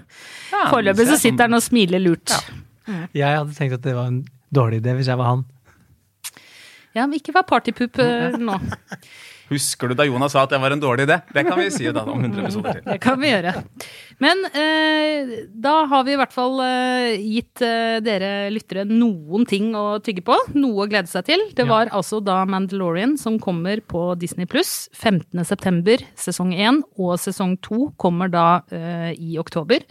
Ja, 0.53 0.69
Foreløpig 0.71 1.09
så 1.11 1.19
sitter 1.19 1.49
han 1.49 1.59
og 1.59 1.65
smiler 1.65 1.99
lurt. 1.99 2.37
Jeg 3.11 3.27
hadde 3.27 3.55
tenkt 3.57 3.75
at 3.81 3.83
det 3.83 3.97
var 3.97 4.07
en 4.11 4.23
dårlig 4.53 4.79
idé 4.79 4.95
hvis 4.95 5.11
jeg 5.11 5.19
var 5.19 5.33
han. 5.33 5.43
Ja, 6.93 7.05
men 7.07 7.17
ikke 7.17 7.33
vær 7.35 7.47
partypoop 7.49 7.99
eh, 8.03 8.35
nå. 8.37 8.57
Husker 9.51 9.91
du 9.91 9.95
da 9.97 10.05
Jonas 10.07 10.33
sa 10.33 10.45
at 10.45 10.53
det 10.53 10.59
var 10.61 10.73
en 10.73 10.81
dårlig 10.81 11.05
idé? 11.07 11.17
Det 11.35 11.43
kan 11.45 11.59
vi 11.59 11.67
si 11.73 11.85
da 11.93 12.05
om 12.07 12.21
100 12.21 12.45
episoder 12.45 12.77
til. 12.77 12.85
Det 12.87 12.99
kan 13.03 13.19
vi 13.19 13.31
gjøre. 13.31 13.53
Men 14.23 14.45
eh, 14.49 15.33
da 15.65 15.73
har 15.91 16.05
vi 16.07 16.13
i 16.15 16.19
hvert 16.19 16.33
fall 16.35 16.61
eh, 16.63 17.17
gitt 17.19 17.63
eh, 17.65 17.97
dere 18.03 18.31
lyttere 18.53 18.85
noen 18.89 19.45
ting 19.49 19.73
å 19.77 19.99
tygge 20.03 20.23
på. 20.25 20.37
Noe 20.55 20.85
å 20.85 20.89
glede 20.89 21.11
seg 21.11 21.27
til. 21.29 21.43
Det 21.57 21.67
var 21.69 21.91
altså 21.93 22.21
da 22.23 22.39
Mandalorian 22.49 23.17
som 23.19 23.39
kommer 23.41 23.83
på 23.83 24.05
Disney 24.21 24.47
pluss 24.49 24.87
15.9. 24.95 25.99
sesong 26.19 26.55
1, 26.55 26.83
og 27.01 27.17
sesong 27.21 27.57
2 27.67 27.91
kommer 28.01 28.31
da 28.31 28.47
eh, 28.73 29.11
i 29.19 29.35
oktober. 29.41 29.83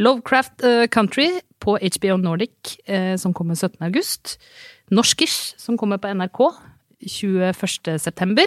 Lovecraft 0.00 0.66
eh, 0.66 0.86
Country 0.92 1.30
på 1.60 1.76
HBO 1.78 2.16
Nordic 2.20 2.78
eh, 2.86 3.14
som 3.20 3.34
kommer 3.36 3.54
17.8. 3.54 4.36
Norskish 4.90 5.54
som 5.60 5.78
kommer 5.80 6.00
på 6.00 6.10
NRK 6.16 6.40
21.9. 7.06 8.46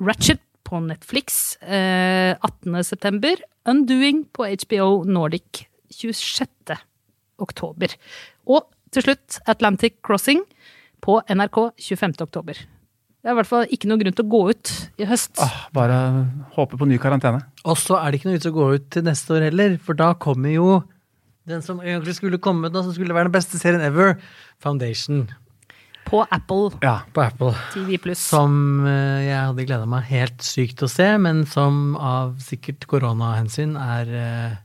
Ratchet 0.00 0.42
på 0.64 0.80
Netflix 0.84 1.56
eh, 1.62 2.36
18.9. 2.36 3.36
Undoing 3.68 4.24
på 4.32 4.46
HBO 4.64 5.04
Nordic 5.04 5.64
26. 5.90 6.76
oktober. 7.40 7.96
Og 8.46 8.68
til 8.94 9.06
slutt 9.06 9.40
Atlantic 9.50 9.98
Crossing 10.06 10.44
på 11.00 11.20
NRK 11.30 11.58
25. 11.80 12.20
oktober. 12.20 12.60
Det 13.20 13.28
er 13.28 13.34
i 13.34 13.36
hvert 13.36 13.48
fall 13.50 13.72
ikke 13.74 13.88
noe 13.90 14.00
grunn 14.00 14.14
til 14.16 14.24
å 14.24 14.32
gå 14.32 14.40
ut 14.48 14.70
i 15.00 15.06
høst. 15.08 15.34
Åh, 15.44 15.56
bare 15.76 15.96
håpe 16.56 16.78
på 16.80 16.88
ny 16.88 16.96
karantene. 17.00 17.42
Og 17.68 17.76
så 17.76 17.98
er 17.98 18.08
det 18.08 18.20
ikke 18.20 18.30
noe 18.30 18.38
vits 18.38 18.48
å 18.48 18.54
gå 18.54 18.68
ut 18.78 18.86
til 18.94 19.04
neste 19.04 19.34
år 19.36 19.44
heller, 19.50 19.74
for 19.84 19.98
da 19.98 20.14
kommer 20.16 20.54
jo 20.54 20.68
den 21.50 21.62
som 21.66 21.80
egentlig 21.82 22.16
skulle 22.18 22.40
komme, 22.42 22.70
nå, 22.72 22.82
som 22.86 22.94
skulle 22.96 23.16
være 23.16 23.28
den 23.30 23.36
beste 23.36 23.60
serien 23.60 23.82
ever, 23.84 24.16
Foundation 24.62 25.26
På 26.08 26.24
Apple 26.32 26.72
Ja. 26.82 27.00
på 27.14 27.22
Apple. 27.22 27.52
TV. 27.74 28.14
Som 28.18 28.86
eh, 28.88 29.26
jeg 29.28 29.36
hadde 29.36 29.66
gleda 29.68 29.86
meg 29.86 30.08
helt 30.10 30.42
sykt 30.42 30.80
til 30.80 30.88
å 30.88 30.90
se, 30.90 31.10
men 31.22 31.44
som 31.46 31.94
av 32.00 32.38
sikkert 32.42 32.86
koronahensyn 32.90 33.76
er 33.78 34.10
eh, 34.16 34.58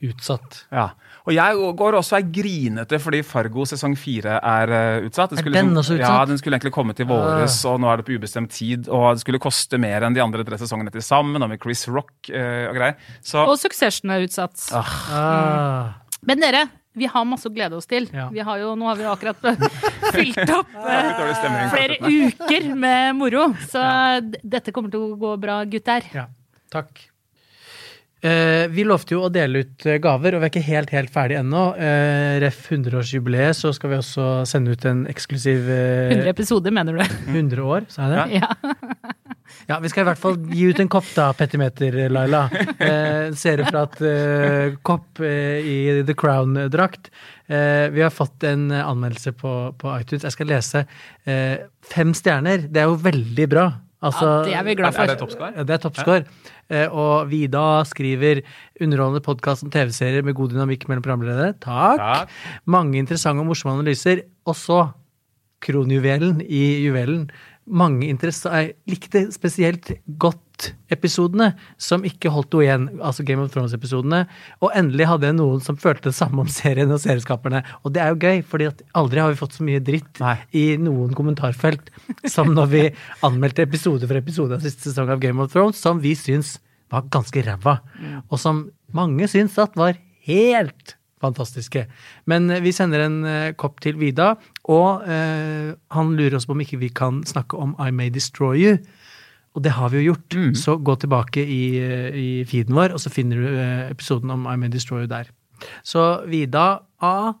utsatt. 0.00 0.64
Ja. 0.72 0.88
Og 1.28 1.34
jeg 1.36 1.58
går 1.76 1.96
også 1.98 2.16
og 2.16 2.22
er 2.22 2.30
grinete 2.32 2.98
fordi 3.02 3.20
Fargo 3.28 3.66
sesong 3.68 3.92
fire 4.00 4.38
er 4.40 4.72
uh, 4.72 5.06
utsatt. 5.06 5.34
Det 5.36 5.42
Er 5.44 5.50
den 5.52 5.52
liksom- 5.74 5.76
også 5.82 5.94
utsatt? 5.98 6.14
Ja, 6.16 6.24
den 6.30 6.40
skulle 6.40 6.56
egentlig 6.56 6.72
komme 6.72 6.94
til 6.96 7.06
våres, 7.10 7.58
og 7.68 7.78
nå 7.84 7.90
er 7.92 8.00
det 8.00 8.06
på 8.08 8.16
ubestemt 8.16 8.50
tid. 8.50 8.88
Og 8.88 9.14
det 9.14 9.20
skulle 9.20 9.38
koste 9.38 9.78
mer 9.78 10.02
enn 10.08 10.16
de 10.16 10.22
andre 10.24 10.42
tre 10.48 10.56
sesongene 10.56 10.90
til 10.90 11.04
sammen, 11.04 11.42
og 11.42 11.52
med 11.52 11.60
Chris 11.60 11.84
Rock 11.92 12.32
uh, 12.32 12.70
og 12.72 12.74
greier. 12.80 12.96
Så 13.22 13.44
Og 13.44 13.58
Succession 13.60 14.10
er 14.10 14.24
utsatt. 14.24 14.56
Ah. 14.72 15.92
Men 16.26 16.42
dere, 16.42 16.66
vi 16.92 17.06
har 17.06 17.24
masse 17.28 17.48
å 17.48 17.54
glede 17.54 17.78
oss 17.78 17.86
til. 17.90 18.08
Ja. 18.12 18.26
Vi 18.34 18.42
har 18.44 18.58
jo, 18.60 18.74
nå 18.78 18.88
har 18.90 18.98
vi 18.98 19.06
akkurat 19.08 19.38
fylt 20.14 20.42
opp 20.56 20.74
eh, 20.82 21.22
flere 21.72 22.00
uker 22.02 22.68
med 22.74 23.16
moro. 23.18 23.50
Så 23.70 23.84
dette 24.42 24.74
kommer 24.74 24.92
til 24.92 25.06
å 25.06 25.20
gå 25.20 25.36
bra, 25.40 25.62
gutter. 25.70 26.06
Ja, 26.16 26.26
takk. 26.74 27.06
Eh, 28.20 28.66
vi 28.68 28.84
lovte 28.84 29.14
jo 29.16 29.22
å 29.24 29.30
dele 29.32 29.62
ut 29.64 29.86
eh, 29.88 29.96
gaver, 30.02 30.34
og 30.36 30.42
vi 30.42 30.48
er 30.48 30.52
ikke 30.52 30.66
helt 30.66 30.90
helt 30.92 31.12
ferdig 31.14 31.38
ennå. 31.40 31.62
Eh, 31.80 32.34
Ref 32.44 32.66
100-årsjubileet, 32.68 33.56
så 33.56 33.72
skal 33.72 33.94
vi 33.94 34.00
også 34.00 34.26
sende 34.48 34.74
ut 34.76 34.84
en 34.90 35.06
eksklusiv 35.08 35.70
eh, 35.72 36.12
100 36.18 36.28
episoder, 36.34 36.74
mener 36.76 36.98
du 37.00 37.04
100 37.32 37.64
år, 37.64 37.88
sa 37.88 38.10
jeg 38.10 38.16
det? 38.18 38.42
Ja. 38.42 38.52
Ja, 39.66 39.76
vi 39.82 39.88
skal 39.90 40.04
i 40.04 40.06
hvert 40.06 40.18
fall 40.18 40.36
gi 40.54 40.68
ut 40.70 40.78
en 40.82 40.88
kopp 40.90 41.08
da, 41.14 41.28
petimeter, 41.34 41.94
Laila. 42.10 42.44
Eh, 42.78 43.32
Serieprat 43.38 43.98
eh, 44.06 44.76
kopp 44.86 45.20
eh, 45.26 45.58
i 45.66 45.76
The 46.06 46.14
Crown-drakt. 46.18 47.10
Eh, 47.50 47.88
vi 47.90 48.02
har 48.02 48.14
fått 48.14 48.46
en 48.46 48.68
anmeldelse 48.70 49.34
på, 49.38 49.52
på 49.78 49.92
iTunes. 49.98 50.26
Jeg 50.26 50.36
skal 50.36 50.50
lese 50.50 50.84
fem 51.90 52.14
stjerner. 52.14 52.66
Det 52.70 52.82
er 52.82 52.90
jo 52.90 52.98
veldig 53.02 53.48
bra. 53.50 53.66
Altså, 54.00 54.26
Ja, 54.26 54.44
det 54.46 54.54
er 54.56 54.64
vi 54.64 54.74
glad 54.78 54.94
for. 54.96 55.02
Er 55.02 55.12
det 55.12 55.18
toppscore? 55.20 55.52
Ja, 55.56 55.62
det 55.68 55.74
er 55.76 55.82
toppscore. 55.82 56.24
Ja. 56.70 56.86
og 56.88 57.28
Vida 57.28 57.82
skriver 57.84 58.40
underholdende 58.80 59.20
podkast 59.26 59.64
om 59.66 59.70
TV-serier 59.74 60.22
med 60.24 60.34
god 60.38 60.54
dynamikk 60.54 60.86
mellom 60.88 61.02
programledere. 61.02 61.52
Takk. 61.60 61.98
Takk. 61.98 62.28
Mange 62.64 62.96
interessante 62.98 63.42
og 63.42 63.50
morsomme 63.50 63.74
analyser. 63.76 64.22
Og 64.46 64.56
så 64.56 64.80
kronjuvelen 65.60 66.40
i 66.40 66.62
juvelen. 66.86 67.28
Mange 67.66 68.08
Jeg 68.08 68.72
likte 68.88 69.26
spesielt 69.32 69.92
godt 70.18 70.72
episodene 70.92 71.52
som 71.80 72.04
ikke 72.04 72.32
holdt 72.32 72.52
noe 72.52 72.64
igjen, 72.64 72.86
altså 73.00 73.24
Game 73.24 73.44
of 73.44 73.52
Thrones-episodene. 73.54 74.24
Og 74.60 74.72
endelig 74.76 75.06
hadde 75.08 75.28
jeg 75.28 75.36
noen 75.38 75.62
som 75.64 75.78
følte 75.80 76.10
det 76.10 76.16
samme 76.18 76.42
om 76.42 76.50
serien 76.50 76.90
og 76.90 77.00
serieskaperne. 77.02 77.62
Og 77.84 77.94
det 77.94 78.02
er 78.02 78.12
jo 78.12 78.20
gøy, 78.20 78.42
fordi 78.46 78.70
aldri 78.98 79.22
har 79.22 79.32
vi 79.32 79.40
fått 79.40 79.56
så 79.58 79.66
mye 79.66 79.82
dritt 79.84 80.20
Nei. 80.22 80.36
i 80.56 80.64
noen 80.80 81.14
kommentarfelt 81.16 81.92
som 82.28 82.52
når 82.56 82.72
vi 82.74 82.84
anmeldte 83.28 83.64
episode 83.66 84.08
for 84.08 84.20
episode 84.20 84.56
av 84.56 84.64
siste 84.66 84.88
sesong 84.90 85.12
av 85.14 85.22
Game 85.22 85.40
of 85.42 85.52
Thrones, 85.54 85.80
som 85.80 86.02
vi 86.02 86.16
syns 86.18 86.58
var 86.90 87.06
ganske 87.12 87.44
ræva. 87.46 87.78
Og 88.28 88.40
som 88.42 88.66
mange 88.96 89.28
syns 89.30 89.56
at 89.62 89.78
var 89.78 90.00
helt 90.26 90.96
fantastiske. 91.20 91.84
Men 92.30 92.50
eh, 92.50 92.62
vi 92.64 92.72
sender 92.76 93.04
en 93.06 93.20
eh, 93.28 93.52
kopp 93.60 93.80
til 93.84 93.98
Vida, 94.00 94.32
og 94.72 95.04
eh, 95.08 95.74
han 95.96 96.16
lurer 96.18 96.38
oss 96.38 96.48
på 96.48 96.56
om 96.56 96.64
ikke 96.64 96.80
vi 96.80 96.90
kan 96.94 97.22
snakke 97.28 97.58
om 97.60 97.76
I 97.78 97.90
May 97.94 98.10
Destroy 98.14 98.58
You. 98.60 98.78
Og 99.58 99.64
det 99.64 99.72
har 99.74 99.90
vi 99.90 100.00
jo 100.04 100.12
gjort. 100.12 100.38
Så 100.58 100.76
gå 100.78 100.94
tilbake 101.02 101.42
i, 101.42 101.62
eh, 101.82 102.10
i 102.14 102.30
feeden 102.46 102.76
vår, 102.78 102.94
og 102.94 103.02
så 103.02 103.10
finner 103.10 103.40
du 103.40 103.46
eh, 103.50 103.90
episoden 103.90 104.30
om 104.30 104.46
I 104.46 104.56
May 104.60 104.70
Destroy 104.70 105.04
You 105.04 105.10
der. 105.10 105.30
Så 105.84 106.24
Vida 106.30 106.80
A, 107.04 107.32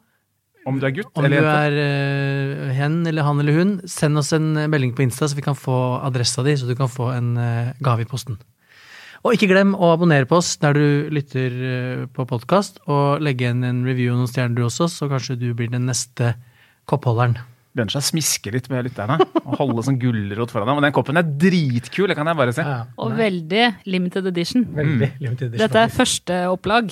Om 0.68 0.76
du 0.76 0.84
er 0.84 0.92
gutt 0.92 1.08
om 1.16 1.24
eller 1.24 1.40
jente? 1.40 1.60
er 1.70 1.76
eh, 1.80 2.72
hen 2.76 2.98
eller 3.08 3.24
han 3.24 3.40
eller 3.40 3.56
hun, 3.56 3.70
send 3.88 4.20
oss 4.20 4.34
en 4.36 4.52
melding 4.68 4.92
på 4.92 5.06
Insta, 5.06 5.28
så 5.30 5.38
vi 5.38 5.44
kan 5.46 5.56
få 5.56 5.76
adressa 6.04 6.44
di, 6.44 6.52
så 6.58 6.68
du 6.68 6.74
kan 6.76 6.90
få 6.90 7.08
en 7.14 7.30
gave 7.80 8.04
i 8.04 8.10
posten. 8.10 8.36
Og 9.20 9.36
ikke 9.36 9.50
glem 9.50 9.74
å 9.76 9.92
abonnere 9.92 10.24
på 10.28 10.38
oss 10.40 10.54
der 10.62 10.76
du 10.76 11.10
lytter 11.12 11.52
eh, 11.52 12.04
på 12.08 12.24
podkast, 12.28 12.80
og 12.88 13.20
legge 13.20 13.44
igjen 13.44 13.66
en 13.68 13.82
review 13.84 14.14
og 14.14 14.22
noen 14.22 14.30
stjerner 14.30 14.56
du 14.56 14.64
også, 14.64 14.88
så 14.88 15.10
kanskje 15.10 15.36
du 15.42 15.50
blir 15.56 15.68
den 15.72 15.84
neste 15.90 16.34
koppholderen. 16.88 17.36
Lønner 17.76 17.92
seg 17.92 18.00
å 18.00 18.08
smiske 18.08 18.50
litt 18.50 18.66
med 18.72 18.88
lytterne 18.88 19.20
og 19.44 19.52
holde 19.60 19.84
sånn 19.86 20.00
gulrot 20.00 20.50
foran 20.50 20.72
dem. 20.72 20.80
Og 20.80 20.86
den 20.86 20.94
koppen 20.96 21.20
er 21.20 21.28
dritkul, 21.28 22.08
det 22.10 22.16
kan 22.18 22.26
jeg 22.26 22.38
bare 22.40 22.54
si. 22.56 22.64
Og 22.98 23.12
veldig 23.18 23.66
limited 23.92 24.26
edition. 24.32 24.64
Veldig 24.74 25.12
limited 25.20 25.52
edition. 25.52 25.62
Dette 25.62 25.84
er 25.84 25.94
første 25.94 26.40
opplag 26.50 26.90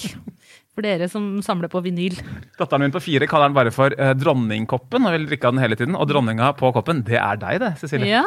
for 0.79 0.87
dere 0.87 1.09
som 1.11 1.41
samler 1.43 1.73
på 1.73 1.83
vinyl. 1.83 2.21
Datteren 2.61 2.85
min 2.85 2.95
på 2.95 3.03
fire 3.03 3.27
kaller 3.27 3.51
den 3.51 3.57
bare 3.57 3.75
for 3.75 3.97
eh, 3.97 4.15
dronningkoppen 4.15 5.09
og 5.09 5.17
vil 5.17 5.27
drikke 5.33 5.49
av 5.49 5.57
den 5.57 5.65
hele 5.65 5.81
tiden. 5.81 5.99
Og 5.99 6.07
dronninga 6.13 6.53
på 6.61 6.71
koppen, 6.77 7.03
det 7.09 7.19
er 7.19 7.41
deg, 7.41 7.59
det, 7.65 7.75
Cecilie. 7.81 8.21
Ja. 8.21 8.27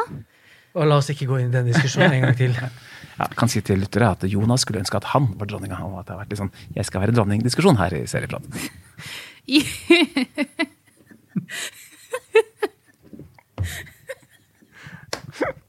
Og 0.76 0.90
la 0.90 0.98
oss 1.00 1.08
ikke 1.14 1.30
gå 1.30 1.40
inn 1.40 1.48
i 1.48 1.56
den 1.56 1.70
diskusjonen 1.70 2.18
en 2.18 2.26
gang 2.26 2.36
til. 2.36 2.58
Ja, 3.22 3.28
kan 3.38 3.50
si 3.50 3.60
til 3.62 3.78
lyttere 3.78 4.08
at 4.16 4.24
Jonas 4.26 4.64
skulle 4.66 4.80
ønske 4.82 4.98
at 4.98 5.12
han 5.12 5.28
var 5.38 5.46
dronninga. 5.46 5.78
Og 5.86 6.00
at 6.00 6.08
det 6.08 6.16
har 6.16 6.22
vært 6.24 6.32
litt 6.34 6.42
sånn 6.42 6.54
'jeg 6.74 6.84
skal 6.88 7.02
være 7.02 7.14
dronning'-diskusjon 7.14 7.78
her 7.78 7.94
i 7.94 8.06
Serieprat. 8.06 8.42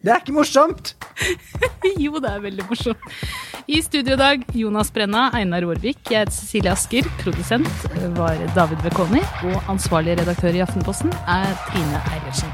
Det 0.04 0.12
er 0.12 0.20
ikke 0.20 0.34
morsomt! 0.36 0.96
jo, 2.04 2.20
det 2.20 2.28
er 2.28 2.42
veldig 2.44 2.66
morsomt. 2.68 3.06
I 3.72 3.80
studio 3.86 4.18
i 4.18 4.20
dag 4.20 4.42
Jonas 4.52 4.90
Brenna, 4.92 5.30
Einar 5.38 5.64
Aarvik, 5.64 6.02
jeg 6.12 6.26
heter 6.26 6.36
Cecilie 6.36 6.74
Asker. 6.74 7.08
Produsent 7.22 7.86
var 8.18 8.36
David 8.58 8.84
Bekoni, 8.84 9.22
og 9.48 9.72
ansvarlig 9.72 10.18
redaktør 10.20 10.58
i 10.58 10.64
Aftenposten 10.66 11.14
er 11.24 11.48
Trine 11.70 12.02
Eilertsen. 12.12 12.52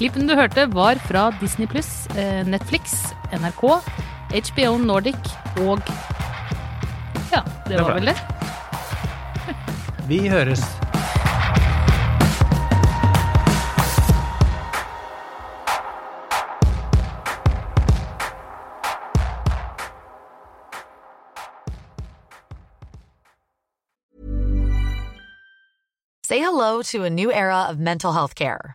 Klippen 0.00 0.26
du 0.26 0.34
hørte, 0.34 0.66
var 0.74 0.98
fra 1.06 1.28
Disney 1.38 1.70
Pluss, 1.70 2.08
Netflix, 2.48 3.12
NRK, 3.36 3.62
HBO 4.30 4.76
Nordic 4.78 5.16
og 5.58 5.80
Ja, 7.32 7.40
det 7.42 7.68
Det 7.68 7.76
var 7.80 7.82
var 7.82 7.94
vel 7.94 8.06
det. 8.06 8.16
Vi 10.10 10.28
høres. 10.28 10.62
Say 26.24 26.38
hello 26.38 26.82
to 26.82 27.02
a 27.04 27.10
new 27.10 27.32
era 27.32 27.64
of 27.68 27.78
mental 27.78 28.12
health 28.12 28.34
care. 28.34 28.74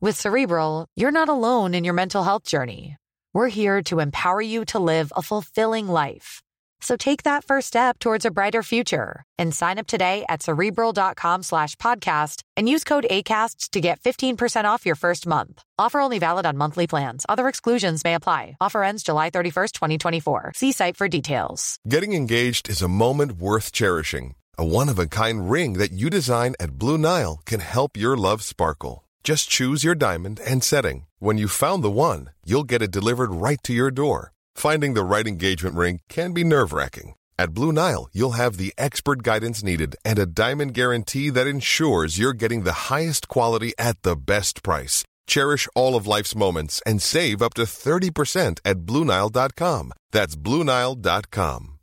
With 0.00 0.20
Cerebral, 0.20 0.86
you're 0.94 1.10
not 1.10 1.28
alone 1.28 1.74
in 1.74 1.82
your 1.82 1.92
mental 1.92 2.22
health 2.22 2.44
journey. 2.44 2.96
We're 3.34 3.48
here 3.48 3.82
to 3.90 3.98
empower 3.98 4.40
you 4.40 4.64
to 4.66 4.78
live 4.78 5.12
a 5.16 5.22
fulfilling 5.22 5.88
life. 5.88 6.40
So 6.80 6.96
take 6.96 7.24
that 7.24 7.42
first 7.42 7.66
step 7.66 7.98
towards 7.98 8.24
a 8.24 8.30
brighter 8.30 8.62
future 8.62 9.24
and 9.38 9.52
sign 9.52 9.76
up 9.76 9.88
today 9.88 10.24
at 10.28 10.40
cerebral.com 10.40 11.42
slash 11.42 11.74
podcast 11.76 12.42
and 12.56 12.68
use 12.68 12.84
code 12.84 13.06
ACAST 13.10 13.70
to 13.70 13.80
get 13.80 13.98
15% 13.98 14.66
off 14.66 14.86
your 14.86 14.94
first 14.94 15.26
month. 15.26 15.64
Offer 15.80 15.98
only 15.98 16.20
valid 16.20 16.46
on 16.46 16.56
monthly 16.56 16.86
plans. 16.86 17.26
Other 17.28 17.48
exclusions 17.48 18.04
may 18.04 18.14
apply. 18.14 18.56
Offer 18.60 18.84
ends 18.84 19.02
July 19.02 19.30
31st, 19.30 19.72
2024. 19.72 20.52
See 20.54 20.70
site 20.70 20.96
for 20.96 21.08
details. 21.08 21.80
Getting 21.88 22.12
engaged 22.12 22.68
is 22.70 22.82
a 22.82 22.86
moment 22.86 23.32
worth 23.32 23.72
cherishing. 23.72 24.36
A 24.56 24.64
one 24.64 24.88
of 24.88 25.00
a 25.00 25.08
kind 25.08 25.50
ring 25.50 25.72
that 25.72 25.90
you 25.90 26.08
design 26.08 26.54
at 26.60 26.78
Blue 26.78 26.98
Nile 26.98 27.40
can 27.44 27.58
help 27.58 27.96
your 27.96 28.16
love 28.16 28.44
sparkle. 28.44 29.07
Just 29.24 29.48
choose 29.48 29.84
your 29.84 29.94
diamond 29.94 30.40
and 30.44 30.62
setting. 30.64 31.06
When 31.18 31.38
you've 31.38 31.52
found 31.52 31.82
the 31.84 31.90
one, 31.90 32.30
you'll 32.44 32.64
get 32.64 32.82
it 32.82 32.90
delivered 32.90 33.30
right 33.32 33.62
to 33.64 33.72
your 33.72 33.90
door. 33.90 34.32
Finding 34.54 34.94
the 34.94 35.04
right 35.04 35.26
engagement 35.26 35.76
ring 35.76 36.00
can 36.08 36.32
be 36.32 36.44
nerve 36.44 36.72
wracking. 36.72 37.14
At 37.38 37.54
Blue 37.54 37.72
Nile, 37.72 38.08
you'll 38.12 38.32
have 38.32 38.56
the 38.56 38.72
expert 38.76 39.22
guidance 39.22 39.62
needed 39.62 39.94
and 40.04 40.18
a 40.18 40.26
diamond 40.26 40.74
guarantee 40.74 41.30
that 41.30 41.46
ensures 41.46 42.18
you're 42.18 42.32
getting 42.32 42.64
the 42.64 42.90
highest 42.90 43.28
quality 43.28 43.72
at 43.78 44.02
the 44.02 44.16
best 44.16 44.62
price. 44.62 45.04
Cherish 45.26 45.68
all 45.74 45.94
of 45.94 46.06
life's 46.06 46.34
moments 46.34 46.82
and 46.84 47.00
save 47.00 47.40
up 47.42 47.54
to 47.54 47.62
30% 47.62 48.58
at 48.64 48.78
BlueNile.com. 48.78 49.92
That's 50.10 50.36
BlueNile.com. 50.36 51.74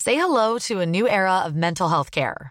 Say 0.00 0.16
hello 0.16 0.58
to 0.66 0.80
a 0.80 0.86
new 0.86 1.08
era 1.08 1.42
of 1.46 1.54
mental 1.54 1.88
health 1.88 2.10
care. 2.10 2.50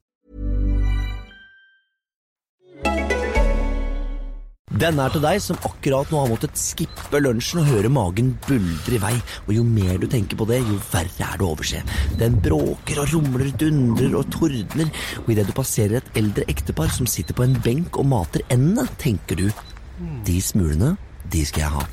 Den 4.81 4.97
er 4.97 5.11
til 5.13 5.21
deg 5.21 5.37
som 5.37 5.59
akkurat 5.61 6.09
nå 6.09 6.23
har 6.23 6.29
måttet 6.31 6.57
skippe 6.57 7.19
lunsjen 7.21 7.59
og 7.61 7.67
høre 7.69 7.89
magen 7.93 8.31
buldre 8.47 8.95
i 8.97 9.01
vei. 9.03 9.11
Og 9.43 9.51
jo 9.53 9.65
mer 9.67 9.99
du 10.01 10.07
tenker 10.09 10.39
på 10.39 10.47
det, 10.49 10.57
jo 10.65 10.79
verre 10.87 11.27
er 11.27 11.37
det 11.37 11.45
å 11.45 11.51
overse. 11.53 11.83
Den 12.17 12.39
bråker 12.41 13.03
og 13.03 13.13
rumler, 13.13 13.51
dundrer 13.61 14.17
og 14.17 14.31
tordner, 14.33 14.89
og 15.21 15.29
idet 15.29 15.45
du 15.45 15.53
passerer 15.53 15.99
et 15.99 16.17
eldre 16.23 16.47
ektepar 16.49 16.89
som 16.97 17.05
sitter 17.05 17.37
på 17.37 17.45
en 17.45 17.53
benk 17.61 18.01
og 18.01 18.09
mater 18.09 18.41
endene, 18.49 18.87
tenker 18.97 19.37
du 19.43 19.45
de 20.25 20.39
smulene, 20.41 20.95
de 21.29 21.45
skal 21.45 21.67
jeg 21.67 21.75
ha. 21.77 21.85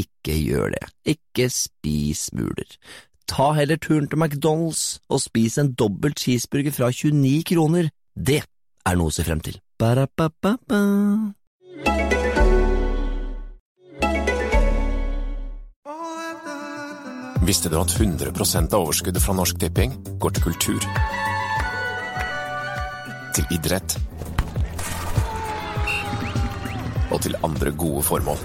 Ikke 0.00 0.40
gjør 0.40 0.72
det. 0.78 0.82
Ikke 1.18 1.52
spis 1.52 2.30
smuler. 2.30 2.80
Ta 3.28 3.52
heller 3.60 3.76
turen 3.76 4.08
til 4.08 4.24
McDonald's 4.24 5.02
og 5.12 5.20
spis 5.28 5.60
en 5.60 5.74
dobbelt 5.76 6.16
cheeseburger 6.16 6.80
fra 6.80 6.92
29 6.96 7.44
kroner. 7.52 7.92
Det 8.16 8.40
er 8.40 8.96
noe 8.96 9.12
å 9.12 9.20
se 9.20 9.28
frem 9.28 9.44
til. 9.44 9.60
Ba-da-ba-ba-ba. 9.76 10.84
Visste 17.44 17.68
du 17.68 17.76
at 17.76 17.92
100% 17.92 18.72
av 18.72 18.86
overskuddet 18.86 19.20
fra 19.20 19.34
Norsk 19.36 19.58
Tipping 19.60 19.92
går 20.16 20.32
til 20.32 20.44
kultur? 20.46 20.84
Til 23.36 23.50
idrett? 23.52 23.96
Og 27.12 27.20
til 27.26 27.36
andre 27.44 27.74
gode 27.76 28.00
formål. 28.06 28.40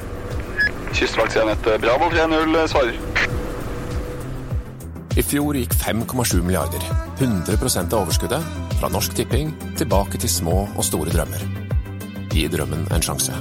Kystvaktenhet 0.91 1.71
Bravo 1.79 2.09
3-0 2.11 2.59
svarer. 2.73 2.99
I 5.15 5.23
fjor 5.23 5.55
gikk 5.55 5.79
5,7 5.79 6.43
milliarder, 6.43 6.83
100% 7.23 7.95
av 7.95 8.03
overskuddet, 8.03 8.51
fra 8.81 8.91
Norsk 8.91 9.15
Tipping 9.15 9.55
tilbake 9.79 10.19
til 10.19 10.31
små 10.31 10.65
og 10.75 10.83
store 10.83 11.15
drømmer. 11.15 11.47
Gi 12.35 12.49
drømmen 12.51 12.83
en 12.91 13.07
sjanse. 13.07 13.39